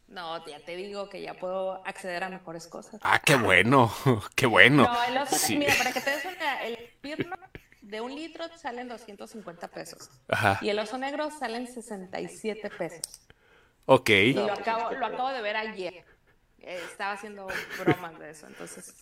[0.08, 3.00] No, ya te digo que ya puedo acceder a mejores cosas.
[3.04, 3.92] Ah, qué bueno.
[4.34, 4.82] Qué bueno.
[4.82, 5.56] No, el oso, Sí.
[5.56, 7.36] mira, para que te des una, el Pirno
[7.80, 10.10] de un litro salen 250 pesos.
[10.28, 10.58] Ajá.
[10.62, 13.20] Y el oso negro salen 67 pesos.
[13.86, 14.10] Ok.
[14.10, 16.04] Y lo acabo, lo acabo de ver ayer.
[16.62, 17.46] Eh, estaba haciendo
[17.78, 18.46] bromas de eso.
[18.46, 18.94] Entonces,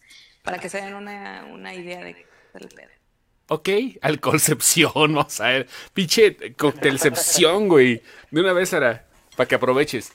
[0.42, 2.90] para que se den una, una idea de, del pedo.
[3.48, 3.68] Ok.
[4.02, 5.68] Alcoholcepción, vamos a ver.
[5.92, 8.02] Pinche coctelcepción, güey.
[8.30, 9.06] De una vez, Ara.
[9.36, 10.12] Para que aproveches.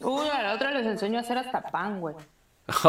[0.00, 2.14] Uy, a la otra les enseño a hacer hasta pan, güey.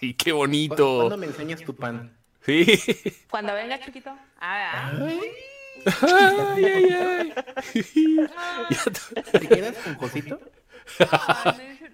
[0.00, 0.96] Ay, qué ¿Cu- bonito.
[0.98, 2.16] ¿Cuándo me enseñas tu pan?
[2.44, 2.66] Sí.
[3.30, 4.10] Cuando venga chiquito.
[4.40, 4.92] Ah, ah.
[6.02, 7.34] Ay, ay, ay.
[8.70, 10.40] Ya ¿Te quedas con cosito?
[11.10, 11.92] Ay, me dice-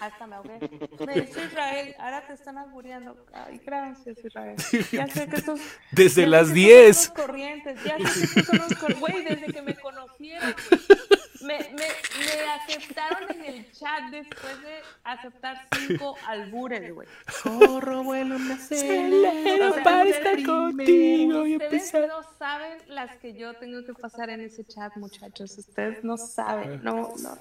[0.00, 0.58] Hasta me ahogué.
[1.06, 3.26] Me dice Israel, ahora te están albureando.
[3.34, 4.56] Ay, gracias, Israel.
[4.92, 5.60] Ya sé que estos.
[5.92, 6.88] Desde las que 10.
[6.88, 7.84] estos son los corrientes.
[7.84, 9.00] Ya sé que estos son.
[9.00, 10.54] Güey, desde que me conocieron.
[11.42, 17.08] Me, me, me aceptaron en el chat después de aceptar cinco albures, güey.
[17.42, 23.16] Corro, vuelo, me acelero O sea, para ustedes- estar contigo y Ustedes no saben las
[23.16, 25.56] que yo tengo que pasar en ese chat, muchachos.
[25.58, 27.38] Ustedes no saben, no, no.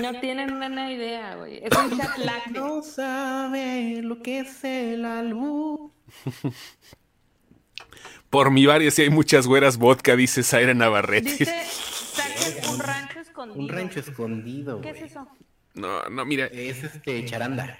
[0.00, 1.60] No tienen una idea, güey.
[1.64, 2.10] Es un chat.
[2.52, 5.90] No sabe lo que es el albur.
[8.30, 11.30] Por mi barrio sí hay muchas güeras vodka, dice Zaira Navarrete.
[11.30, 11.64] Dice,
[12.70, 13.60] un rancho escondido.
[13.60, 15.28] Un rancho escondido, ¿Qué es eso?
[15.74, 16.46] No, no, mira.
[16.46, 17.78] Es este charanda.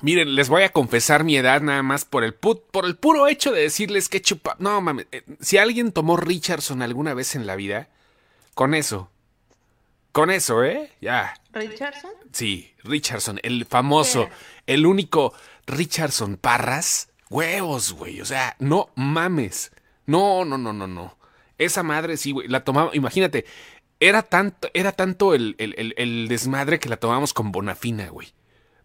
[0.00, 3.26] Miren, les voy a confesar mi edad nada más por el put, por el puro
[3.26, 4.54] hecho de decirles que chupa.
[4.60, 7.88] No mames, eh, si alguien tomó Richardson alguna vez en la vida,
[8.54, 9.10] con eso.
[10.12, 10.90] Con eso, ¿eh?
[11.00, 11.34] Ya.
[11.52, 12.10] ¿Richardson?
[12.32, 14.28] Sí, Richardson, el famoso,
[14.66, 15.34] ¿Qué el único
[15.66, 17.10] Richardson Parras.
[17.30, 18.20] Huevos, güey.
[18.20, 19.70] O sea, no mames.
[20.06, 21.18] No, no, no, no, no.
[21.58, 22.48] Esa madre, sí, güey.
[22.48, 23.44] La tomaba, imagínate,
[24.00, 28.32] era tanto, era tanto el, el, el, el desmadre que la tomamos con Bonafina, güey.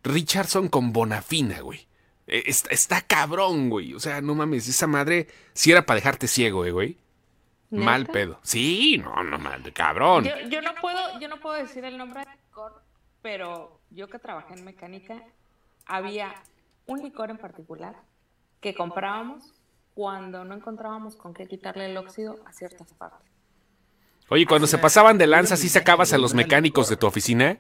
[0.03, 1.87] Richardson con Bonafina, güey.
[2.27, 3.93] Eh, Está, está cabrón, güey.
[3.93, 6.97] O sea, no mames, esa madre sí era para dejarte ciego, eh, güey.
[7.73, 7.85] ¿Neta?
[7.85, 8.39] Mal pedo.
[8.43, 10.23] Sí, no, no mames, cabrón.
[10.23, 12.83] Yo, yo no puedo, yo no puedo decir el nombre del licor,
[13.23, 15.21] pero yo que trabajé en mecánica,
[15.87, 16.33] había
[16.85, 17.95] un licor en particular
[18.61, 19.53] que comprábamos
[19.95, 23.31] cuando no encontrábamos con qué quitarle el óxido a ciertas partes.
[24.29, 27.57] Oye, cuando se pasaban de lanza, ¿sí sacabas a los mecánicos de tu oficina?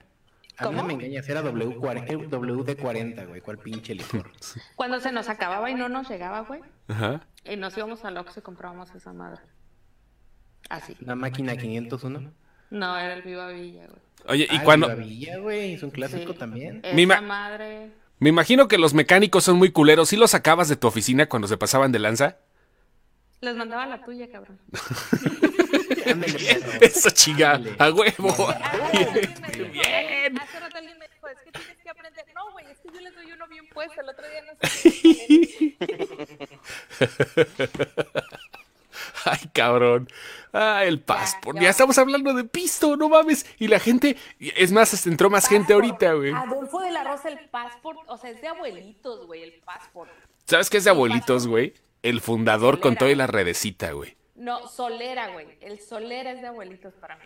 [0.57, 3.41] A mí no me engañas, era W40, WD-40, güey.
[3.41, 4.31] ¿Cuál pinche licor?
[4.75, 7.21] Cuando se nos acababa y no nos llegaba, güey, Ajá.
[7.43, 9.41] y nos íbamos al Oxxo y comprábamos esa madre.
[10.69, 10.95] Así.
[11.01, 12.31] Una máquina 501.
[12.71, 14.01] No, era el Viva Villa, güey.
[14.27, 14.87] Oye, y Ah, cuando.
[14.89, 15.73] Viva Villa, güey.
[15.73, 16.39] Es un clásico Sí.
[16.39, 16.79] también.
[16.83, 17.91] Esa Mi ma- madre...
[18.19, 20.09] Me imagino que los mecánicos son muy culeros.
[20.09, 22.37] ¿Sí los sacabas de tu oficina cuando se pasaban de lanza?
[23.41, 24.57] Les mandaba la tuya, cabrón.
[26.03, 26.21] Perro.
[26.81, 27.75] Eso Ándale.
[27.79, 28.27] a huevo.
[28.93, 30.39] Dijo, Bien.
[30.39, 32.25] Hace rato alguien me dijo, es que tienes que aprender.
[32.33, 33.99] No, güey, es que yo les doy uno bien puesto.
[34.01, 35.77] El otro día no sé.
[39.25, 40.07] Ay, cabrón.
[40.51, 41.59] Ah, el passport.
[41.59, 43.45] ya estamos hablando de pisto, no mames.
[43.59, 46.31] Y la gente, es más, entró más gente ahorita, güey.
[46.31, 47.99] Adolfo de la Rosa, el passport.
[48.07, 50.11] O sea, es de abuelitos, güey, el passport.
[50.45, 51.73] ¿Sabes qué es de abuelitos, güey?
[52.01, 54.15] El fundador con todo y la redecita, güey.
[54.35, 55.47] No, Solera, güey.
[55.61, 57.25] El Solera es de abuelitos para mí.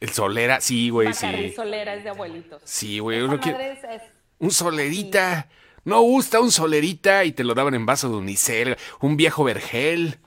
[0.00, 1.52] El solera, sí, güey, sí.
[1.54, 2.60] Solera es de abuelitos.
[2.64, 3.22] Sí, güey.
[3.22, 4.08] Uno quiere- madre es- es-
[4.38, 5.48] Un solerita.
[5.84, 8.76] No gusta un solerita y te lo daban en vaso de unicel.
[9.00, 10.18] Un viejo vergel.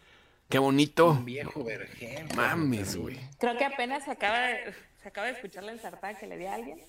[0.50, 1.12] Qué bonito.
[1.12, 2.28] Un viejo vergel.
[2.36, 3.20] Mames, güey.
[3.40, 6.46] Creo que apenas se acaba de, se acaba de escuchar la ensartada que le di
[6.46, 6.80] a alguien.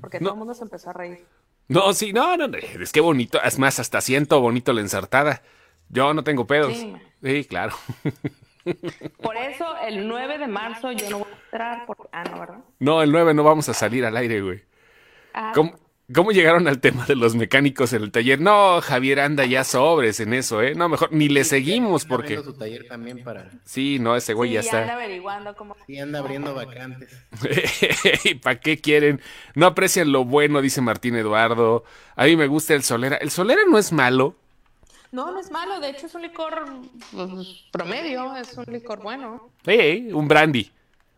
[0.00, 0.26] Porque No.
[0.26, 1.24] todo el mundo se empezó a reír.
[1.68, 3.42] No, sí, no, no, no, es que bonito.
[3.42, 5.42] Es más, hasta siento bonito la ensartada.
[5.88, 6.76] Yo no tengo pedos.
[6.76, 6.94] Sí.
[7.22, 7.76] Sí, claro.
[9.22, 11.86] Por eso, el 9 de marzo yo no voy a entrar.
[11.86, 12.08] Por...
[12.12, 12.58] Ah, no, ¿verdad?
[12.80, 14.62] No, el 9 no vamos a salir al aire, güey.
[15.34, 15.78] Ah, ¿Cómo,
[16.14, 18.40] cómo llegaron al tema de los mecánicos en el taller?
[18.40, 20.74] No, Javier anda ya sobres en eso, ¿eh?
[20.74, 22.34] No, mejor ni le seguimos Anda porque...
[22.34, 23.50] abriendo su taller también para...
[23.64, 24.94] Sí, no, ese güey sí, ya anda está.
[24.94, 25.76] averiguando cómo.
[25.86, 27.10] Sí, anda abriendo vacantes.
[28.24, 29.20] ¿Y para qué quieren?
[29.54, 31.84] No aprecian lo bueno, dice Martín Eduardo.
[32.14, 33.16] A mí me gusta el Solera.
[33.16, 34.36] El Solera no es malo.
[35.12, 35.80] No, no es malo.
[35.80, 36.64] De hecho, es un licor
[37.12, 38.36] pues, promedio.
[38.36, 39.50] Es un licor bueno.
[39.66, 40.70] Eh, un brandy.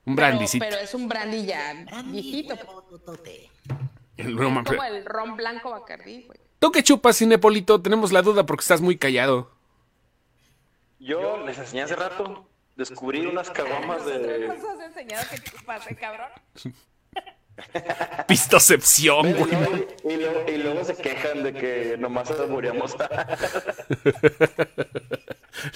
[0.04, 0.64] Un Pero, brandycito.
[0.66, 1.74] pero es un brandy ya
[2.06, 2.54] viejito.
[4.18, 6.38] El- Es como el ron blanco Bacardí, güey.
[6.58, 7.80] ¿Tú qué chupas, Cinepolito?
[7.80, 9.50] Tenemos la duda porque estás muy callado.
[10.98, 14.48] Yo les enseñé hace rato, descubrí unas caguamas de...
[14.48, 16.28] nos has enseñado que chupas, ¿eh, cabrón?
[18.28, 19.86] Pistocepción, güey.
[20.04, 22.96] y luego- y luego se quejan de que nomás albureamos.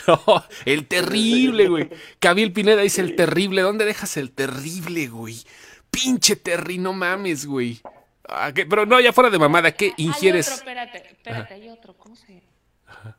[0.06, 1.90] No, el terrible, güey.
[2.20, 3.62] Cabil Pineda dice el terrible.
[3.62, 5.42] ¿Dónde dejas el terrible, güey?
[5.90, 7.80] Pinche Terry, no mames, güey.
[8.28, 8.66] Ah, ¿qué?
[8.66, 10.48] Pero no, ya fuera de mamada, ¿qué Hay otro, ingieres?
[10.48, 11.94] espérate, espérate, hay otro.
[11.94, 13.16] ¿Cómo se llama?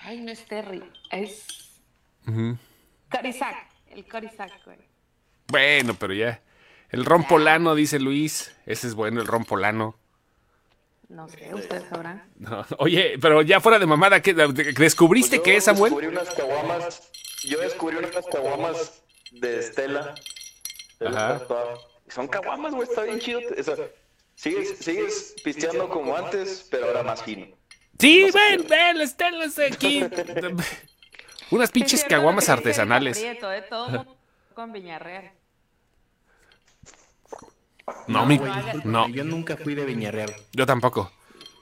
[0.00, 0.82] Ay, no es Terry.
[1.10, 1.46] Es.
[3.08, 3.56] Carizac.
[3.90, 4.78] El Carizac, güey.
[5.48, 6.40] Bueno, pero ya.
[6.90, 8.54] El ron polano, dice Luis.
[8.66, 9.96] Ese es bueno, el ron polano.
[11.08, 12.28] No sé, ustedes sabrán.
[12.36, 14.34] No, Oye, pero ya fuera de mamada, ¿qué?
[14.34, 15.90] ¿descubriste Yo qué es, Samuel?
[15.92, 17.10] Descubrí unas caguamas.
[17.44, 20.14] Yo descubrí unas caguamas de Estela.
[20.98, 21.38] de Ajá.
[21.46, 21.78] todas-
[22.08, 23.40] Son caguamas, güey, está bien chido.
[23.58, 23.76] O sea,
[24.34, 27.46] sigues, sigues pisteando como antes, pero ahora más fino.
[27.98, 30.04] Sí, ven, ven, están los aquí.
[31.50, 33.18] Unas pinches caguamas artesanales.
[33.18, 33.36] ¿eh?
[33.68, 34.16] Todo mundo
[34.54, 35.32] con Viñarreal.
[38.08, 38.40] No, mi,
[38.84, 40.34] no, Yo nunca fui de Viñarreal.
[40.52, 41.10] yo tampoco.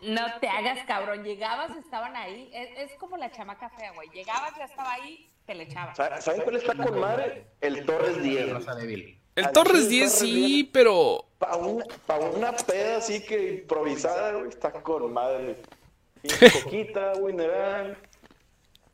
[0.03, 1.23] No te hagas cabrón.
[1.23, 2.51] Llegabas, estaban ahí.
[2.55, 4.09] Es, es como la chamaca fea, güey.
[4.11, 5.97] Llegabas, ya estaba ahí, te le echabas.
[5.97, 7.47] Sa- ¿Saben cuál está con madre?
[7.61, 8.53] El Torres 10.
[8.53, 9.21] Rosa débil.
[9.37, 10.69] El Al Torres chile, 10 Torres sí, 10.
[10.73, 15.57] pero Para una, pa' una peda así que improvisada, güey, está con madre.
[16.23, 17.99] Pinche coquita, mineral.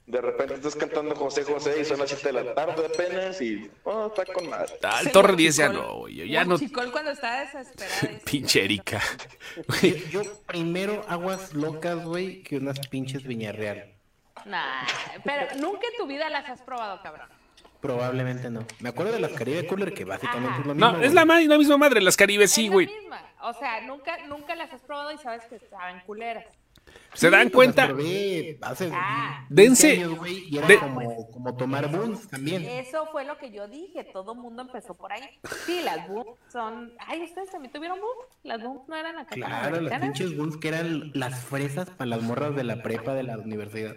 [0.07, 3.71] De repente estás cantando José José y son las 7 de la tarde apenas y
[3.85, 4.73] oh, está con madre.
[4.83, 6.17] ah, el Torres 10 ya no, güey.
[6.17, 6.59] yo Ya no.
[6.59, 8.19] Chicol cuando estaba desesperada.
[8.25, 9.01] Pinche Erika.
[9.83, 13.95] Yo, yo primero aguas locas, güey, que unas pinches Viñarreal.
[14.47, 14.85] Nah,
[15.23, 17.29] pero nunca en tu vida las has probado, cabrón.
[17.81, 18.65] Probablemente no.
[18.81, 20.87] Me acuerdo de las Caribe Cooler, que básicamente es lo mismo.
[20.91, 21.13] No, es güey.
[21.15, 22.87] la, ma- la misma madre, las Caribes sí, Es la güey.
[22.87, 23.23] misma.
[23.43, 26.45] O sea, nunca, nunca las has probado y sabes que saben culeras.
[27.15, 27.83] ¿Se dan Pues cuenta?
[27.83, 29.47] las probé hace Ah.
[29.49, 32.65] 20 Dense- años, güey, y era de- como, como tomar buns también.
[32.65, 34.05] Eso fue lo que yo dije.
[34.13, 35.23] Todo mundo empezó por ahí.
[35.67, 36.93] Sí, las boom son.
[36.99, 38.17] Ay, ustedes también tuvieron boom.
[38.43, 42.23] Las boom no eran acá Claro, las pinches buns que eran las fresas para las
[42.23, 43.95] morras de la prepa de la universidad.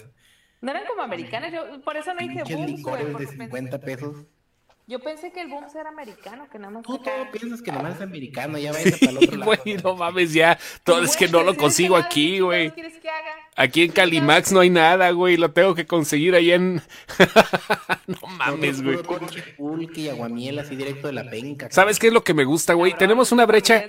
[0.63, 3.43] No eran como americanas, yo por eso no dije booms, güey, licores de porque pensé-
[3.43, 4.15] 50 pesos.
[4.85, 7.95] Yo pensé que el booms era americano, que nada más Tú todo piensas que nomás
[7.95, 9.51] es americano, ya vayas para el otro lado.
[9.63, 10.57] Güey, no mames ya.
[10.83, 12.67] Todo es que no lo si consigo aquí, nada, güey.
[12.69, 13.31] ¿qué quieres que haga?
[13.55, 15.37] Aquí en Calimax no hay nada, güey.
[15.37, 16.81] Lo tengo que conseguir ahí en.
[18.07, 18.97] no mames, güey.
[19.57, 21.67] Pulque y aguamiel así directo de la penca.
[21.71, 22.93] ¿Sabes qué es lo que me gusta, güey?
[22.97, 23.85] Tenemos una brecha.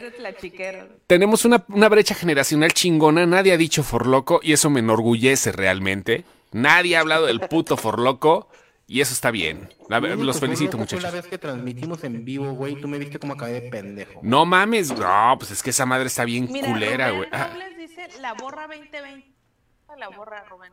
[1.07, 3.27] Tenemos una, una brecha generacional chingona.
[3.27, 6.25] Nadie ha dicho forloco y eso me enorgullece realmente.
[6.55, 8.49] Nadie ha hablado del puto forloco
[8.87, 9.69] y eso está bien.
[9.89, 11.13] La- los felicito, fue La muchachos.
[11.13, 14.21] vez que transmitimos en vivo, güey, tú me viste cómo acabé de pendejo.
[14.23, 14.97] No mames.
[14.97, 17.29] No, pues es que esa madre está bien Mira, culera, güey.
[17.33, 19.33] Ah, dice la borra 2020.
[19.99, 20.73] La borra, Rubén.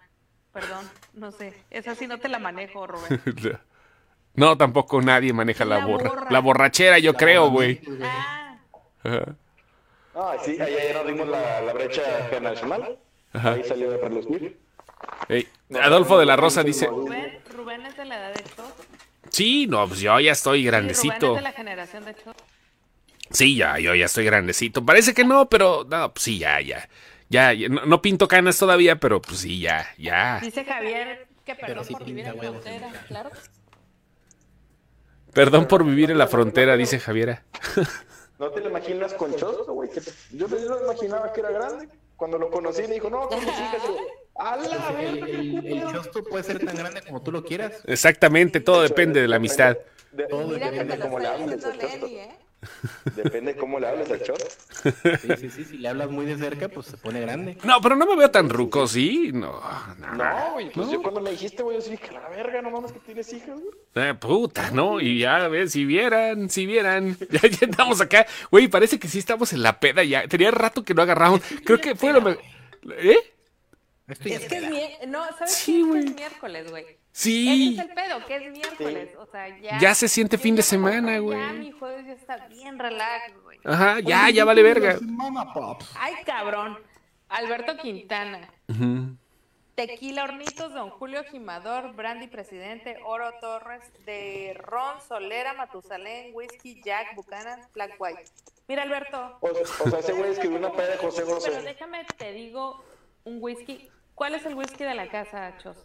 [0.53, 1.53] Perdón, no sé.
[1.69, 3.21] Esa sí no te la manejo, Rubén.
[4.33, 6.09] No, tampoco nadie maneja la La borra.
[6.09, 6.31] borra.
[6.31, 7.81] La borrachera, yo creo, güey.
[8.01, 8.57] Ah,
[9.03, 9.35] Ajá.
[10.15, 12.97] Ah, sí, ahí ayer nos dimos la, la brecha generacional.
[13.33, 13.53] Ajá.
[13.53, 14.57] Ahí salió de relucir.
[15.27, 15.47] Ey,
[15.79, 18.63] Adolfo de la Rosa dice, Rubén, Rubén es de la edad de Cho.
[19.29, 21.29] sí, no, pues yo ya estoy Sí, Rubén grandecito.
[21.31, 22.33] es de la generación de Cho.
[23.29, 24.85] Sí, ya, yo ya estoy grandecito.
[24.85, 26.89] Parece que no, pero no, pues sí, ya, ya.
[27.29, 30.39] Ya, ya, no, no pinto canas todavía, pero pues sí, ya, ya.
[30.41, 32.91] Dice Javier que perdón sí por vivir en huevos, frontera.
[33.07, 33.29] Claro.
[35.33, 37.43] Perdón por vivir en la frontera, dice Javiera.
[38.37, 39.89] ¿No te lo imaginas con Chosto, güey?
[40.33, 41.87] Yo me lo imaginaba que era grande.
[42.21, 43.77] Cuando lo conocí me dijo, no, con mis hijas.
[43.83, 43.97] Y yo,
[44.35, 45.27] ¡A la El, verga!
[45.27, 47.81] el, puede ser tan grande como tú lo quieras.
[47.87, 49.75] Exactamente, todo depende de la amistad.
[50.11, 51.65] De- Todo depende lo cómo le hables
[53.15, 54.45] Depende cómo le hables al Chosto.
[55.21, 57.57] Sí, sí, sí, si le hablas muy de cerca, pues se pone grande.
[57.63, 59.31] No, pero no me veo tan ruco, ¿sí?
[59.33, 59.59] No,
[59.97, 60.15] no.
[60.15, 62.91] No, güey, pues yo cuando me dijiste, güey, yo sí dije, la verga, no mames
[62.91, 64.09] que tienes hijas, güey.
[64.09, 64.99] Eh, puta, ¿no?
[65.01, 67.17] Y ya, ves, si vieran, si vieran.
[67.31, 68.25] Ya, ya estamos acá.
[68.51, 70.27] Güey, parece que sí estamos en la peda ya.
[70.27, 71.41] Tenía rato que no agarramos.
[71.63, 72.43] Creo que fue lo mejor.
[72.97, 73.17] ¿Eh?
[74.07, 75.07] Estoy Es que es miércoles.
[75.07, 75.99] No, ¿sabes Sí, qué?
[75.99, 76.85] Es que es miércoles, güey.
[77.11, 77.73] Sí.
[77.73, 79.15] Ese es el pedo, que es miércoles.
[79.17, 79.77] O sea, ya.
[79.79, 81.37] Ya se siente fin de semana, güey.
[81.39, 83.59] Ya mi jueves ya está bien relax, güey.
[83.65, 84.97] Ajá, ya, ya vale verga.
[85.53, 85.93] Pops.
[85.99, 86.77] Ay, cabrón.
[87.29, 88.49] Alberto Quintana.
[89.75, 97.15] Tequila Hornitos, Don Julio Jimador, Brandy Presidente, Oro Torres, de Ron, Solera, Matusalén, Whisky, Jack,
[97.15, 98.23] Buchanan, Black White.
[98.67, 99.37] Mira, Alberto.
[99.41, 101.61] O, o sea, ese güey escribió una peda de José Pero José.
[101.61, 102.83] déjame te digo
[103.23, 103.89] un whisky.
[104.13, 105.77] ¿Cuál es el whisky de la casa, Chos?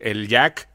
[0.00, 0.68] El Jack.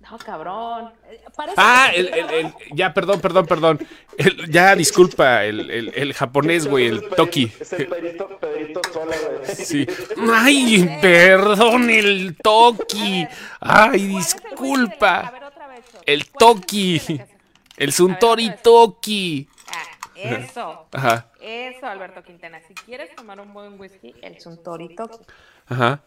[0.00, 0.92] No, cabrón.
[1.34, 3.86] Parece Ah, que- el, el, el- ya, perdón, perdón, perdón.
[4.18, 7.50] El- ya, disculpa, el, el, el japonés, güey, el Toki.
[7.58, 9.54] Es el Pedrito, Pedrito Sola, güey.
[9.56, 9.86] Sí.
[10.30, 13.26] Ay, perdón, el Toki.
[13.60, 15.30] Ay, ¿Cuál es el whisky de la- A disculpa.
[15.32, 15.84] ver, otra vez.
[16.04, 17.00] El ¿Cuál es Toki.
[17.78, 17.92] El
[18.48, 18.62] vez.
[18.62, 19.48] Toki.
[19.68, 19.82] Ah,
[20.14, 20.86] eso.
[20.92, 22.60] Ajá, Eso, Alberto Quintana.
[22.68, 25.18] Si quieres tomar un buen whisky, el Suntory Toki.
[25.66, 26.02] ajá.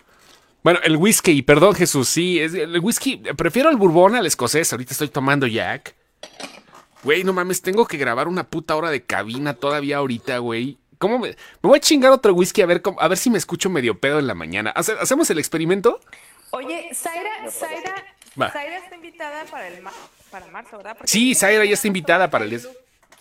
[0.67, 3.15] Bueno, el whisky, perdón, Jesús, sí, es el whisky.
[3.37, 4.69] Prefiero el bourbon al escocés.
[4.73, 5.95] Ahorita estoy tomando Jack.
[7.03, 10.77] Güey, no mames, tengo que grabar una puta hora de cabina todavía ahorita, güey.
[10.97, 11.35] ¿Cómo me, me
[11.69, 14.19] voy a chingar otro whisky a ver, cómo- a ver si me escucho medio pedo
[14.19, 14.71] en la mañana?
[14.71, 16.01] ¿Hace- ¿Hacemos el experimento?
[16.49, 18.03] Oye, Zaira, Zaira,
[18.37, 18.51] Va.
[18.51, 19.93] Zaira está invitada para el ma-
[20.31, 20.97] para marzo, ¿verdad?
[20.97, 22.59] Porque Sí, Zaira ya está invitada para el...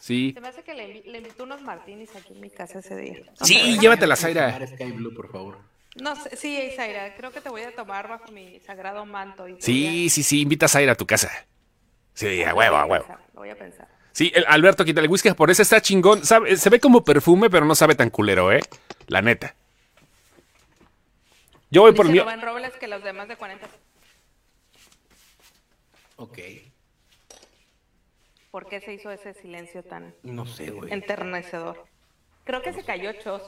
[0.01, 0.33] Sí.
[0.35, 3.19] Se me hace que le, le invitó unos martinis aquí en mi casa ese día.
[3.41, 4.67] Sí, llévatela, Zaira.
[4.67, 5.59] Sky Blue, por favor.
[6.01, 9.49] No sé, sí, Zaira, creo que te voy a tomar bajo mi sagrado manto.
[9.49, 11.31] Y Sí, sí, sí, invita a Zaira a tu casa.
[12.15, 13.07] Sí, a huevo, a huevo.
[13.07, 13.89] pensar, Lo voy a pensar.
[14.13, 16.25] Sí, el Alberto, quita el whisky japonés está chingón.
[16.25, 18.63] Sabe- se ve como perfume, pero no sabe tan culero, ¿eh?
[19.09, 19.55] La neta.
[21.71, 22.07] Yo voy por.
[22.07, 23.67] Rubén Robles que los demás de 40.
[26.17, 26.39] Ok.
[28.51, 30.93] ¿Por qué se hizo ese silencio tan No sé, güey.
[30.93, 31.85] enternecedor?
[32.45, 33.43] Creo que se cayó Chos.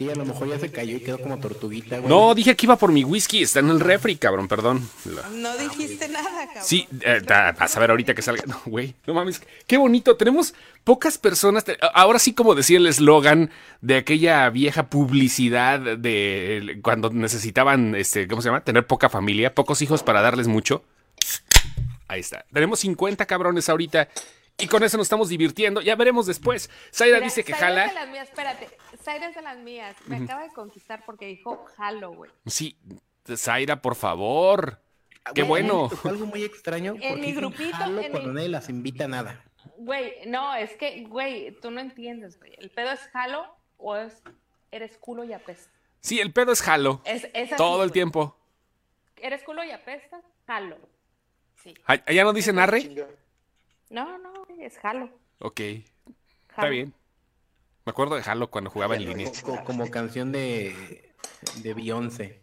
[0.00, 2.08] Sí, a lo mejor ya se cayó y quedó como tortuguita, güey.
[2.08, 3.42] No, dije que iba por mi whisky.
[3.42, 4.88] Está en el refri, cabrón, perdón.
[5.34, 6.64] No dijiste nada, cabrón.
[6.64, 8.42] Sí, eh, da- vas a ver ahorita que salga.
[8.46, 9.42] No, güey, no mames.
[9.66, 10.16] Qué bonito.
[10.16, 10.54] Tenemos
[10.84, 11.66] pocas personas.
[11.92, 13.50] Ahora sí, como decía el eslogan
[13.82, 18.64] de aquella vieja publicidad de cuando necesitaban, este, ¿cómo se llama?
[18.64, 20.82] Tener poca familia, pocos hijos para darles mucho.
[22.08, 22.46] Ahí está.
[22.54, 24.08] Tenemos 50 cabrones ahorita.
[24.56, 25.80] Y con eso nos estamos divirtiendo.
[25.80, 26.70] Ya veremos después.
[26.94, 27.92] Zaira Mira, dice que Zaira jala.
[27.92, 28.68] las mías, espérate.
[29.02, 29.96] Zaira es de las mías.
[30.06, 32.30] Me acaba de conquistar porque dijo jalo, güey.
[32.46, 32.76] Sí,
[33.36, 34.80] Zaira, por favor.
[35.34, 35.90] Qué Güey, bueno.
[36.04, 36.94] algo muy extraño.
[37.00, 39.44] En mi grupito, jalo en cuando mi- nadie las invita a nada.
[39.76, 42.54] Güey, no, es que, güey, tú no entiendes, güey.
[42.58, 43.44] ¿El pedo es jalo
[43.76, 44.22] o es
[44.70, 45.70] eres culo y apestas?
[46.00, 47.02] Sí, el pedo es jalo.
[47.04, 47.92] Es, es así, Todo el güey.
[47.92, 48.36] tiempo.
[49.16, 50.24] ¿Eres culo y apestas?
[50.46, 50.78] Jalo.
[51.62, 51.74] Sí.
[51.84, 52.88] ¿Ay- ¿Allá no dicen arre?
[53.90, 55.10] No, no, güey, es jalo.
[55.40, 55.84] Ok, está
[56.56, 56.70] Jalo.
[56.70, 56.94] bien.
[57.90, 59.26] Me acuerdo de Halo cuando jugaba en línea.
[59.42, 61.12] Co- co- como canción de,
[61.56, 62.40] de Beyoncé.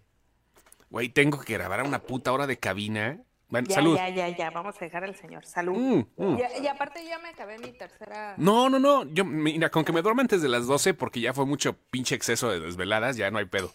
[0.89, 3.21] Güey, tengo que grabar a una puta hora de cabina.
[3.47, 3.95] Bueno, Ya, salud.
[3.95, 5.45] ya, ya, ya, vamos a dejar al señor.
[5.45, 5.77] Salud.
[5.77, 6.37] Mm, mm.
[6.61, 8.35] Y aparte ya me acabé mi tercera...
[8.37, 9.05] No, no, no.
[9.13, 12.13] Yo, mira, con que me duerma antes de las 12, porque ya fue mucho pinche
[12.15, 13.71] exceso de desveladas, ya no hay pedo.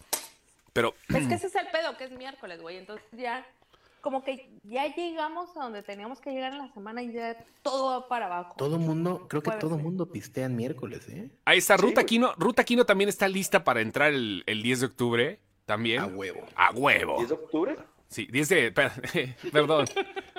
[0.73, 2.77] Pero, Es que ese es el pedo, que es miércoles, güey.
[2.77, 3.43] Entonces ya,
[4.03, 7.85] como que ya llegamos a donde teníamos que llegar en la semana y ya todo
[7.87, 8.53] va para abajo.
[8.57, 9.83] Todo mundo, creo que Puede todo ser.
[9.83, 11.31] mundo pistea en miércoles, ¿eh?
[11.45, 12.05] ahí está, Ruta güey.
[12.05, 12.33] Quino.
[12.37, 15.39] Ruta Quino también está lista para entrar el, el 10 de octubre.
[15.65, 16.01] También.
[16.01, 16.41] A huevo.
[16.55, 17.17] A huevo.
[17.21, 17.75] ¿10 de octubre?
[18.09, 18.71] Sí, 10 de.
[19.51, 19.85] Perdón.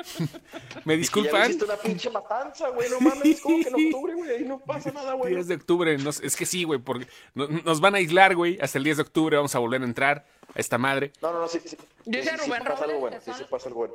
[0.84, 1.44] ¿Me disculpan?
[1.46, 2.88] hiciste una pinche matanza, güey.
[2.90, 4.30] No mames, como que en octubre, güey.
[4.30, 5.32] Ahí no pasa nada, güey.
[5.34, 8.58] 10 de octubre, nos- es que sí, güey, porque no- nos van a aislar, güey,
[8.60, 11.12] hasta el 10 de octubre vamos a volver a entrar esta madre.
[11.20, 11.76] No, no, no, sí, sí.
[12.04, 13.16] Dice Sí, sí, Rubén pasa algo Robles bueno.
[13.20, 13.94] Sí, son- sí pasa algo bueno.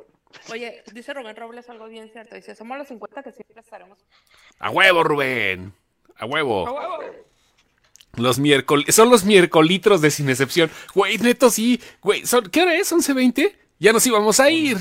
[0.50, 2.34] Oye, dice Rubén Robles algo bien cierto.
[2.34, 3.98] Dice, somos los 50 que siempre estaremos...
[4.58, 5.72] A huevo, Rubén.
[6.16, 6.66] A huevo.
[8.16, 10.70] Los miércoles, son los miércolitros de sin excepción.
[10.94, 11.80] Güey, neto, sí.
[12.02, 12.92] Güey, son, ¿qué hora es?
[12.92, 13.54] ¿11.20?
[13.78, 14.76] Ya nos íbamos a ir.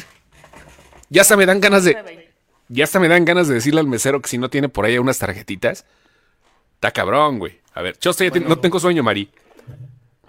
[1.10, 2.27] Ya hasta me dan ganas de.
[2.68, 4.97] Ya hasta me dan ganas de decirle al mesero que si no tiene por ahí
[4.97, 5.85] unas tarjetitas.
[6.76, 7.60] Está cabrón, güey.
[7.73, 9.30] A ver, yo estoy, no tengo sueño, Mari.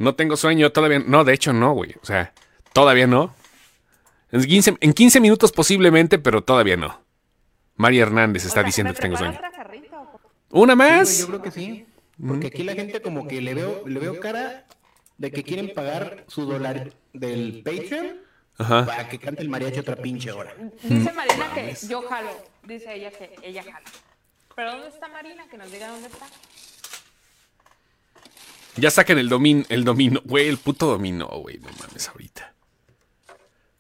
[0.01, 0.99] No tengo sueño todavía.
[0.99, 1.95] No, de hecho no, güey.
[2.03, 2.33] O sea,
[2.73, 3.35] todavía no.
[4.33, 7.03] En 15, en 15 minutos posiblemente, pero todavía no.
[7.77, 9.39] Mari Hernández está diciendo que tengo sueño.
[10.49, 11.19] ¿Una más?
[11.19, 11.87] yo creo que sí.
[12.27, 14.67] Porque aquí la gente como que le veo, le veo cara
[15.19, 18.21] de que quieren pagar su dólar del Patreon
[18.57, 18.87] Ajá.
[18.87, 20.55] para que cante el mariachi otra pinche hora.
[20.83, 22.31] Dice Marina que yo jalo.
[22.63, 23.85] Dice ella que ella jala.
[24.57, 25.47] ¿Pero dónde está Marina?
[25.51, 26.27] Que nos diga dónde está.
[28.81, 30.23] Ya saquen el domin, el domino.
[30.25, 31.59] Güey, el puto domino, güey.
[31.59, 32.55] No mames ahorita.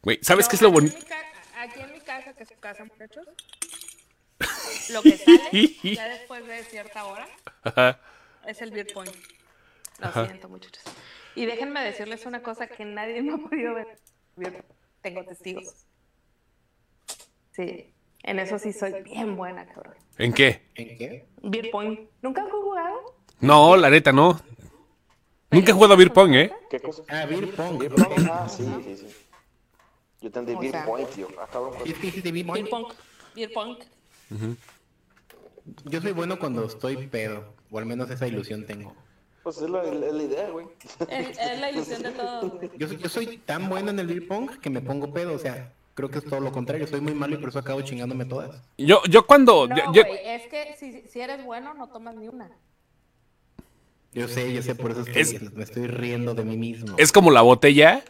[0.02, 0.96] Güey, ¿sabes qué es lo bonito?
[1.56, 3.26] Aquí en mi casa, que es su casa, muchachos.
[4.90, 7.26] Lo que sale ya después de cierta hora
[7.62, 7.98] Ajá.
[8.46, 9.14] es el beer point.
[10.00, 10.82] Lo siento, muchachos.
[11.34, 13.98] Y déjenme decirles una cosa que nadie me ha podido ver.
[15.00, 15.86] Tengo testigos.
[17.52, 19.94] Sí, en eso sí soy bien buena, cabrón.
[20.18, 20.68] ¿En qué?
[20.74, 21.26] ¿En qué?
[21.42, 22.10] Beer point.
[22.20, 23.16] ¿Nunca han jugado?
[23.40, 24.40] No, la neta, no.
[25.50, 26.52] Nunca he jugado a Beer Pong, ¿eh?
[26.70, 27.02] ¿Qué cosa?
[27.08, 27.78] Ah, Beer Pong.
[27.78, 28.28] Beer pong.
[28.30, 29.06] Ah, sí, sí, sí.
[30.20, 31.28] Yo entendí Beer Point, tío.
[31.40, 31.72] Ah, cabrón.
[31.84, 32.84] Es que dijiste Beer Beer Pong.
[32.86, 32.94] pong.
[33.34, 33.76] Beer pong.
[35.84, 38.94] Yo soy bueno cuando estoy pedo, o al menos esa ilusión tengo.
[39.42, 40.66] Pues es la, es la idea, güey.
[41.08, 42.70] Es, es la ilusión de güey.
[42.76, 45.38] Yo, soy- yo soy tan bueno en el beer pong que me pongo pedo, o
[45.38, 48.24] sea, creo que es todo lo contrario, soy muy malo y por eso acabo chingándome
[48.26, 48.60] todas.
[48.76, 49.66] Yo, yo cuando.
[49.66, 52.50] No, yo- yo- güey, es que si, si eres bueno, no tomas ni una.
[54.12, 56.96] Yo sé, yo sé, por eso estoy- Es- me estoy riendo de mí mismo.
[56.98, 58.02] es como la botella.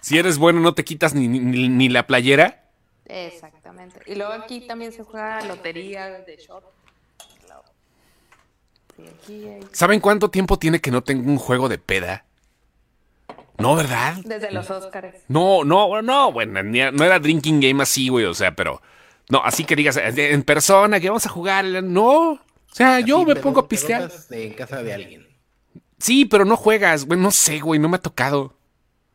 [0.00, 2.64] Si eres bueno, no te quitas ni, ni, ni la playera.
[3.06, 4.00] Exactamente.
[4.06, 6.64] Y luego aquí también se juega lotería de short.
[9.72, 12.24] ¿Saben cuánto tiempo tiene que no tengo un juego de peda?
[13.58, 14.16] No, ¿verdad?
[14.24, 15.22] Desde los Óscares.
[15.28, 18.82] No, no, no, bueno, no era drinking game así, güey, o sea, pero.
[19.30, 21.64] No, así que digas, en persona, que vamos a jugar.
[21.64, 22.40] No.
[22.74, 24.10] O sea, yo me pongo a pistear.
[24.30, 25.28] En casa de alguien.
[25.96, 28.58] Sí, pero no juegas, güey, no sé, güey, no me ha tocado.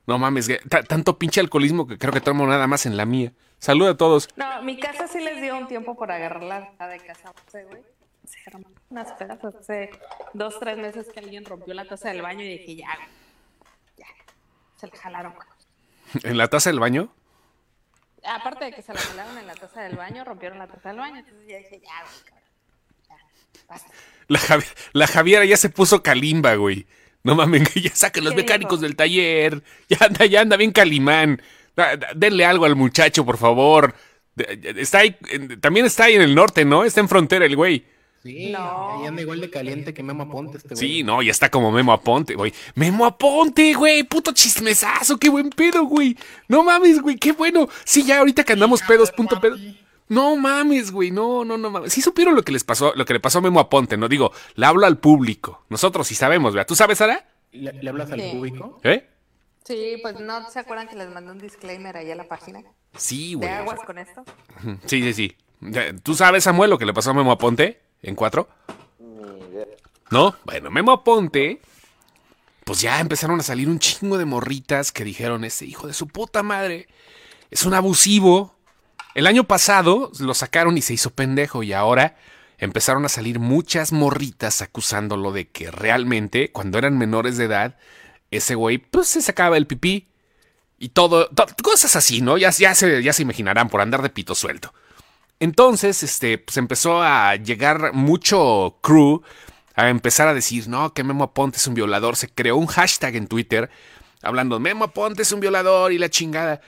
[0.08, 0.48] No mames,
[0.88, 3.34] tanto pinche alcoholismo que creo que tomo nada más en la mía.
[3.58, 4.30] Salud a todos.
[4.38, 7.84] No, mi casa sí les dio un tiempo por agarrar la la de casa, güey.
[8.24, 9.90] Se armaron unas pedas hace
[10.34, 13.10] dos, tres meses que alguien rompió la taza del baño y dije, ya, güey,
[13.98, 14.06] ya.
[14.78, 15.34] Se le jalaron.
[15.34, 15.48] güey.
[16.24, 17.14] ¿En la taza del baño?
[18.24, 21.00] Aparte de que se la jalaron en la taza del baño, rompieron la taza del
[21.00, 21.18] baño.
[21.18, 22.39] Entonces ya dije, ya, güey.
[24.28, 26.86] La, Javi- la Javiera ya se puso calimba, güey.
[27.24, 28.88] No mames, ya saquen los ¿Qué mecánicos dijo?
[28.88, 29.64] del taller.
[29.90, 31.42] Ya anda, ya anda bien calimán.
[31.76, 33.96] Da- da- Denle algo al muchacho, por favor.
[34.38, 35.18] Está ahí,
[35.60, 36.84] también está ahí en el norte, ¿no?
[36.86, 37.86] Está en frontera el güey.
[38.24, 39.00] Sí, No.
[39.02, 40.78] ahí anda igual de caliente que Memo Aponte este güey.
[40.88, 42.54] Sí, no, ya está como Memo Aponte, güey.
[42.76, 46.18] Memo Aponte, güey, puto chismesazo, qué buen pedo, güey.
[46.50, 47.68] No mames, güey, qué bueno.
[47.86, 49.58] Sí, ya ahorita que andamos pedos, punto pedo.
[50.10, 51.94] No mames, güey, no, no, no mames.
[51.94, 54.32] Sí supieron lo que les pasó, lo que le pasó a Memo Aponte, no digo,
[54.56, 55.64] le hablo al público.
[55.70, 56.68] Nosotros sí sabemos, ¿verdad?
[56.68, 57.28] ¿Tú sabes, Sara?
[57.52, 58.80] ¿Le, le hablas al público?
[58.84, 59.08] ¿Eh?
[59.64, 62.64] Sí, pues no se acuerdan que les mandé un disclaimer ahí a la página.
[62.98, 63.50] Sí, De güey.
[63.50, 64.24] aguas con esto.
[64.86, 65.36] Sí, sí, sí.
[66.02, 68.50] ¿Tú sabes, Samuel, lo que le pasó a Memo Aponte en cuatro?
[70.10, 70.36] ¿No?
[70.44, 71.62] Bueno, Memo Aponte,
[72.64, 76.08] pues ya empezaron a salir un chingo de morritas que dijeron, ese hijo de su
[76.08, 76.88] puta madre
[77.52, 78.56] es un abusivo.
[79.16, 82.16] El año pasado lo sacaron y se hizo pendejo y ahora
[82.58, 87.78] empezaron a salir muchas morritas acusándolo de que realmente, cuando eran menores de edad,
[88.32, 90.08] ese güey pues se sacaba el pipí
[90.78, 92.38] y todo, to- cosas así, ¿no?
[92.38, 94.74] Ya, ya, se, ya se imaginarán por andar de pito suelto.
[95.40, 99.24] Entonces, este, pues empezó a llegar mucho crew
[99.76, 102.18] a empezar a decir, no, que Memo Aponte es un violador.
[102.18, 103.70] Se creó un hashtag en Twitter
[104.22, 106.60] hablando, Memo Aponte es un violador y la chingada.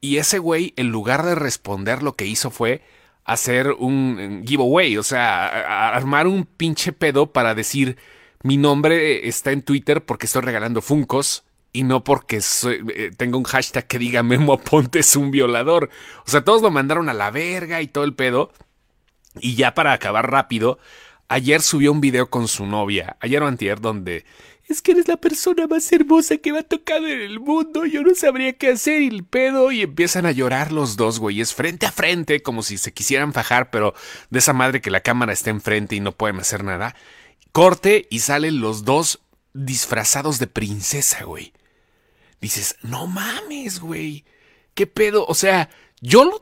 [0.00, 2.82] Y ese güey, en lugar de responder, lo que hizo fue
[3.24, 7.96] hacer un giveaway, o sea, armar un pinche pedo para decir,
[8.42, 13.44] mi nombre está en Twitter porque estoy regalando Funcos y no porque eh, tenga un
[13.44, 15.90] hashtag que diga Memo Aponte es un violador.
[16.24, 18.52] O sea, todos lo mandaron a la verga y todo el pedo.
[19.40, 20.78] Y ya para acabar rápido,
[21.28, 24.24] ayer subió un video con su novia, ayer o antier, donde
[24.68, 28.02] es que eres la persona más hermosa que me ha tocado en el mundo, yo
[28.02, 31.86] no sabría qué hacer y el pedo y empiezan a llorar los dos güeyes frente
[31.86, 33.94] a frente como si se quisieran fajar, pero
[34.30, 36.96] de esa madre que la cámara está enfrente y no pueden hacer nada.
[37.52, 39.20] Corte y salen los dos
[39.54, 41.52] disfrazados de princesa, güey
[42.40, 44.24] dices, no mames, güey.
[44.74, 45.24] ¿Qué pedo?
[45.26, 45.70] O sea,
[46.00, 46.38] yo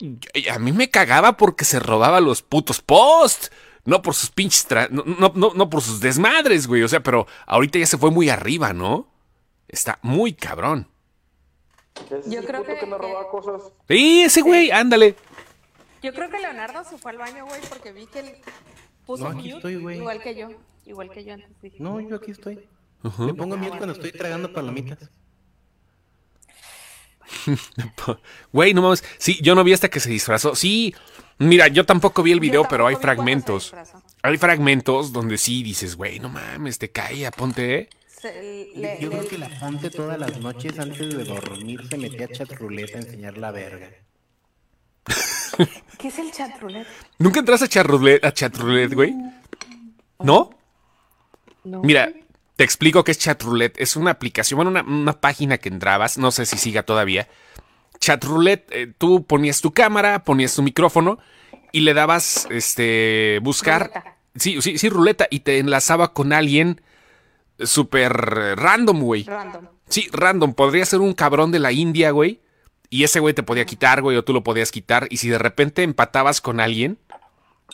[0.50, 3.52] a mí me cagaba porque se robaba los putos post.
[3.84, 4.66] No por sus pinches.
[4.90, 6.82] No, no, no, por sus desmadres, güey.
[6.82, 9.08] O sea, pero ahorita ya se fue muy arriba, ¿no?
[9.68, 10.88] Está muy cabrón.
[12.26, 13.62] Yo creo que, me robaba cosas.
[13.88, 15.14] Sí, ese güey, ándale.
[16.02, 18.32] Yo creo que Leonardo se fue al baño, güey, porque vi que él
[19.06, 19.98] puso no, aquí estoy, güey.
[19.98, 20.48] igual que yo.
[20.86, 21.76] Igual que yo antes dije.
[21.78, 22.66] No, yo aquí estoy.
[23.18, 25.10] Me pongo miedo cuando estoy tragando palomitas.
[28.52, 29.04] Güey, no mames.
[29.18, 30.54] Sí, yo no vi hasta que se disfrazó.
[30.54, 30.94] Sí,
[31.38, 33.74] mira, yo tampoco vi el video, pero hay fragmentos.
[34.22, 37.88] Hay fragmentos donde sí dices, güey, no mames, te cae, ponte.
[39.00, 42.50] yo creo que la ponte todas las noches antes de dormir se metía a chat
[42.52, 43.90] roulette a enseñar la verga.
[45.98, 46.88] ¿Qué es el chat roulette?
[47.18, 49.14] ¿Nunca entras a chat roulette, a chat roulette, güey?
[50.20, 50.50] ¿No?
[51.64, 51.82] No.
[51.82, 52.12] Mira,
[52.56, 53.80] te explico qué es Chatroulette.
[53.80, 57.28] Es una aplicación, bueno, una, página que entrabas, no sé si siga todavía.
[58.04, 61.18] Chatroulette, eh, tú ponías tu cámara, ponías tu micrófono
[61.72, 64.18] y le dabas, este, buscar.
[64.34, 65.26] Sí, sí, sí, ruleta.
[65.30, 66.82] Y te enlazaba con alguien
[67.58, 69.24] súper random, güey.
[69.24, 69.68] Random.
[69.88, 70.52] Sí, random.
[70.52, 72.40] Podría ser un cabrón de la India, güey.
[72.90, 75.06] Y ese güey te podía quitar, güey, o tú lo podías quitar.
[75.08, 76.98] Y si de repente empatabas con alguien,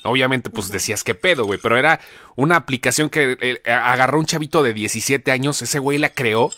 [0.02, 2.01] Obviamente, pues decías qué pedo, güey, pero era
[2.35, 6.51] una aplicación que eh, agarró un chavito de 17 años, ese güey la creó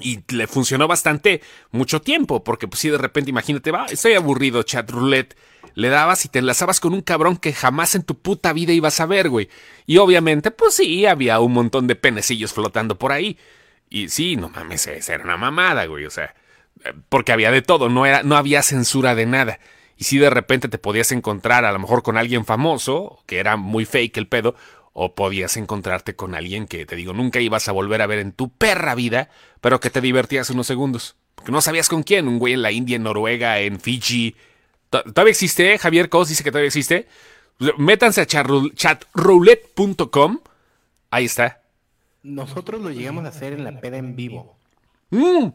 [0.00, 4.62] y le funcionó bastante mucho tiempo, porque pues si de repente, imagínate, va, estoy aburrido,
[4.62, 5.36] chat roulette,
[5.74, 9.00] le dabas y te enlazabas con un cabrón que jamás en tu puta vida ibas
[9.00, 9.48] a ver, güey.
[9.86, 13.38] Y obviamente, pues sí, había un montón de penecillos flotando por ahí.
[13.88, 16.34] Y sí, no mames, esa era una mamada, güey, o sea,
[16.84, 19.58] eh, porque había de todo, no, era, no había censura de nada.
[19.96, 23.56] Y si de repente te podías encontrar a lo mejor con alguien famoso, que era
[23.56, 24.54] muy fake el pedo,
[24.92, 28.32] o podías encontrarte con alguien que te digo nunca ibas a volver a ver en
[28.32, 29.30] tu perra vida,
[29.60, 31.16] pero que te divertías unos segundos.
[31.34, 34.34] Porque no sabías con quién, un güey en la India, en Noruega, en Fiji.
[34.90, 35.78] ¿Todavía existe?
[35.78, 37.08] Javier Cos dice que todavía existe.
[37.78, 40.40] Métanse a chatroulette.com.
[41.10, 41.62] Ahí está.
[42.22, 44.56] Nosotros lo llegamos a hacer en la peda en vivo.
[45.10, 45.48] Mm.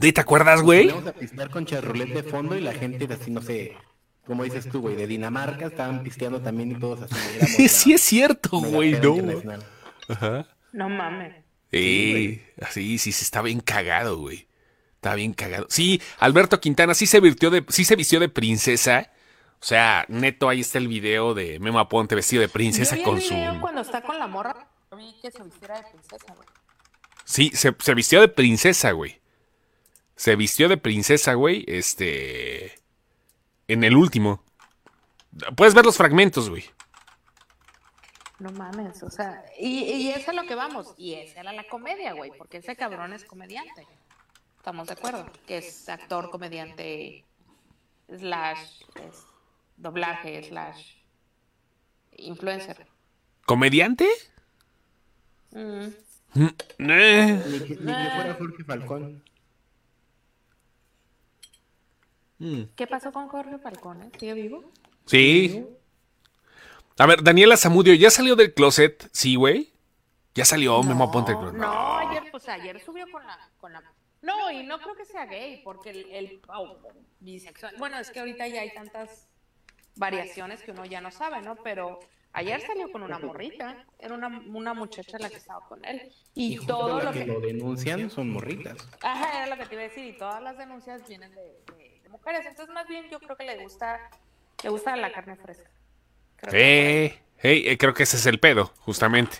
[0.00, 0.88] ¿Te acuerdas, güey?
[0.88, 3.76] Vamos a pistear con charrolet de fondo y la gente así, no sé,
[4.26, 7.68] como dices tú, güey, de Dinamarca estaban pisteando también y todos así.
[7.68, 9.16] sí es cierto, güey, no.
[10.08, 10.46] Ajá.
[10.72, 11.34] No mames.
[11.70, 14.46] Sí, así, sí, sí, está bien cagado, güey.
[14.96, 15.66] Está bien cagado.
[15.68, 19.10] Sí, Alberto Quintana sí se vistió de, sí se vistió de princesa.
[19.60, 23.34] O sea, neto, ahí está el video de Memo Aponte vestido de princesa con su.
[23.60, 26.48] cuando está con la morra, vi que se vistiera de princesa, güey.
[27.24, 29.20] Sí, se, se vistió de princesa, güey.
[30.16, 32.83] Se vistió de princesa, güey, este...
[33.68, 34.42] En el último.
[35.56, 36.64] Puedes ver los fragmentos, güey.
[38.38, 40.94] No mames, o sea, y, y eso es lo que vamos.
[40.98, 43.86] Y esa era la comedia, güey, porque ese cabrón es comediante.
[44.56, 47.24] Estamos de acuerdo, que es actor, comediante,
[48.08, 48.82] slash,
[49.76, 50.96] doblaje, slash,
[52.16, 52.86] influencer.
[53.44, 54.08] ¿Comediante?
[55.52, 55.86] Mm.
[56.34, 57.44] Mm, eh.
[57.46, 59.22] Ni que, fuera Jorge Falcón.
[62.38, 62.62] Mm.
[62.76, 64.10] ¿Qué pasó con Jorge Falcón?
[64.18, 64.64] ¿Sigue vivo?
[65.06, 65.66] Sí.
[66.98, 69.08] A ver, Daniela Zamudio, ¿ya salió del closet?
[69.12, 69.72] Sí, güey.
[70.34, 70.78] ¿Ya salió?
[70.78, 71.32] No, Memo Ponte.
[71.32, 73.82] No, no, ayer, pues ayer subió con la, con la...
[74.22, 76.40] No, y no creo que sea gay, porque el, el
[77.20, 77.74] bisexual...
[77.78, 79.28] Bueno, es que ahorita ya hay tantas
[79.96, 81.56] variaciones que uno ya no sabe, ¿no?
[81.56, 82.00] Pero
[82.36, 86.12] Ayer salió con una morrita, era una, una muchacha la que estaba con él.
[86.34, 88.76] Y, todo lo que, lo denuncian son morritas.
[89.02, 91.83] Ajá, era lo que te iba a decir, y todas las denuncias vienen de,
[92.14, 92.46] mujeres.
[92.46, 93.98] Entonces, más bien yo creo que le gusta,
[94.62, 95.70] le gusta la carne fresca.
[96.36, 99.38] Creo que, eh, creo que ese es el pedo, justamente.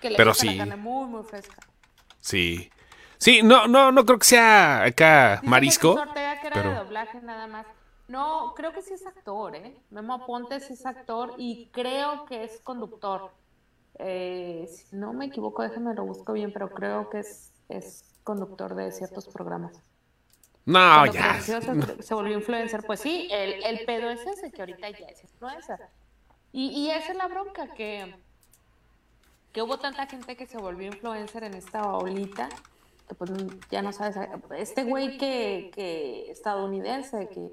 [0.00, 0.56] Que le Pero gusta sí.
[0.56, 1.56] la carne muy, muy fresca.
[2.20, 2.70] Sí.
[3.18, 5.96] Sí, no, no, no creo que sea acá marisco.
[5.96, 7.66] Que que era de doblaje nada más.
[8.08, 9.76] No, creo que sí es actor, ¿eh?
[9.90, 13.30] Memo Aponte sí es actor y creo que es conductor.
[13.98, 18.74] Eh, si no me equivoco, déjame lo busco bien, pero creo que es, es conductor
[18.74, 19.82] de ciertos programas.
[20.68, 21.32] No, Cuando ya.
[21.32, 21.62] creció,
[22.02, 22.82] se, volvió influencer.
[22.84, 25.80] Pues sí, el, el pedo es ese, que ahorita ya es influencer.
[26.52, 28.14] Y, y esa es la bronca, que,
[29.50, 32.50] que hubo tanta gente que se volvió influencer en esta olita,
[33.08, 33.30] que pues
[33.70, 34.18] ya no sabes.
[34.58, 37.48] Este güey que, que estadounidense, que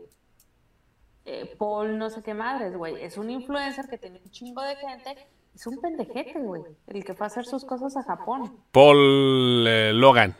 [1.23, 4.75] eh, Paul no sé qué madres, güey, es un influencer que tiene un chingo de
[4.75, 5.15] gente.
[5.55, 8.59] Es un pendejete, güey, el que fue a hacer sus cosas a Japón.
[8.73, 10.35] Paul eh, Logan.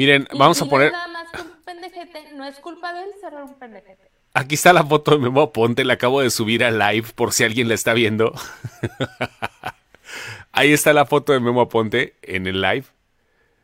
[0.00, 0.86] Miren, Y- vamos y a no poner.
[0.88, 4.10] es nada más que un pendejete, no es culpa de él ser un pendejete.
[4.32, 7.44] Aquí está la foto de Memo Aponte, la acabo de subir a live por si
[7.44, 8.32] alguien la está viendo.
[10.52, 12.84] Ahí está la foto de Memo Aponte en el live.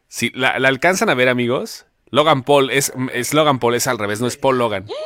[0.09, 1.87] Si la, la alcanzan a ver, amigos.
[2.11, 4.87] Logan Paul es, es Logan Paul, es al revés, no es Paul Logan.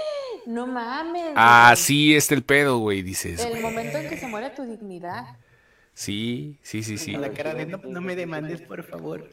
[0.47, 1.32] No mames.
[1.36, 1.77] Ah, güey.
[1.77, 3.44] sí, este el pedo, güey, dices.
[3.44, 5.36] El momento en que se muere tu dignidad.
[5.93, 7.12] Sí, sí, sí, sí.
[7.12, 9.28] La cara de no, no me demandes, por favor.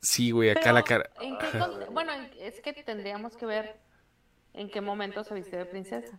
[0.00, 1.10] Sí, güey, acá Pero, la cara.
[1.20, 3.76] ¿en qué con- Bueno, en- es que tendríamos que ver
[4.54, 6.18] en qué momento se vistió de princesa.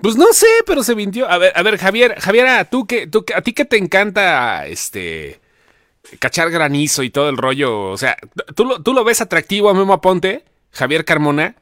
[0.00, 1.28] Pues no sé, pero se vintió.
[1.28, 4.66] A ver, a ver, Javier, Javiera, tú que, tú que- a ti que te encanta
[4.66, 5.40] este
[6.20, 8.16] cachar granizo y todo el rollo, o sea,
[8.54, 11.56] ¿tú lo, tú lo ves atractivo a Memo Aponte, Javier Carmona?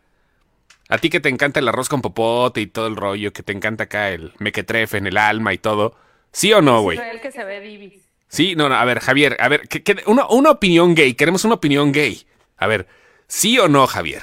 [0.88, 3.52] A ti que te encanta el arroz con popote y todo el rollo, que te
[3.52, 5.97] encanta acá el mequetrefe en el alma y todo.
[6.30, 6.98] ¿Sí o no, güey?
[6.98, 8.05] Israel que se ve divis.
[8.28, 11.44] Sí, no, no, a ver, Javier, a ver, que- que- una, una opinión gay, queremos
[11.44, 12.26] una opinión gay.
[12.56, 12.86] A ver,
[13.28, 14.22] ¿sí o no, Javier?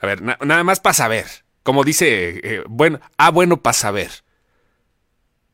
[0.00, 1.26] A ver, na- nada más para saber.
[1.62, 4.10] Como dice, eh, bueno, ah, bueno, para saber.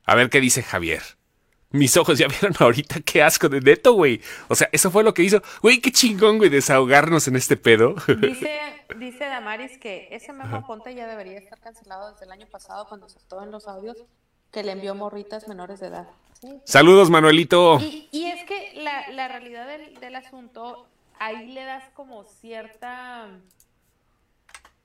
[0.05, 1.03] A ver qué dice Javier.
[1.71, 4.23] Mis ojos ya vieron ahorita qué asco de neto, güey.
[4.49, 5.43] O sea, eso fue lo que hizo.
[5.61, 7.95] Güey, qué chingón, güey, desahogarnos en este pedo.
[8.21, 8.59] Dice,
[8.97, 13.05] dice Damaris que ese Memo Ponte ya debería estar cancelado desde el año pasado cuando
[13.07, 13.99] aceptó en los audios
[14.51, 16.09] que le envió morritas menores de edad.
[16.41, 16.61] Sí.
[16.65, 17.79] Saludos, Manuelito.
[17.81, 20.87] Y, y es que la, la realidad del, del asunto,
[21.19, 23.29] ahí le das como cierta...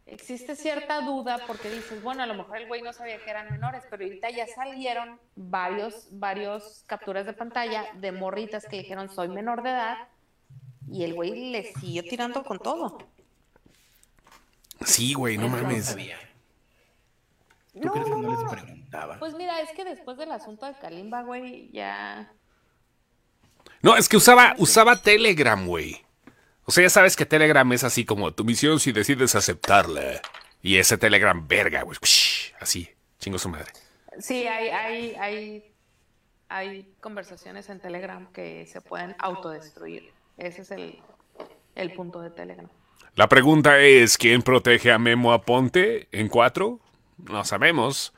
[0.06, 3.50] Existe cierta duda porque dices, bueno, a lo mejor el güey no sabía que eran
[3.50, 9.30] menores, pero ahorita ya salieron varios, varios capturas de pantalla de morritas que dijeron soy
[9.30, 10.10] menor de edad
[10.92, 12.98] y el güey le siguió tirando con todo.
[14.86, 15.86] Sí, güey, no mames.
[15.86, 16.18] sabía.
[17.74, 18.83] ¿Tú No, crees que no, no les no.
[19.20, 22.32] Pues mira, es que después del asunto de Kalimba, güey, ya...
[23.82, 26.02] No, es que usaba, usaba Telegram, güey.
[26.66, 30.22] O sea, ya sabes que Telegram es así como tu misión si decides aceptarla.
[30.62, 31.98] Y ese Telegram, verga, güey.
[32.60, 32.90] Así,
[33.20, 33.72] chingo su madre.
[34.20, 35.76] Sí, hay, hay, hay,
[36.48, 40.14] hay conversaciones en Telegram que se pueden autodestruir.
[40.38, 41.00] Ese es el,
[41.76, 42.70] el punto de Telegram.
[43.16, 46.80] La pregunta es, ¿quién protege a Memo Aponte en cuatro?
[47.18, 48.14] No sabemos.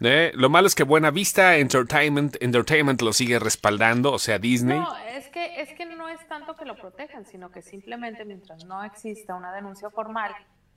[0.00, 4.78] Eh, Lo malo es que Buena Vista Entertainment, Entertainment lo sigue respaldando, o sea, Disney.
[4.78, 8.64] No, es que, es que no es tanto que lo protejan, sino que simplemente mientras
[8.64, 10.32] no exista una denuncia formal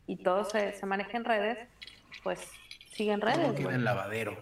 [0.08, 1.68] y todo se, se maneje en redes,
[2.24, 2.40] pues
[2.94, 3.52] sigue en redes.
[3.54, 3.76] Queda güey.
[3.76, 4.38] en lavadero.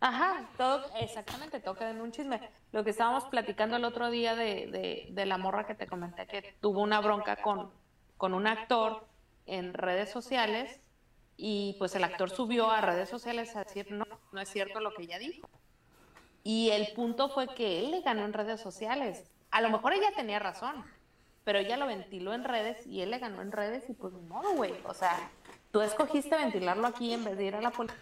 [0.00, 2.40] Ajá, todo, exactamente, todo queda en un chisme.
[2.70, 6.26] Lo que estábamos platicando el otro día de, de, de la morra que te comenté
[6.26, 7.72] que tuvo una bronca con,
[8.16, 9.06] con un actor
[9.46, 10.78] en redes sociales
[11.40, 14.92] y pues el actor subió a redes sociales a decir no, no es cierto lo
[14.92, 15.48] que ella dijo.
[16.42, 19.30] Y el punto fue que él le ganó en redes sociales.
[19.52, 20.84] A lo mejor ella tenía razón,
[21.44, 24.52] pero ella lo ventiló en redes y él le ganó en redes y pues modo,
[24.54, 24.74] güey.
[24.84, 25.30] O sea,
[25.70, 28.00] tú escogiste ventilarlo aquí en vez de ir a la policía.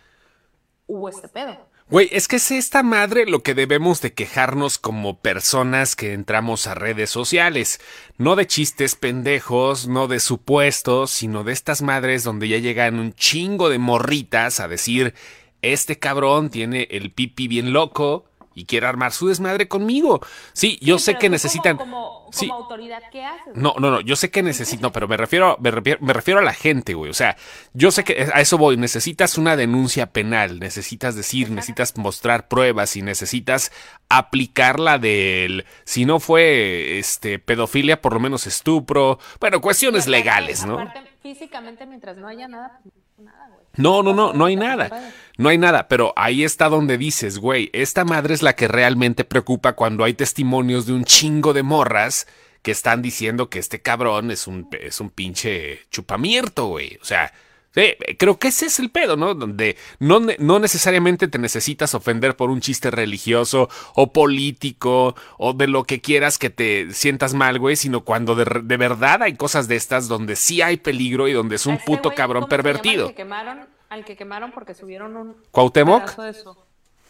[0.87, 1.59] Hubo este pedo.
[1.89, 6.67] Güey, es que es esta madre lo que debemos de quejarnos como personas que entramos
[6.67, 7.81] a redes sociales.
[8.19, 13.15] No de chistes pendejos, no de supuestos, sino de estas madres donde ya llegan un
[13.15, 15.15] chingo de morritas a decir,
[15.63, 18.25] este cabrón tiene el pipi bien loco
[18.57, 20.21] y quiere armar su desmadre conmigo.
[20.55, 21.77] Sí, yo Sí, sé que necesitan...
[21.77, 22.49] Como, como, sí.
[22.49, 23.55] como autoridad, ¿qué haces?
[23.55, 26.41] No, no, no, yo sé que necesito, no, pero me refiero, me refiero, me refiero
[26.41, 27.11] a la gente, güey.
[27.11, 27.37] O sea,
[27.75, 28.77] yo sé que a eso voy.
[28.79, 33.71] Necesitas una denuncia penal, necesitas decir, necesitas mostrar pruebas y necesitas
[34.09, 39.19] aplicar la del, si no fue, este, pedofilia, por lo menos estupro.
[39.39, 40.79] Bueno, cuestiones aparte- legales, ¿no?
[40.79, 43.66] aparte, físicamente, mientras no haya nada, pues, nada, güey.
[43.77, 45.13] No, no, no, no hay nada.
[45.39, 49.25] No hay nada, pero ahí está donde dices, güey, esta madre es la que realmente
[49.25, 52.27] preocupa cuando hay testimonios de un chingo de morras
[52.63, 56.99] que están diciendo que este cabrón es un, es un pinche chupamierto, güey.
[57.03, 57.33] O sea,
[57.77, 59.35] sí, creo que ese es el pedo, ¿no?
[59.35, 65.69] Donde no, no necesariamente te necesitas ofender por un chiste religioso o político o de
[65.69, 69.69] lo que quieras que te sientas mal, güey, sino cuando de, de verdad hay cosas
[69.69, 73.05] de estas donde sí hay peligro y donde es un este puto güey, cabrón pervertido.
[73.07, 76.01] Al que quemaron, al que quemaron porque subieron un ¿Cuauhtémoc?
[76.03, 76.57] pedazo de su-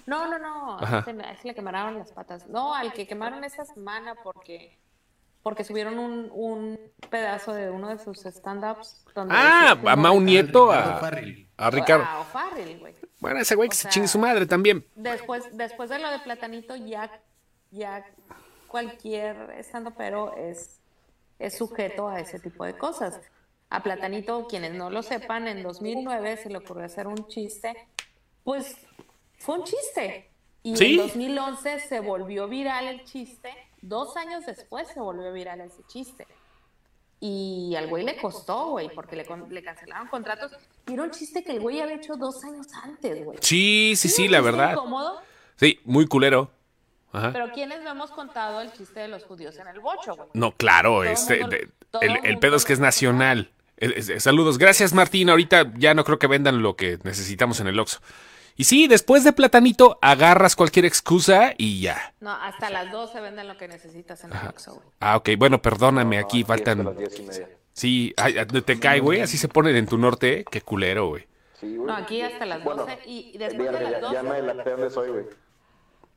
[0.07, 0.79] No, no, no.
[0.79, 2.47] A ese, a ese le quemaron las patas.
[2.49, 4.77] No, al que quemaron esta semana porque
[5.47, 6.77] porque subieron un, un
[7.09, 9.05] pedazo de uno de sus stand-ups.
[9.31, 12.05] Ah, a Mau Nieto, a, a Ricardo.
[12.05, 12.97] A O'Farrell, güey.
[13.21, 14.85] Bueno, ese güey que o se chingue su madre también.
[14.97, 17.13] Después, después de lo de Platanito, ya,
[17.71, 18.05] ya
[18.67, 20.81] cualquier estando pero es,
[21.39, 23.21] es sujeto a ese tipo de cosas.
[23.71, 27.73] A Platanito, quienes no lo sepan, en 2009 se le ocurrió hacer un chiste,
[28.43, 28.77] pues
[29.39, 30.29] fue un chiste.
[30.65, 30.95] Y Sí.
[30.99, 33.51] en 2011 se volvió viral el chiste,
[33.89, 36.27] dos años después se volvió viral ese chiste.
[37.19, 40.53] Y al güey le costó, güey, porque le, le cancelaron contratos.
[40.87, 43.39] Y era un chiste que el güey había hecho dos años antes, güey.
[43.41, 44.73] Sí, sí, sí, ¿No la verdad.
[44.73, 45.21] incómodo?
[45.57, 46.51] Sí, muy culero.
[47.13, 47.31] Ajá.
[47.33, 50.29] Pero ¿quiénes no hemos contado el chiste de los judíos en el bocho, güey?
[50.35, 53.51] No, claro, este, mundo- de- todo el, el pedo es que es nacional.
[54.19, 55.31] Saludos, gracias Martín.
[55.31, 58.01] Ahorita ya no creo que vendan lo que necesitamos en el Oxxo.
[58.57, 62.15] Y sí, después de Platanito, agarras cualquier excusa y ya.
[62.21, 64.89] No, hasta las 12 venden lo que necesitas en el Oxxo, güey.
[65.01, 66.85] Ah, ok, bueno, perdóname, No, aquí hasta faltan.
[66.85, 67.49] las diez y media.
[67.73, 68.35] Sí, ay,
[68.65, 70.45] te cae, güey, así se ponen en tu norte.
[70.51, 71.27] Qué culero, güey.
[71.61, 71.87] Sí, güey.
[71.87, 74.71] No, aquí hasta las Bueno, 12 y, y después de las ya, ya me 12...
[74.71, 75.25] dónde soy, güey.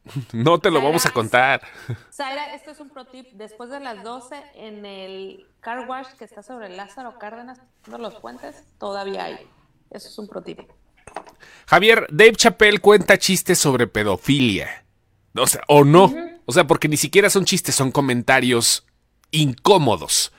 [0.34, 1.61] No te lo vamos a contar.
[2.14, 3.28] Zaira, esto es un pro tip.
[3.34, 7.98] Después de las 12 en el car wash que está sobre el Lázaro Cárdenas, no
[7.98, 9.48] los puentes, todavía hay.
[9.90, 10.60] Eso es un pro tip.
[11.68, 14.86] Javier, Dave Chappelle cuenta chistes sobre pedofilia.
[15.36, 16.14] O sea, o no.
[16.45, 18.86] O sea, porque ni siquiera son chistes, son comentarios
[19.31, 20.31] incómodos.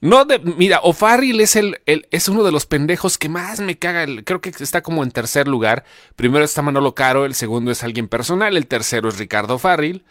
[0.00, 3.78] No de, mira, O'Farrill es el, el- es uno de los pendejos que más me
[3.78, 4.02] caga.
[4.02, 5.84] el- creo que está como en tercer lugar.
[6.16, 10.04] Primero está Manolo Caro, el segundo es alguien personal, el tercero es Ricardo Farril.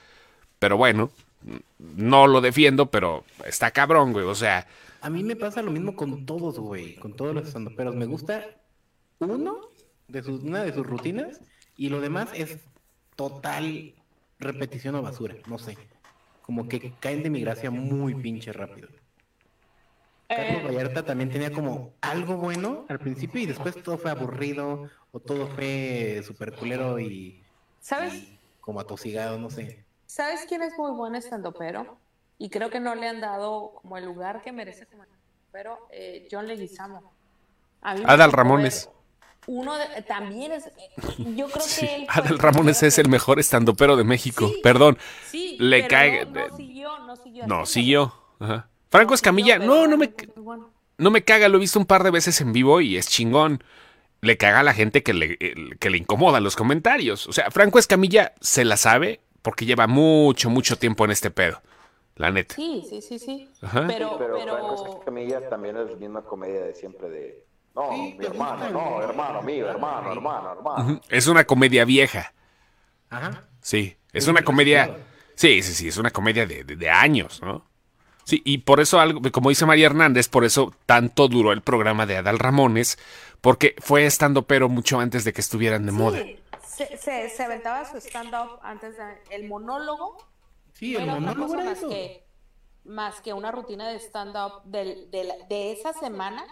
[0.60, 1.12] Pero bueno,
[1.80, 4.26] no lo defiendo, pero está cabrón, güey.
[4.26, 4.66] O sea,
[5.02, 6.96] A mí me pasa lo mismo con todos, güey.
[6.96, 7.94] Con todos los estandoperos.
[7.94, 8.46] Me gusta
[9.20, 9.60] uno
[10.08, 11.40] de sus, una de sus rutinas
[11.76, 12.60] y lo demás es
[13.16, 13.94] total
[14.40, 15.36] repetición o basura.
[15.48, 15.78] No sé.
[16.42, 18.90] Como que caen de mi gracia muy pinche rápido.
[20.28, 25.20] Carlos Vallarta también tenía como algo bueno al principio y después todo fue aburrido o
[25.20, 27.44] todo fue super culero y,
[27.80, 28.16] ¿Sabes?
[28.16, 29.86] y como atosigado, no sé.
[30.08, 31.98] ¿Sabes quién es muy buen estandopero?
[32.40, 35.04] Y creo que no le han dado como el lugar que merece como
[35.52, 37.14] pero eh, John Leguizamo.
[37.82, 38.88] Adal Ramones.
[38.88, 39.03] ver
[39.48, 40.72] Uno de- también es, eh,
[41.36, 44.48] yo creo sí, que él Adal Ramones es el mejor estandopero de México.
[44.48, 44.60] Sí.
[44.64, 44.98] Perdón.
[45.30, 47.48] Sí, le pero cae- No, no siguió, no siguió.
[47.48, 48.14] No, siguió.
[48.40, 48.70] Ajá.
[48.90, 50.70] Franco No Escamilla, siguió, no, pero no me, es muy bueno.
[50.98, 53.64] no me caga, lo he visto un par de veces en vivo y es chingón.
[54.22, 55.38] Le caga a la gente que le,
[55.80, 57.28] que le incomodan los comentarios.
[57.28, 61.62] O sea, Franco Escamilla se la sabe porque lleva mucho, mucho tiempo en este pedo.
[62.16, 62.56] La neta.
[62.56, 63.50] Sí, sí, sí, sí.
[63.62, 63.86] Ajá.
[63.88, 67.44] Pero, Pero, pero, Franco Escamilla también es la misma comedia de siempre de...
[67.76, 71.02] No, Sí, mi hermano, no, hermano mío, hermano, hermano, hermano.
[71.10, 72.34] Es una comedia vieja.
[73.10, 73.48] Ajá.
[73.62, 74.96] Sí, es una comedia.
[75.36, 77.66] Sí, sí, sí, es una comedia de, de- de años, ¿no?
[78.26, 82.06] Sí, y por eso algo, como dice María Hernández, por eso tanto duró el programa
[82.06, 82.98] de Adal Ramones,
[83.42, 86.20] porque fue estando pero mucho antes de que estuvieran de moda.
[86.20, 90.18] Sí, se, se, se aventaba su stand-up antes de el monólogo.
[90.74, 92.24] Sí, el monólogo era más que,
[92.86, 96.46] más que una rutina de stand-up del- de, la- de esa semana.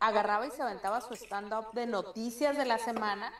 [0.00, 3.32] Agarraba y se aventaba su stand-up de noticias de la semana.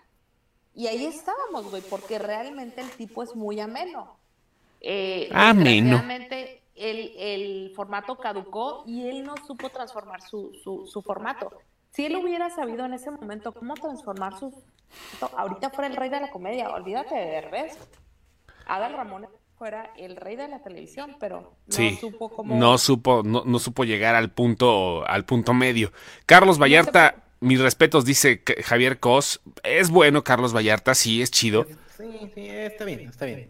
[0.75, 4.17] Y ahí estábamos, güey, porque realmente el tipo es muy ameno.
[4.81, 6.03] Eh, Ameno.
[6.77, 11.53] El, el formato caducó y él no supo transformar su, su, su formato.
[11.91, 14.55] Si él hubiera sabido en ese momento cómo transformar su...
[15.37, 17.77] Ahorita fuera el rey de la comedia, olvídate de Derbez.
[18.67, 19.27] Adal Ramón
[19.61, 22.55] fuera el rey de la televisión, pero no Sí, supo cómo...
[22.57, 25.93] no supo, no, no supo llegar al punto, al punto medio.
[26.25, 29.43] Carlos Vallarta, mis respetos, dice Javier Cos.
[29.63, 31.67] Es bueno, Carlos Vallarta, sí, es chido.
[31.95, 32.05] Sí,
[32.35, 33.49] sí, está bien, está bien.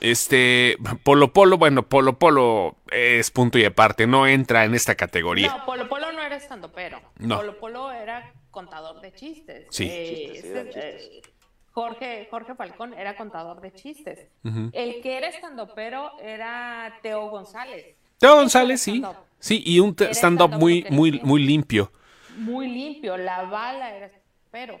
[0.00, 5.48] Este, Polo Polo, bueno, Polo Polo es punto y aparte, no entra en esta categoría.
[5.48, 7.00] No, Polo Polo no era estando pero.
[7.18, 7.36] No.
[7.38, 9.66] Polo Polo era contador de chistes.
[9.70, 9.88] Sí.
[9.90, 11.02] Eh, Chistes, sí, chistes.
[11.04, 11.22] eh,
[11.76, 14.30] Jorge, Jorge Falcón era contador de chistes.
[14.72, 17.94] El que era estando pero era Teo González.
[18.16, 19.02] Teo González, sí.
[19.38, 21.92] Sí, y un stand-up muy, muy, muy limpio.
[22.38, 23.18] Muy limpio.
[23.18, 24.10] La bala era
[24.50, 24.80] pero.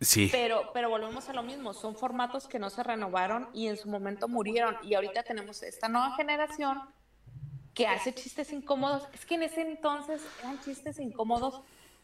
[0.00, 0.30] Sí.
[0.32, 3.88] Pero, pero volvemos a lo mismo, son formatos que no se renovaron y en su
[3.88, 4.74] momento murieron.
[4.82, 6.82] Y ahorita tenemos esta nueva generación
[7.72, 9.06] que hace chistes incómodos.
[9.14, 11.62] Es que en ese entonces eran chistes incómodos,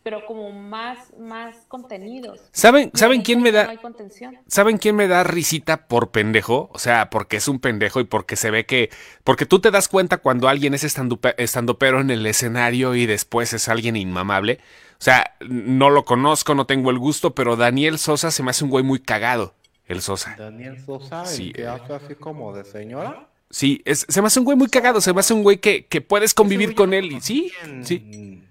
[0.09, 2.40] pero como más, más contenidos.
[2.51, 3.64] ¿Saben, Y ¿saben quién me da?
[3.64, 4.39] No hay contención.
[4.47, 6.70] ¿Saben quién me da risita por pendejo?
[6.72, 8.89] O sea, porque es un pendejo y porque se ve que.
[9.22, 13.68] Porque tú te das cuenta cuando alguien es estandopero en el escenario y después es
[13.68, 14.60] alguien inmamable.
[14.93, 18.64] O sea, no lo conozco, no tengo el gusto, pero Daniel Sosa se me hace
[18.64, 19.52] un güey muy cagado.
[19.86, 20.36] El Sosa.
[20.39, 21.66] Daniel Sosa, Sí, el que eh.
[21.68, 23.28] hace así como de señora.
[23.51, 25.85] Sí, es- se me hace un güey muy cagado, se me hace un güey que,
[25.85, 27.12] que puedes convivir con él.
[27.12, 27.52] Y sí,
[27.82, 28.43] sí.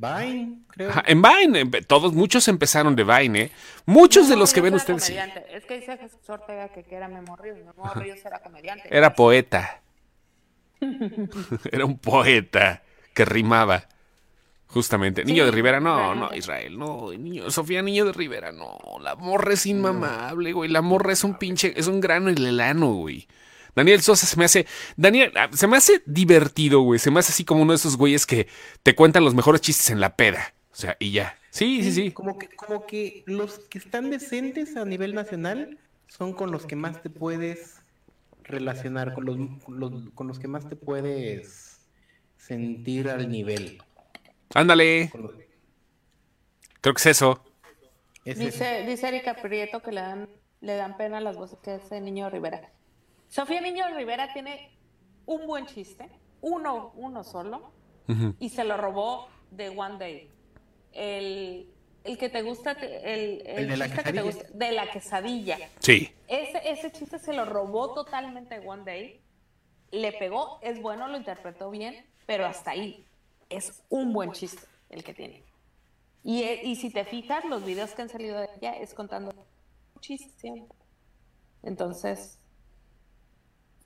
[0.00, 0.90] En Vine, creo.
[0.90, 3.50] Ajá, en Vine, en- todos, muchos empezaron de Vine, ¿eh?
[3.86, 5.16] Muchos de No, los que ven ustedes, sí.
[5.50, 7.58] Es que dice Jesús Ortega que, que era Memo Ríos.
[7.58, 8.88] Memo Ríos era comediante.
[8.90, 9.80] Era poeta.
[11.72, 12.82] Era un poeta
[13.14, 13.84] que rimaba.
[14.68, 15.24] Justamente.
[15.24, 16.28] Niño de Rivera, no, realmente.
[16.30, 17.10] no, Israel, no.
[17.12, 18.78] Niño, Sofía Niño de Rivera, no.
[19.00, 20.70] La morra es inmamable, güey.
[20.70, 23.26] La morra es un pinche, es un grano en el ano, güey.
[23.78, 24.66] Daniel Sosa se me hace.
[24.96, 26.98] Daniel, ah, se me hace divertido, güey.
[26.98, 28.48] Se me hace así como uno de esos güeyes que
[28.82, 30.52] te cuentan los mejores chistes en la peda.
[30.72, 31.38] O sea, y ya.
[31.50, 32.10] Sí, sí, sí.
[32.10, 35.78] Como que, como que los que están decentes a nivel nacional
[36.08, 37.76] son con los que más te puedes
[38.42, 41.80] relacionar, con los, con los, con los que más te puedes
[42.36, 43.80] sentir al nivel.
[44.54, 45.12] Ándale.
[46.80, 47.44] Creo que es eso.
[48.24, 48.44] es eso.
[48.44, 50.28] Dice, dice Erika Prieto que le dan,
[50.62, 52.72] le dan pena las voces que hace Niño Rivera.
[53.28, 54.70] Sofía Niño Rivera tiene
[55.26, 56.08] un buen chiste,
[56.40, 57.72] uno, uno solo,
[58.38, 60.30] y se lo robó de One Day.
[60.92, 61.70] El,
[62.04, 64.42] el que te gusta, el, el El de la chiste que te quesadilla.
[64.42, 65.58] gusta, de la quesadilla.
[65.80, 66.10] Sí.
[66.26, 69.20] Ese, ese chiste se lo robó totalmente de One Day.
[69.90, 73.04] Le pegó, es bueno, lo interpretó bien, pero hasta ahí.
[73.50, 75.44] Es un buen chiste el que tiene.
[76.24, 79.32] Y, e- y si te fijas, los videos que han salido de ella es contando
[80.00, 80.76] chistes siempre.
[81.62, 82.37] Entonces,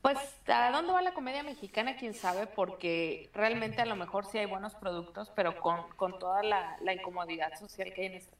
[0.02, 0.18] pues,
[0.48, 1.96] ¿a dónde va la comedia mexicana?
[1.96, 6.42] Quién sabe, porque realmente a lo mejor sí hay buenos productos, pero con, con toda
[6.42, 8.36] la, la incomodidad social que hay en, este-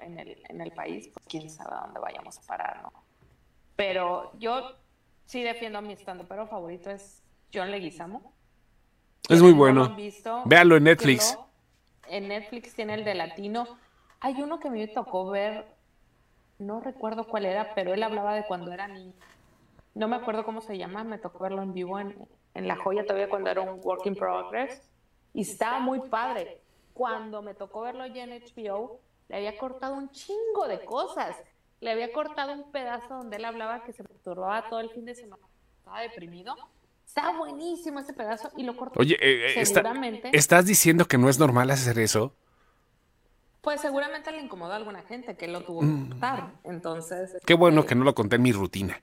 [0.00, 2.92] en, el, en el país, pues quién sabe a dónde vayamos a parar, ¿no?
[3.76, 4.76] Pero yo
[5.26, 5.92] sí defiendo a mi
[6.26, 8.32] pero favorito, es John Leguizamo.
[9.28, 9.94] Es muy bueno.
[9.94, 11.38] visto, Véanlo en Netflix.
[12.08, 13.66] En Netflix tiene el de latino.
[14.20, 15.66] Hay uno que me tocó ver,
[16.58, 19.12] no recuerdo cuál era, pero él hablaba de cuando era niño.
[19.94, 22.16] No me acuerdo cómo se llama, me tocó verlo en vivo en,
[22.54, 24.88] en La Joya todavía cuando era un work in progress.
[25.34, 26.60] Y estaba muy padre.
[26.94, 31.36] Cuando me tocó verlo ya en HBO, le había cortado un chingo de cosas.
[31.80, 35.14] Le había cortado un pedazo donde él hablaba que se perturbaba todo el fin de
[35.14, 35.42] semana,
[35.78, 36.54] estaba deprimido.
[37.06, 39.00] Estaba buenísimo ese pedazo y lo cortó.
[39.00, 40.30] Oye, eh, eh, está- seguramente.
[40.32, 42.34] ¿estás diciendo que no es normal hacer eso?
[43.62, 46.52] Pues seguramente le incomodó a alguna gente que lo tuvo que cortar.
[46.64, 47.34] Entonces.
[47.34, 47.46] Mm.
[47.46, 49.00] Qué bueno este, que no lo conté en mi rutina.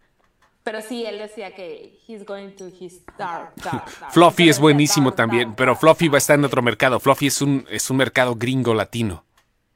[0.65, 4.11] Pero sí, él decía que he's going to his dark, dark, dark.
[4.11, 6.99] Fluffy es buenísimo dark, también, dark, pero Fluffy va a estar en otro mercado.
[6.99, 9.23] Fluffy es un, es un mercado gringo latino.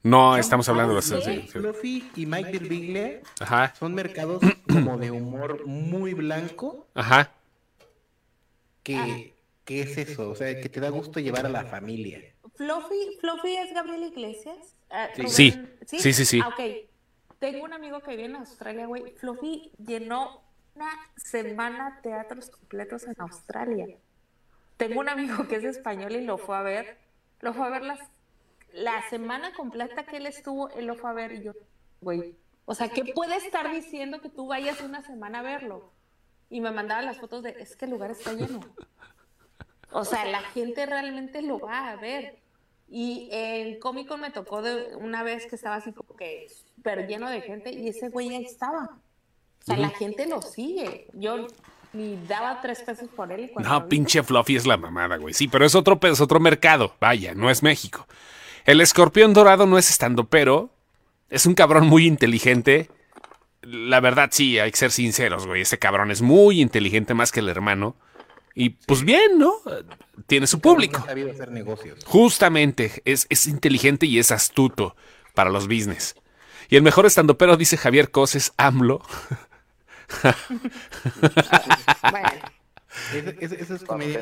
[0.01, 1.41] No estamos hablando de sí, sí.
[1.47, 7.33] Fluffy y Mike Birbiglia Ajá, son mercados como de humor muy blanco ajá.
[8.81, 9.35] que,
[9.65, 12.19] que es eso, o sea, que te da gusto llevar a la familia.
[12.55, 14.57] Fluffy, Fluffy es Gabriel Iglesias.
[14.89, 15.53] Ah, Sí.
[15.85, 16.39] Sí, sí, sí, sí.
[16.43, 16.89] Ah, ok.
[17.37, 19.13] Tengo un amigo que vive en Australia, güey.
[19.17, 20.48] Fluffy llenó
[20.79, 23.97] una semana teatros completos en Australia.
[24.77, 26.97] Tengo un amigo que es español y lo fue a ver.
[27.41, 27.99] Lo fue a ver las,
[28.71, 31.51] la semana completa que él estuvo, él lo fue a ver y yo,
[31.99, 32.37] güey.
[32.63, 35.91] O sea, ¿qué puede estar diciendo que tú vayas una semana a verlo?
[36.49, 38.61] Y me mandaba las fotos de, es que el lugar está lleno.
[39.91, 42.39] O sea, la gente realmente lo va a ver.
[42.87, 47.07] Y en Comic Con me tocó de una vez que estaba así como que súper
[47.07, 48.99] lleno de gente y ese güey ahí estaba.
[49.61, 51.07] O sea, la gente lo sigue.
[51.13, 51.47] Yo
[51.93, 53.51] ni daba tres pesos por él.
[53.55, 55.33] y No, pinche Fluffy es la mamada, güey.
[55.33, 56.95] Sí, pero es otro, es otro mercado.
[56.99, 58.07] Vaya, no es México.
[58.65, 60.69] El escorpión dorado no es estando, pero
[61.29, 62.89] es un cabrón muy inteligente.
[63.61, 65.61] La verdad, sí, hay que ser sinceros, güey.
[65.61, 67.95] Ese cabrón es muy inteligente más que el hermano.
[68.55, 69.53] Y pues bien, ¿no?
[70.27, 70.99] Tiene su público.
[70.99, 72.03] No ha sabido hacer negocios.
[72.05, 74.95] Justamente, es, es inteligente y es astuto
[75.33, 76.15] para los business.
[76.69, 79.01] Y el mejor estando pero dice Javier Coses, AMLO.
[82.11, 84.21] Bueno, eso es comedia.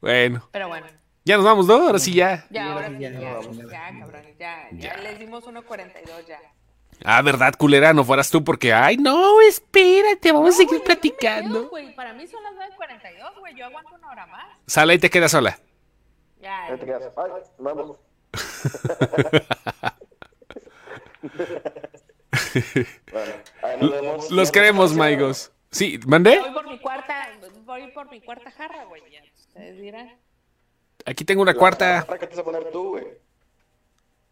[0.00, 0.86] Bueno, pero bueno.
[1.24, 1.74] ya nos vamos, ¿no?
[1.74, 2.46] Ahora sí ya.
[2.50, 3.98] Ya, ahora sí, ya, ya, ya, ya, ya.
[4.00, 6.40] cabrón, ya, ya, les dimos 1.42 ya.
[7.04, 10.96] Ah, verdad, culera, no fueras tú porque, ay, no, espérate, vamos a seguir No, güey,
[10.96, 11.20] yo no me quedo,
[11.64, 11.68] platicando.
[11.68, 11.94] güey.
[11.94, 13.54] Para mí son las 9.42, güey.
[13.56, 14.46] Yo aguanto una hora más.
[14.66, 15.58] Sale y te quedas sola.
[16.40, 17.12] Ya, Ahí te quedas.
[17.16, 17.96] Ay, vamos.
[23.12, 23.32] bueno,
[23.62, 24.30] ahí nos vemos.
[24.30, 25.52] Los queremos, Maigos.
[25.70, 26.38] Sí, ¿mandé?
[26.38, 27.28] voy por mi cuarta,
[27.64, 29.02] voy por mi cuarta jarra, güey.
[29.10, 30.10] ya, Ustedes dirán.
[31.06, 32.04] Aquí tengo una La cuarta.
[32.06, 33.06] ¿Para qué te vas a poner tú, güey?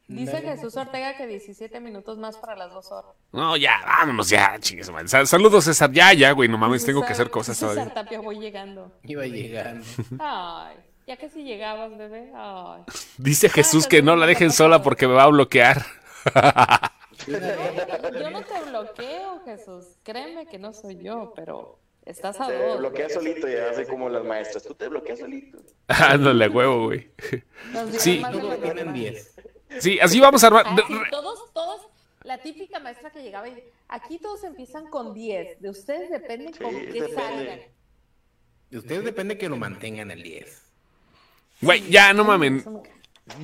[0.07, 3.13] Dice Jesús Ortega que 17 minutos más para las dos horas.
[3.33, 5.09] No, ya, vámonos ya, chingues, man.
[5.09, 5.93] Sal- Saludos, César.
[5.93, 7.95] Ya, ya, güey, no mames, tengo que hacer cosas César todavía.
[7.95, 8.93] Tapia, voy llegando.
[9.05, 9.87] Iba llegando.
[10.19, 12.33] Ay, ya que si llegabas, bebé.
[12.35, 12.83] Ay.
[13.19, 15.87] Dice Jesús que no la dejen sola porque me va a bloquear.
[17.27, 19.85] Yo no te bloqueo, Jesús.
[20.03, 22.79] Créeme que no soy yo, pero estás a Te dos.
[22.79, 24.63] bloqueas solito y así como las maestras.
[24.65, 25.59] Tú te bloqueas solito.
[25.89, 27.11] Ándale, huevo, güey.
[27.99, 28.23] Sí.
[28.61, 28.95] tienen normal.
[28.95, 29.35] 10.
[29.79, 30.65] Sí, así vamos a armar.
[30.67, 31.83] Ah, sí, todos, todos,
[32.25, 35.61] la típica maestra que llegaba y aquí todos empiezan con 10.
[35.61, 37.15] De ustedes depende con Sí, qué depende.
[37.15, 37.61] salgan.
[38.71, 40.63] De ustedes depende que lo mantengan al 10.
[41.63, 42.65] Güey, ya, no mamen.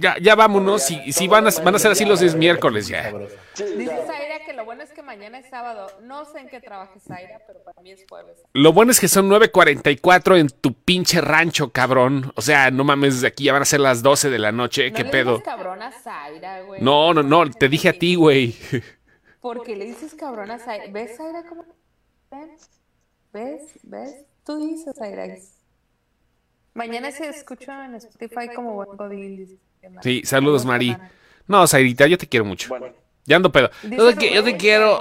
[0.00, 0.82] Ya, ya vámonos.
[0.82, 3.12] Si, si van, a, van a ser así los 10 miércoles ya.
[3.12, 3.96] Dice.
[4.06, 5.86] Zaira que lo bueno es que mañana es sábado.
[6.02, 8.38] No sé en qué trabaje Zaira, pero para mí es jueves.
[8.52, 12.32] Lo bueno es que son 9.44 en tu pinche rancho, cabrón.
[12.36, 14.90] O sea, no mames, desde aquí ya van a ser las 12 de la noche.
[14.90, 15.32] No ¿Qué le pedo?
[15.38, 16.82] digas cabrón a Zaira, güey.
[16.82, 18.54] No, no, no, te dije a ti, güey.
[19.40, 20.86] Porque le dices cabrón a Zaira.
[20.90, 21.64] ¿Ves, Zaira, cómo?
[22.30, 22.70] ¿Ves?
[23.32, 23.62] ¿Ves?
[23.82, 24.24] ¿Ves?
[24.44, 25.26] Tú dices, Zaira.
[26.74, 29.36] Mañana se escucha en Spotify como buen godín.
[29.36, 29.58] dice.
[30.03, 30.97] Sí, saludos, Mari.
[31.47, 32.69] No, Zairita, yo te quiero mucho.
[32.69, 32.89] Bueno,
[33.24, 33.70] Ya ando pedo.
[33.82, 35.01] Yo te, yo te quiero.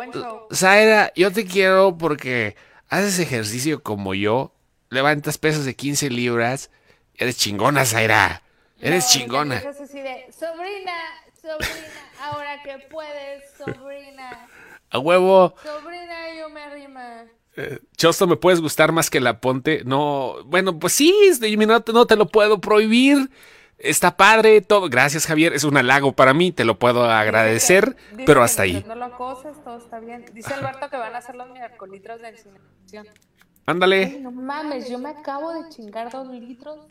[0.54, 2.56] Zaira, yo te quiero porque
[2.90, 4.54] haces ejercicio como yo,
[4.90, 6.70] levantas pesas de 15 libras.
[7.16, 8.42] Eres chingona, Zaira.
[8.80, 9.56] Eres No, chingona.
[9.56, 9.62] de,
[10.32, 10.94] sobrina,
[11.42, 14.48] sobrina, ahora que puedes, sobrina,
[14.90, 15.56] A huevo.
[15.64, 17.24] sobrina, yo me arrima.
[17.58, 19.84] Eh, Chosto, ¿me puedes gustar más que la ponte?
[19.86, 23.30] No, bueno, pues sí, este, no, te- no te lo puedo prohibir.
[23.78, 24.90] Está padre, todo.
[24.90, 25.54] Gracias, Javier.
[25.54, 28.84] Es un halago para mí, te lo puedo agradecer, Dice que- pero hasta que ahí.
[28.88, 30.26] No lo acoses, todo está bien.
[30.34, 33.08] Dice Alberto que van a hacer los miércoles de incineración.
[33.08, 34.20] Ay, Ándale.
[34.20, 36.88] no mames, yo me acabo de chingar dos litros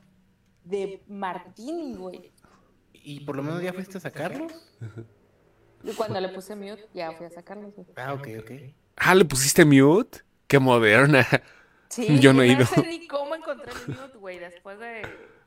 [0.65, 2.33] de martini, güey.
[2.93, 4.53] ¿Y por lo menos ya fuiste a sacarlos?
[5.83, 7.75] Y cuando le puse mute, ya fui a sacarlos.
[7.75, 7.87] güey.
[7.97, 8.51] Ah, ok, ok.
[8.97, 10.21] Ah, ¿le pusiste mute?
[10.47, 11.27] Qué moderna.
[11.89, 12.61] Sí, Yo no he ido.
[12.61, 14.39] No sé ni cómo encontré el mute, güey.
[14.39, 15.03] Después de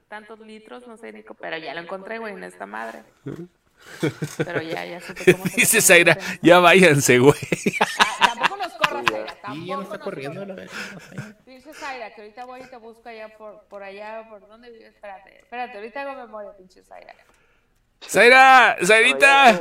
[0.08, 1.40] tantos litros, no sé ni cómo.
[1.40, 3.04] Pero ya lo encontré, güey, en esta madre.
[4.38, 7.36] Pero ya, ya supe cómo se Dice Zaira, ya váyanse, güey.
[8.00, 9.36] Ah, tampoco nos corras, Zaira.
[9.42, 10.58] Tampoco Y ya no está nos corriendo corras.
[10.58, 11.46] la vez.
[11.46, 14.94] Dice Zaira que ahorita voy y te busco allá por, por allá, por dónde vives.
[14.96, 17.14] Espérate, espérate, ahorita hago memoria, pinche Zaira.
[18.08, 19.60] Zaira, Zairita.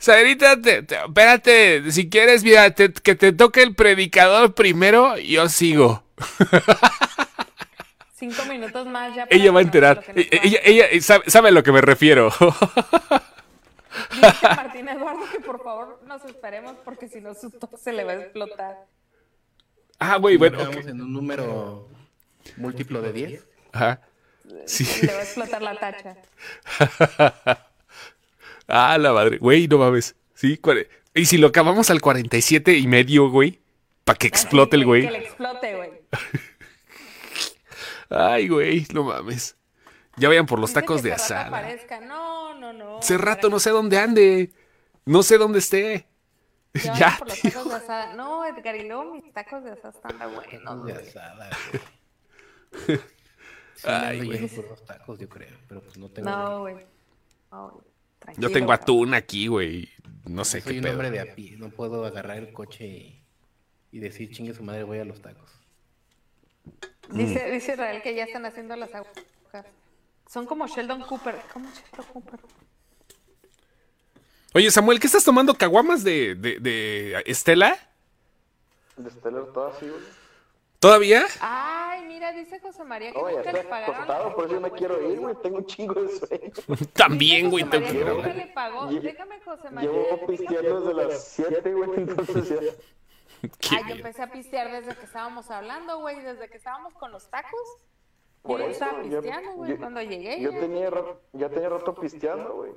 [0.00, 5.48] Zairita, te- te- espérate, si quieres, mira, te- que te toque el predicador primero, yo
[5.48, 6.04] sigo.
[8.18, 9.26] Cinco minutos más ya.
[9.30, 10.04] Ella va a enterar.
[10.16, 12.30] E- Ella, ella sabe, sabe a lo que me refiero.
[14.12, 18.04] Dice Martín Eduardo que por favor nos esperemos porque si no su tos se le
[18.04, 18.76] va a explotar.
[19.98, 20.60] ah, güey, bueno.
[20.60, 21.88] Estamos en un número
[22.56, 23.46] múltiplo de 10.
[23.72, 24.00] Ajá.
[24.66, 24.84] Sí.
[25.06, 26.16] Le va a explotar la tacha.
[28.70, 29.38] Ah, la madre.
[29.38, 30.14] Güey, no mames.
[30.34, 30.60] Sí,
[31.14, 33.60] y si lo acabamos al 47 y medio, güey,
[34.04, 35.02] para que explote el güey.
[35.06, 35.90] Que le explote, güey.
[38.10, 39.56] Ay, güey, no mames.
[40.16, 41.46] Ya vayan por los Dice tacos que de asada.
[41.48, 42.00] aparezca.
[42.00, 42.98] No, no, no.
[42.98, 44.52] Hace rato no sé dónde ande.
[45.04, 46.06] No sé dónde esté.
[46.98, 48.14] Ya, por los tacos de asada.
[48.14, 50.84] No, Edgar, y luego mis tacos de asada están buenos.
[50.86, 51.50] de asada.
[52.86, 52.98] güey.
[53.74, 54.48] Sí, Ay, güey.
[54.48, 55.56] por los tacos, yo creo.
[55.68, 56.28] Pero pues no tengo.
[56.30, 56.76] No, güey.
[57.52, 57.84] No, güey.
[58.18, 59.88] Tranquilo, Yo tengo atún aquí, güey.
[60.24, 60.92] No sé Soy qué un pedo.
[60.94, 61.56] hombre de a pie.
[61.56, 63.22] No puedo agarrar el coche y,
[63.92, 65.48] y decir chingue su madre, voy a los tacos.
[67.10, 69.24] Dice, dice Israel que ya están haciendo las agujas.
[70.28, 71.36] Son como Sheldon Cooper.
[71.52, 72.40] ¿Cómo Sheldon Cooper?
[74.54, 75.54] Oye, Samuel, ¿qué estás tomando?
[75.54, 77.76] ¿Caguamas de, de, de Estela?
[78.96, 80.00] De Stellar todo así, güey.
[80.80, 81.24] ¿Todavía?
[81.40, 83.94] Ay, mira, dice José María que nunca le pagaron.
[83.96, 85.34] acostado, por eso me quiero ir, güey.
[85.42, 86.52] Tengo un chingo de sueño.
[86.92, 88.14] También, güey, que grabar.
[88.16, 88.88] nunca le pagó.
[88.90, 89.90] Lle- Déjame, José María.
[89.90, 92.56] Llevo pisteando desde las 7, güey, entonces ya.
[93.60, 97.12] Qué Ay, yo empecé a pistear desde que estábamos hablando, güey, desde que estábamos con
[97.12, 97.78] los tacos.
[98.42, 100.40] Por yo eso, estaba pisteando, güey, cuando llegué.
[100.40, 100.60] Yo ya.
[100.60, 102.72] tenía, rato, ya tenía rato pisteando, güey.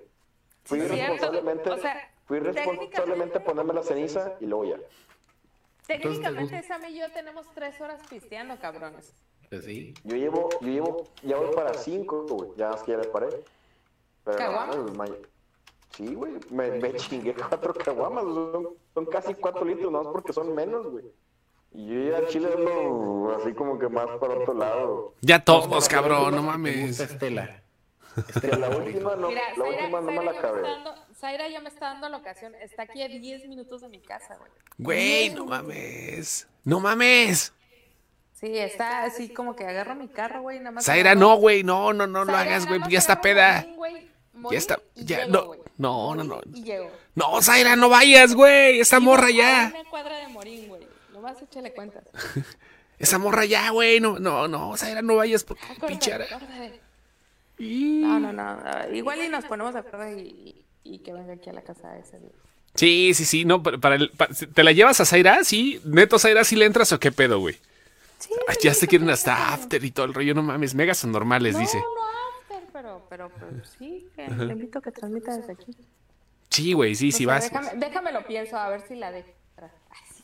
[0.63, 1.13] Fui Sí, cierto.
[1.13, 4.77] responsablemente, O sea, fui responsablemente a ponerme la ceniza y luego ya.
[5.87, 9.13] Técnicamente, Sam y yo tenemos tres horas pisteando, cabrones.
[9.49, 9.93] Pues sí.
[10.03, 12.51] Yo llevo, yo llevo, ya voy para 5, güey.
[12.55, 13.27] Ya es que ya le paré.
[14.23, 14.77] Pero, ¿Caguamas?
[14.77, 15.05] no,
[15.95, 20.53] Sí, güey, me, me chingué cuatro caguamas, son, son casi cuatro litros, más porque son
[20.55, 21.05] menos, güey.
[21.73, 25.15] Y yo ya al chile ando así como que más para otro lado.
[25.21, 26.99] Ya todos, cabrón, no Me mames.
[26.99, 27.61] Estela.
[28.41, 30.57] Que la última no, Mira, la Zaira, última no me la acabé.
[30.61, 32.53] está dando, Zaira ya me está dando la ocasión.
[32.55, 34.51] Está aquí a 10 minutos de mi casa, güey.
[34.77, 36.45] Güey, no mames.
[36.65, 37.53] No mames.
[38.33, 40.83] Sí, está así como que agarro mi carro, güey, nada más.
[40.85, 43.65] Zaira, no, güey, no, no, no lo Zaira, hagas, nada güey, ya está peda.
[43.77, 44.11] Güey,
[44.51, 46.41] Ya está, y ya, llego, no, no, no, no.
[46.53, 46.89] Y llego.
[47.15, 48.79] No, Zaira, no vayas, güey.
[48.79, 49.73] Esa morra Vivo A ya.
[49.79, 50.87] una cuadra de Morín, güey.
[51.13, 52.03] Nomás échale cuentas.
[52.99, 53.99] Esa morra ya, güey.
[53.99, 56.25] No, no, no, Zaira, no vayas porque pinchara.
[56.25, 56.79] acuérdate.
[57.57, 58.41] Y- No, no, no.
[58.43, 61.97] ah, Igual y nos ponemos de acuerdo y, y que venga aquí a la casa
[61.97, 62.29] ese día.
[62.73, 65.43] Sí, sí, sí, no, para el, pa- ¿te la llevas a Zaira?
[65.43, 67.55] Sí, neto Zaira, ¿sí le entras o qué pedo, güey?
[68.17, 71.11] Sí, Ay, ya se quieren hasta after y todo el rollo, no mames, megas son
[71.11, 71.77] normales, no, dice.
[71.77, 71.83] no
[72.85, 75.75] after, pero, pero, pues, sí, que le invito a que transmita desde aquí.
[76.49, 77.43] Sí, güey, sí, O sí sea, vas.
[77.45, 79.29] Déjame, déjame lo pienso, a ver si la dejo.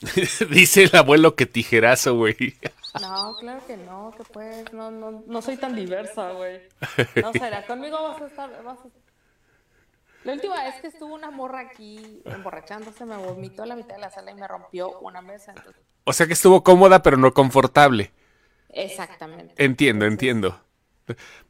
[0.52, 2.56] Dice el abuelo que tijerazo, güey.
[3.02, 6.62] No, claro que no, que pues, no, no, no soy tan diversa, güey.
[7.22, 8.88] No será, conmigo vas a estar, vas a...
[10.24, 14.02] La última vez que estuvo una morra aquí emborrachándose, me vomitó a la mitad de
[14.02, 15.54] la sala y me rompió una mesa.
[15.56, 15.82] Entonces...
[16.04, 18.12] O sea que estuvo cómoda, pero no confortable.
[18.70, 19.54] Exactamente.
[19.64, 20.62] Entiendo, entiendo.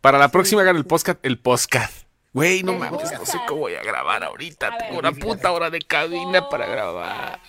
[0.01, 2.07] Para la próxima hagan el podcast, el podcast.
[2.33, 4.67] Güey, no mames, no sé cómo voy a grabar ahorita.
[4.67, 4.79] A ver.
[4.87, 7.39] Tengo una puta hora de cabina para grabar.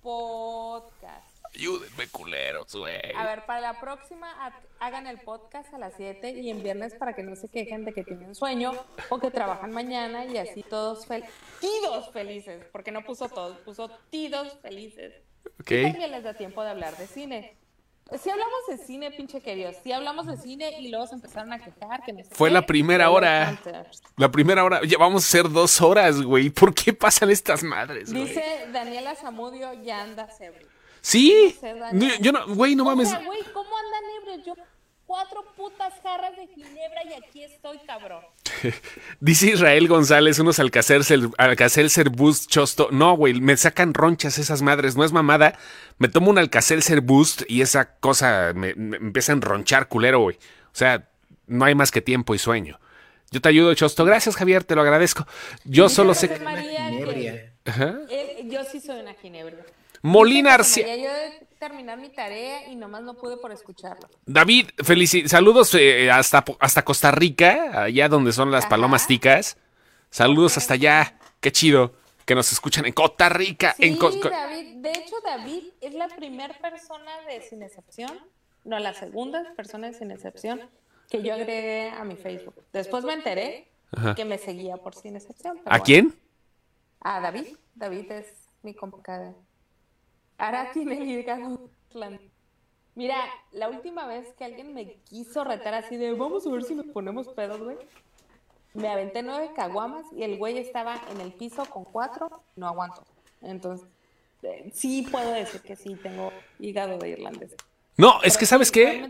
[0.00, 1.44] Podcast.
[1.54, 3.12] Ayúdenme, culeros, güey.
[3.16, 6.94] A ver, para la próxima ha- hagan el podcast a las 7 y en viernes
[6.94, 8.72] para que no se quejen de que tienen sueño
[9.08, 11.24] o que trabajan mañana y así todos fel
[11.60, 15.14] tidos felices, porque no puso todos, puso tidos felices.
[15.60, 15.70] Ok.
[15.70, 17.56] Y también les da tiempo de hablar de cine.
[18.20, 21.58] Si hablamos de cine, pinche queridos, si hablamos de cine y luego se empezaron a
[21.58, 23.58] quejar que no sé Fue qué, la primera hora.
[24.16, 26.50] La primera hora, ya vamos a ser dos horas, güey.
[26.50, 28.26] ¿Por qué pasan estas madres, güey?
[28.26, 30.68] Dice Daniela Zamudio, ya anda ebrio.
[31.00, 31.56] Sí.
[31.60, 31.74] sé,
[32.20, 33.08] Yo no, güey, no O mames.
[33.08, 34.46] sea, güey, ¿cómo andan ebrios?
[34.46, 34.54] Yo
[35.06, 38.22] cuatro putas jarras de ginebra y aquí estoy, cabrón.
[39.20, 42.88] Dice Israel González, unos Alcacelser, Alcacelser Boost Chosto.
[42.90, 45.58] No, güey, me sacan ronchas esas madres, no es mamada.
[45.98, 50.36] Me tomo un Alcacelser Boost y esa cosa me, me empieza a enronchar culero, güey.
[50.36, 51.08] O sea,
[51.46, 52.80] no hay más que tiempo y sueño.
[53.30, 54.04] Yo te ayudo, Chosto.
[54.04, 55.26] Gracias, Javier, te lo agradezco.
[55.64, 56.38] Yo solo sé que...
[56.38, 57.50] María que-.
[57.64, 57.98] Ajá.
[58.44, 59.56] yo sí soy una ginebra.
[60.08, 60.86] Molina Arcia.
[60.86, 64.06] María, Yo terminar mi tarea y nomás no pude por escucharlo.
[64.26, 64.68] David,
[65.26, 68.68] saludos eh, hasta, hasta Costa Rica, allá donde son las Ajá.
[68.70, 69.56] palomas ticas.
[70.10, 71.18] Saludos hasta allá.
[71.40, 71.94] Qué chido
[72.26, 73.74] que nos escuchan en Costa Rica.
[73.78, 74.76] Sí, en Co- Co- David.
[74.82, 78.12] De hecho, David es la primera persona de Sin Excepción,
[78.64, 80.60] no, la segunda persona de Sin Excepción
[81.08, 82.54] que yo agregué a mi Facebook.
[82.74, 84.14] Después me enteré Ajá.
[84.14, 85.58] que me seguía por Sin Excepción.
[85.64, 85.84] ¿A bueno.
[85.84, 86.14] quién?
[87.00, 87.56] A David.
[87.74, 88.26] David es
[88.62, 89.32] mi compa.
[90.38, 91.68] Ahora tiene el hígado.
[91.92, 92.18] plan.
[92.94, 93.16] Mira,
[93.52, 96.86] la última vez que alguien me quiso retar así de vamos a ver si nos
[96.86, 97.76] ponemos pedos, güey.
[98.72, 103.04] Me aventé nueve caguamas y el güey estaba en el piso con cuatro, no aguanto.
[103.42, 103.86] Entonces,
[104.42, 107.54] eh, sí puedo decir que sí tengo hígado de irlandés.
[107.96, 109.08] No, es que ¿sabes qué?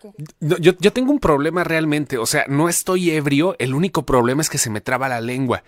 [0.00, 0.12] ¿qué?
[0.40, 2.18] No, yo, yo tengo un problema realmente.
[2.18, 3.56] O sea, no estoy ebrio.
[3.58, 5.64] El único problema es que se me traba la lengua.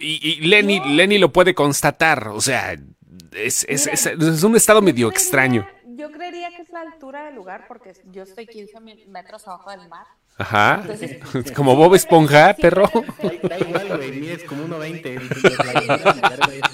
[0.00, 0.86] Y, y Lenny, No.
[0.86, 2.28] Lenny lo puede constatar.
[2.28, 2.76] O sea,
[3.32, 5.68] es, es- Mira, es- es un estado medio creería- extraño.
[5.96, 9.70] Yo creería que es la altura del lugar porque yo estoy 15 mil metros abajo
[9.70, 10.06] del mar.
[10.38, 10.78] Ajá.
[10.82, 12.88] Entonces- Como Bob Esponja, perro.
[13.42, 15.18] Da igual, güey, mides como 1.20.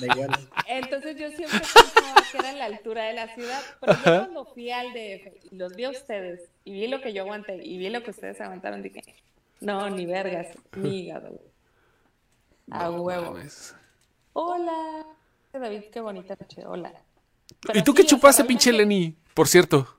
[0.01, 0.31] Da igual.
[0.69, 4.71] Entonces yo siempre pensaba que era la altura de la ciudad, pero yo cuando fui
[4.71, 7.89] al DF y los vi a ustedes y vi lo que yo aguanté y vi
[7.91, 9.03] lo que ustedes aguantaron, dije,
[9.61, 11.41] no, ni vergas, ni hígado.
[12.71, 13.37] A huevo.
[14.35, 15.07] Hola.
[15.59, 16.93] David, qué bonita noche, hola.
[17.75, 19.17] ¿Y tú sí, qué chupaste, pinche realmente- Lenny?
[19.35, 19.99] Por cierto.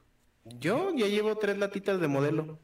[0.60, 2.60] Yo ya llevo tres latitas de modelo.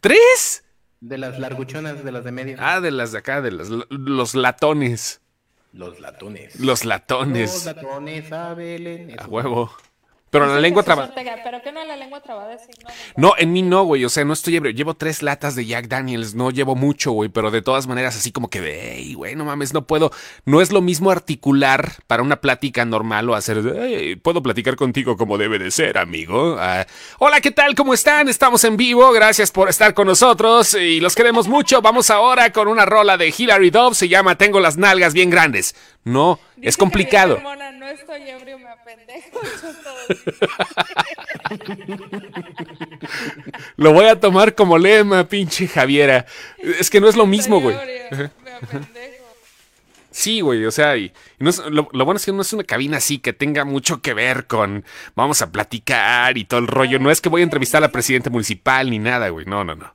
[0.00, 0.64] ¿Tres?
[1.00, 2.56] De las larguchonas, de las de medio.
[2.60, 5.20] Ah, de las de acá, de las, los latones.
[5.72, 6.54] Los latones.
[6.56, 7.64] Los Los latones.
[7.66, 9.14] latones, a Belén.
[9.20, 9.70] A huevo.
[10.30, 11.08] Pero la lengua Jesús traba.
[11.08, 12.56] Ortega, Pero que no la lengua trabada
[13.16, 14.04] No, en mí no, güey.
[14.04, 14.72] O sea, no estoy ebrio.
[14.72, 16.34] Llevo tres latas de Jack Daniels.
[16.34, 17.28] No llevo mucho, güey.
[17.30, 20.10] Pero de todas maneras, así como que de, "Ey, güey, no mames, no puedo.
[20.44, 25.16] No es lo mismo articular para una plática normal o hacer, "Ey, puedo platicar contigo
[25.16, 26.56] como debe de ser, amigo.
[26.58, 26.86] Ah,
[27.18, 27.74] Hola, ¿qué tal?
[27.74, 28.28] ¿Cómo están?
[28.28, 29.10] Estamos en vivo.
[29.12, 31.80] Gracias por estar con nosotros y los queremos mucho.
[31.82, 33.96] Vamos ahora con una rola de Hilary Duff.
[33.96, 35.74] Se llama Tengo las nalgas bien grandes.
[36.04, 37.38] No, Dice es complicado.
[37.42, 39.40] No estoy ebrio, me apendejo.
[39.62, 40.17] Yo todo-
[43.76, 46.26] Lo voy a tomar como lema, pinche Javiera.
[46.58, 47.76] Es que no es lo mismo, güey.
[50.10, 51.12] Sí, güey, o sea, y, y
[51.44, 54.00] no es- lo, lo bueno es que no es una cabina así que tenga mucho
[54.02, 54.84] que ver con
[55.14, 56.98] vamos a platicar y todo el rollo.
[56.98, 59.46] No es que voy a entrevistar a la presidenta municipal ni nada, güey.
[59.46, 59.94] No, no, no.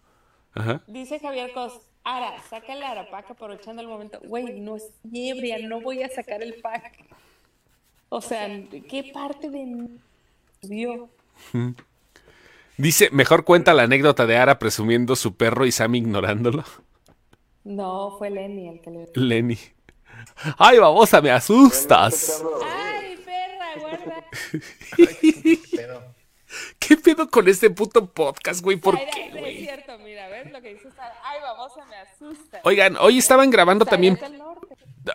[0.54, 0.82] Ajá.
[0.88, 1.74] Dice Javier Cos,
[2.06, 4.20] Ara, saca el arapaca aprovechando el momento.
[4.24, 7.04] Güey, no es ebria, no voy a sacar el pack.
[8.10, 8.48] O sea,
[8.90, 9.90] ¿qué parte de mí
[10.68, 11.10] vio?
[12.78, 16.64] Dice, mejor cuenta la anécdota de Ara presumiendo su perro y Sam ignorándolo.
[17.64, 19.08] No, fue Lenny el que le...
[19.16, 19.58] Lenny.
[20.58, 22.44] Ay, babosa, me asustas.
[22.66, 24.26] ¡Ay, perra, guarda!
[26.80, 28.78] ¿Qué pedo con este puto podcast, güey?
[28.78, 29.58] ¿Por Ay, qué, Es güey?
[29.60, 31.16] cierto, mira, ¿ves lo que dice Sara?
[31.24, 32.62] ¡Ay, babosa, me asusta!
[32.64, 34.20] Oigan, hoy estaban grabando también.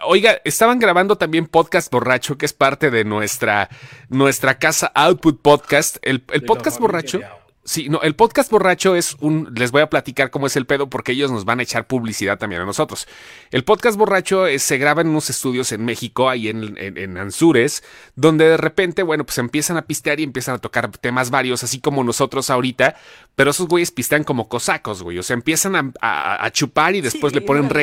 [0.07, 3.69] Oiga, estaban grabando también Podcast Borracho, que es parte de nuestra,
[4.09, 5.97] nuestra casa Output Podcast.
[6.03, 7.21] El, el podcast borracho.
[7.65, 9.53] Sí, no, el podcast borracho es un.
[9.55, 12.39] Les voy a platicar cómo es el pedo porque ellos nos van a echar publicidad
[12.39, 13.07] también a nosotros.
[13.51, 17.19] El podcast borracho es- se graba en unos estudios en México, ahí en, en, en
[17.19, 17.83] Anzures,
[18.15, 21.79] donde de repente, bueno, pues empiezan a pistear y empiezan a tocar temas varios, así
[21.79, 22.97] como nosotros ahorita,
[23.37, 25.19] pero esos güeyes pistean como cosacos, güey.
[25.19, 27.75] O sea, empiezan a, a- a chupar y después Sí, le ponen neta.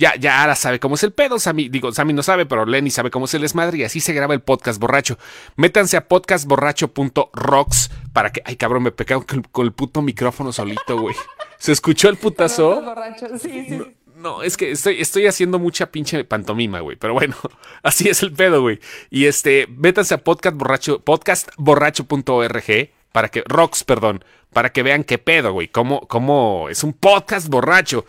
[0.00, 1.38] Ya, ya ahora sabe cómo es el pedo.
[1.38, 4.14] Sammy, digo, Sammy no sabe, pero Lenny sabe cómo es el desmadre y así se
[4.14, 5.18] graba el podcast borracho.
[5.56, 8.40] Métanse a podcastborracho.rocks para que.
[8.46, 11.14] Ay, cabrón, me pecaron con, con el puto micrófono solito, güey.
[11.58, 12.80] ¿Se escuchó el putazo?
[12.80, 13.26] Borracho.
[13.38, 13.78] Sí, sí.
[14.16, 16.96] No, es que estoy, estoy haciendo mucha pinche pantomima, güey.
[16.96, 17.36] Pero bueno,
[17.82, 18.80] así es el pedo, güey.
[19.10, 25.18] Y este, métanse a podcast borracho, podcastborracho.org para que, rocks, perdón, para que vean qué
[25.18, 25.68] pedo, güey.
[25.68, 28.06] Cómo, cómo es un podcast borracho.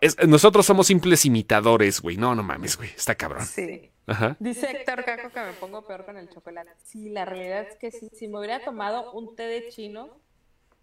[0.00, 2.16] Es- nosotros somos simples imitadores, güey.
[2.16, 2.90] No, no mames, güey.
[2.90, 3.44] Está cabrón.
[3.46, 3.90] Sí.
[4.06, 4.36] Ajá.
[4.38, 6.70] Dice Héctor Caco que me pongo peor con el chocolate.
[6.84, 10.10] Sí, la realidad es que sí, si me hubiera tomado un té de chino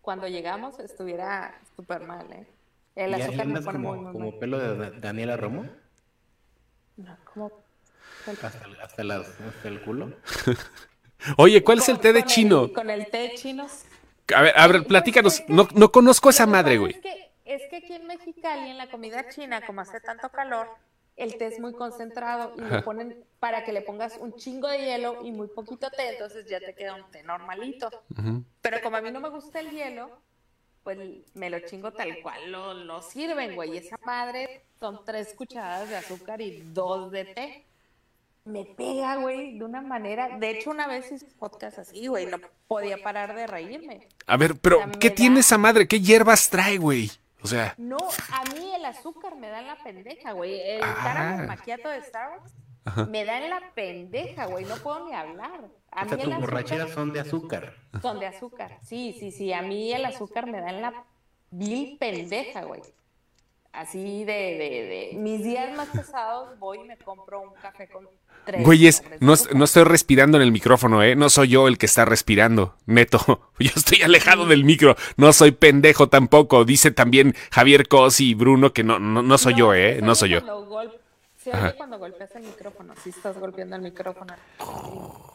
[0.01, 2.47] cuando llegamos estuviera súper mal, ¿eh?
[2.95, 4.39] El ¿Ya- ya azúcar me pone como, muy, muy como mal.
[4.39, 5.65] pelo de Da- Daniela Romo?
[6.97, 7.51] No, como...
[8.27, 10.13] Hasta, el- hasta, las- hasta el culo.
[11.37, 12.71] Oye, ¿cuál es el té de chino?
[12.73, 13.67] con el té de chino.
[14.35, 15.43] A ver, a ver, platícanos.
[15.47, 16.93] No, no conozco esa Lo que madre, güey.
[16.93, 20.67] Es que, es que aquí en Mexicali, en la comida china, como hace tanto calor,
[21.17, 24.79] el té es muy concentrado y lo ponen para que le pongas un chingo de
[24.79, 27.89] hielo y muy poquito té, entonces ya te queda un té normalito.
[28.61, 30.09] Pero como a mí no me gusta el hielo,
[30.83, 30.97] pues
[31.35, 33.77] me lo chingo tal cual lo, lo sirven, güey.
[33.77, 37.65] Esa madre son tres cucharadas de azúcar y dos de té.
[38.43, 40.37] Me pega, güey, de una manera.
[40.39, 44.07] De hecho, una vez hice podcast así, güey, no podía parar de reírme.
[44.25, 45.87] A ver, pero sea, ¿qué da- tiene esa madre?
[45.87, 47.11] ¿Qué hierbas trae, güey?
[47.43, 50.59] O sea, No, a mí el azúcar me da en la pendeja, güey.
[50.61, 50.95] El Ah.
[51.03, 52.53] caramel macchiato de Starbucks
[53.09, 54.65] me da en la pendeja, güey.
[54.65, 55.69] No puedo ni hablar.
[55.91, 57.73] A O sea, tus borracheras son de azúcar.
[58.01, 58.77] son de azúcar.
[58.83, 59.51] Sí, sí, sí.
[59.53, 61.03] A mí el azúcar me da en la
[61.49, 62.81] vil pendeja, güey.
[63.73, 65.17] Así de, de, de...
[65.17, 68.05] Mis días más pesados voy y me compro un café con
[68.45, 68.65] tres.
[68.65, 71.15] güeyes, no, no estoy respirando en el micrófono, ¿eh?
[71.15, 73.19] No soy yo el que está respirando, neto.
[73.59, 74.95] Yo estoy alejado del micro.
[75.15, 76.65] No soy pendejo tampoco.
[76.65, 79.95] Dice también Javier Cosi y Bruno que no, no, no soy yo, ¿eh?
[79.99, 80.39] se No soy yo.
[81.37, 81.67] Se Ajá.
[81.69, 82.93] oye cuando golpeas el micrófono.
[83.01, 84.35] Si estás golpeando el micrófono.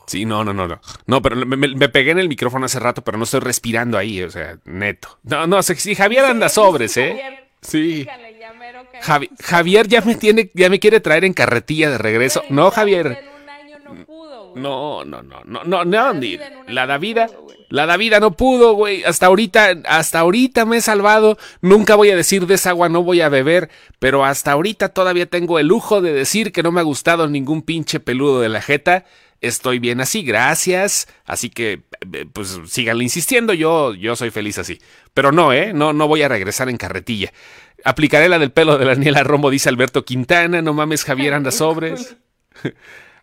[0.06, 0.80] Sí, no, no, no, no.
[1.06, 3.98] No, pero me, me- me pegué en el micrófono hace rato, pero no estoy respirando
[3.98, 5.18] ahí, o sea, neto.
[5.24, 7.45] No, no, sí, Javier anda sobres, ¿eh?
[7.66, 7.82] Sí.
[7.98, 11.90] dígale, ya mero que- Javi- Javier ya me tiene, ya me quiere traer en carretilla
[11.90, 12.42] de regreso.
[12.48, 13.06] No, Javier.
[13.06, 14.62] En un año no pudo, güey.
[14.62, 16.04] No, no, no, no, no, no,
[16.68, 19.02] la Davida, no la Davida no pudo, güey.
[19.02, 21.36] Hasta ahorita, hasta ahorita me he salvado.
[21.60, 25.26] Nunca voy a decir de esa agua no voy a beber, pero hasta ahorita todavía
[25.26, 28.62] tengo el lujo de decir que no me ha gustado ningún pinche peludo de la
[28.62, 29.04] jeta.
[29.40, 31.08] Estoy bien así, gracias.
[31.24, 31.82] Así que,
[32.12, 33.52] eh, pues, síganle insistiendo.
[33.52, 34.78] Yo, yo soy feliz así.
[35.14, 35.72] Pero no, ¿eh?
[35.72, 37.32] No, no voy a regresar en carretilla.
[37.84, 40.62] Aplicaré la del pelo de Daniela Romo, dice Alberto Quintana.
[40.62, 42.16] No mames, Javier anda sobres.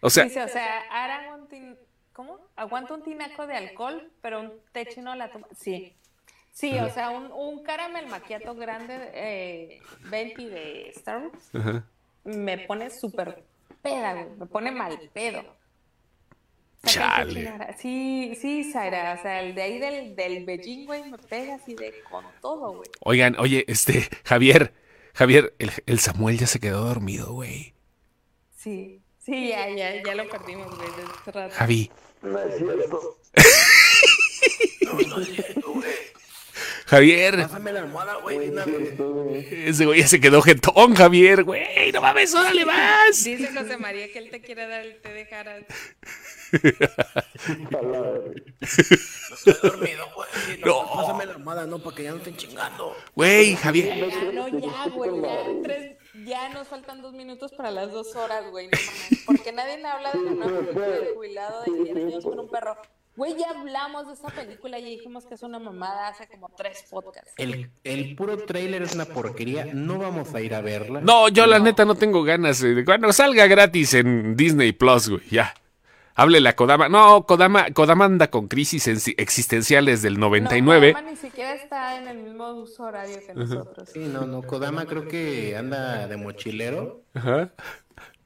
[0.05, 1.77] O sea, Dice, o sea, harán un tin-
[2.11, 2.37] ¿cómo?
[2.57, 5.47] Aguanta un tinaco de alcohol, pero un té chino la toma.
[5.57, 5.93] Sí.
[6.51, 9.79] Sí, o sea, un, un caramel macchiato grande, eh,
[10.11, 11.51] 20 de Starbucks,
[12.25, 13.43] me pone súper
[13.81, 14.27] peda.
[14.37, 15.43] Me pone mal pedo.
[16.85, 17.53] Chale.
[17.79, 19.15] Sí, sí, Zaira.
[19.17, 22.77] O sea, el de ahí del, del Beijing, güey, me pega así de con todo,
[22.77, 22.89] güey.
[23.01, 24.73] Oigan, oye, este, Javier,
[25.13, 27.73] Javier, el, el Samuel ya se quedó dormido, güey.
[28.55, 31.55] Sí, sí, ya, ya, ya lo perdimos, güey, desde hace rato.
[31.55, 31.91] Javi.
[32.21, 33.17] No es cierto.
[36.93, 38.49] Javier, Pásame la almohada, güey.
[38.51, 41.91] de ese güey ya se quedó jetón, Javier, güey.
[41.91, 43.23] No mames, órale más.
[43.23, 45.63] Dice José María que él te quiere dar el té de Jaras.
[48.61, 50.59] Estoy dormido, güey.
[50.63, 50.85] No.
[50.93, 52.95] Pásame la almohada, no, para que ya no estén chingando.
[53.15, 53.97] Güey, Javier.
[54.09, 58.49] Ya, no, ya, güey, ya, tres- ya nos faltan dos minutos para las dos horas,
[58.51, 58.77] güey, no.
[59.25, 60.61] Porque nadie habla de la nueva
[61.15, 62.77] jubilado de Indiana Jones con un perro.
[63.15, 66.83] Güey, ya hablamos de esa película y dijimos que es una mamada hace como tres
[66.89, 67.31] podcasts.
[67.37, 69.65] El, el puro trailer es una porquería.
[69.71, 70.99] No vamos a ir a verla.
[71.01, 72.63] No, yo la neta no tengo ganas.
[72.63, 75.53] eh, Cuando salga gratis en Disney Plus, güey, ya.
[76.15, 76.89] Háblele a Kodama.
[76.89, 80.87] No, Kodama, Kodama anda con crisis en- existenciales del 99.
[80.89, 83.89] No, Kodama ni siquiera está en el mismo uso horario que nosotros.
[83.93, 84.41] Sí, no, no.
[84.43, 87.51] Kodama creo que anda de mochilero Ajá.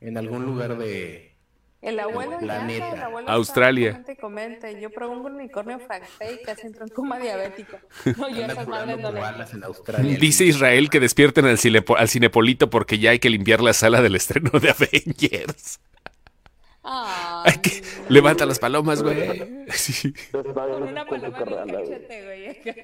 [0.02, 1.37] en algún lugar de,
[1.82, 2.90] El abuelo Planeta.
[2.90, 4.04] ya, el abuelo Australia.
[4.20, 4.82] comente.
[4.82, 7.78] Yo probé un unicornio francés y casi entró en coma diabético.
[8.18, 9.10] No, yo esas madres no
[9.54, 10.18] en Australia.
[10.20, 14.02] Dice Israel que despierten al, cinepo- al cinepolito porque ya hay que limpiar la sala
[14.02, 15.80] del estreno de Avengers.
[16.84, 19.66] Ay, Hay que- Levanta las palomas, güey.
[19.72, 22.76] Sí, con una paloma en el cachete, güey.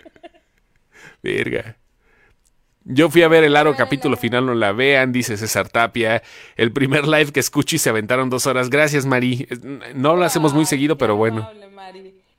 [1.24, 1.78] verga.
[2.86, 6.22] Yo fui a ver el Aro capítulo final, no la vean, dice César Tapia.
[6.58, 8.70] El primer live que escuché y se aventaron dos horas.
[8.70, 9.48] Gracias, Mari.
[9.96, 11.50] No lo hacemos muy seguido, pero bueno.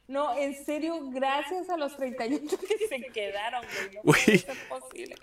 [0.07, 3.65] No, en serio, gracias a los 38 que se quedaron,
[4.05, 4.45] güey.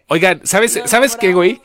[0.08, 1.62] Oigan, ¿sabes, ¿sabes qué, güey?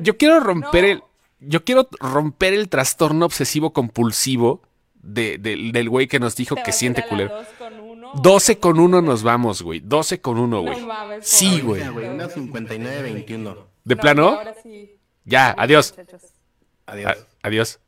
[0.00, 1.02] Yo quiero romper el.
[1.40, 4.62] Yo quiero romper el trastorno obsesivo compulsivo
[5.02, 7.42] de- del- del güey que nos dijo ¿Te que siente culero.
[8.22, 8.22] Dos con uno?
[8.22, 9.80] 12 con 1 nos vamos, güey.
[9.80, 10.80] 12 con 1, güey.
[10.80, 11.82] No mames, Sí, güey.
[11.82, 13.56] Una 59-21.
[13.84, 14.28] ¿De No, plano?
[14.28, 14.96] ahora sí.
[15.24, 15.94] Ya, adiós.
[16.86, 17.10] Adiós.
[17.42, 17.80] A- adiós.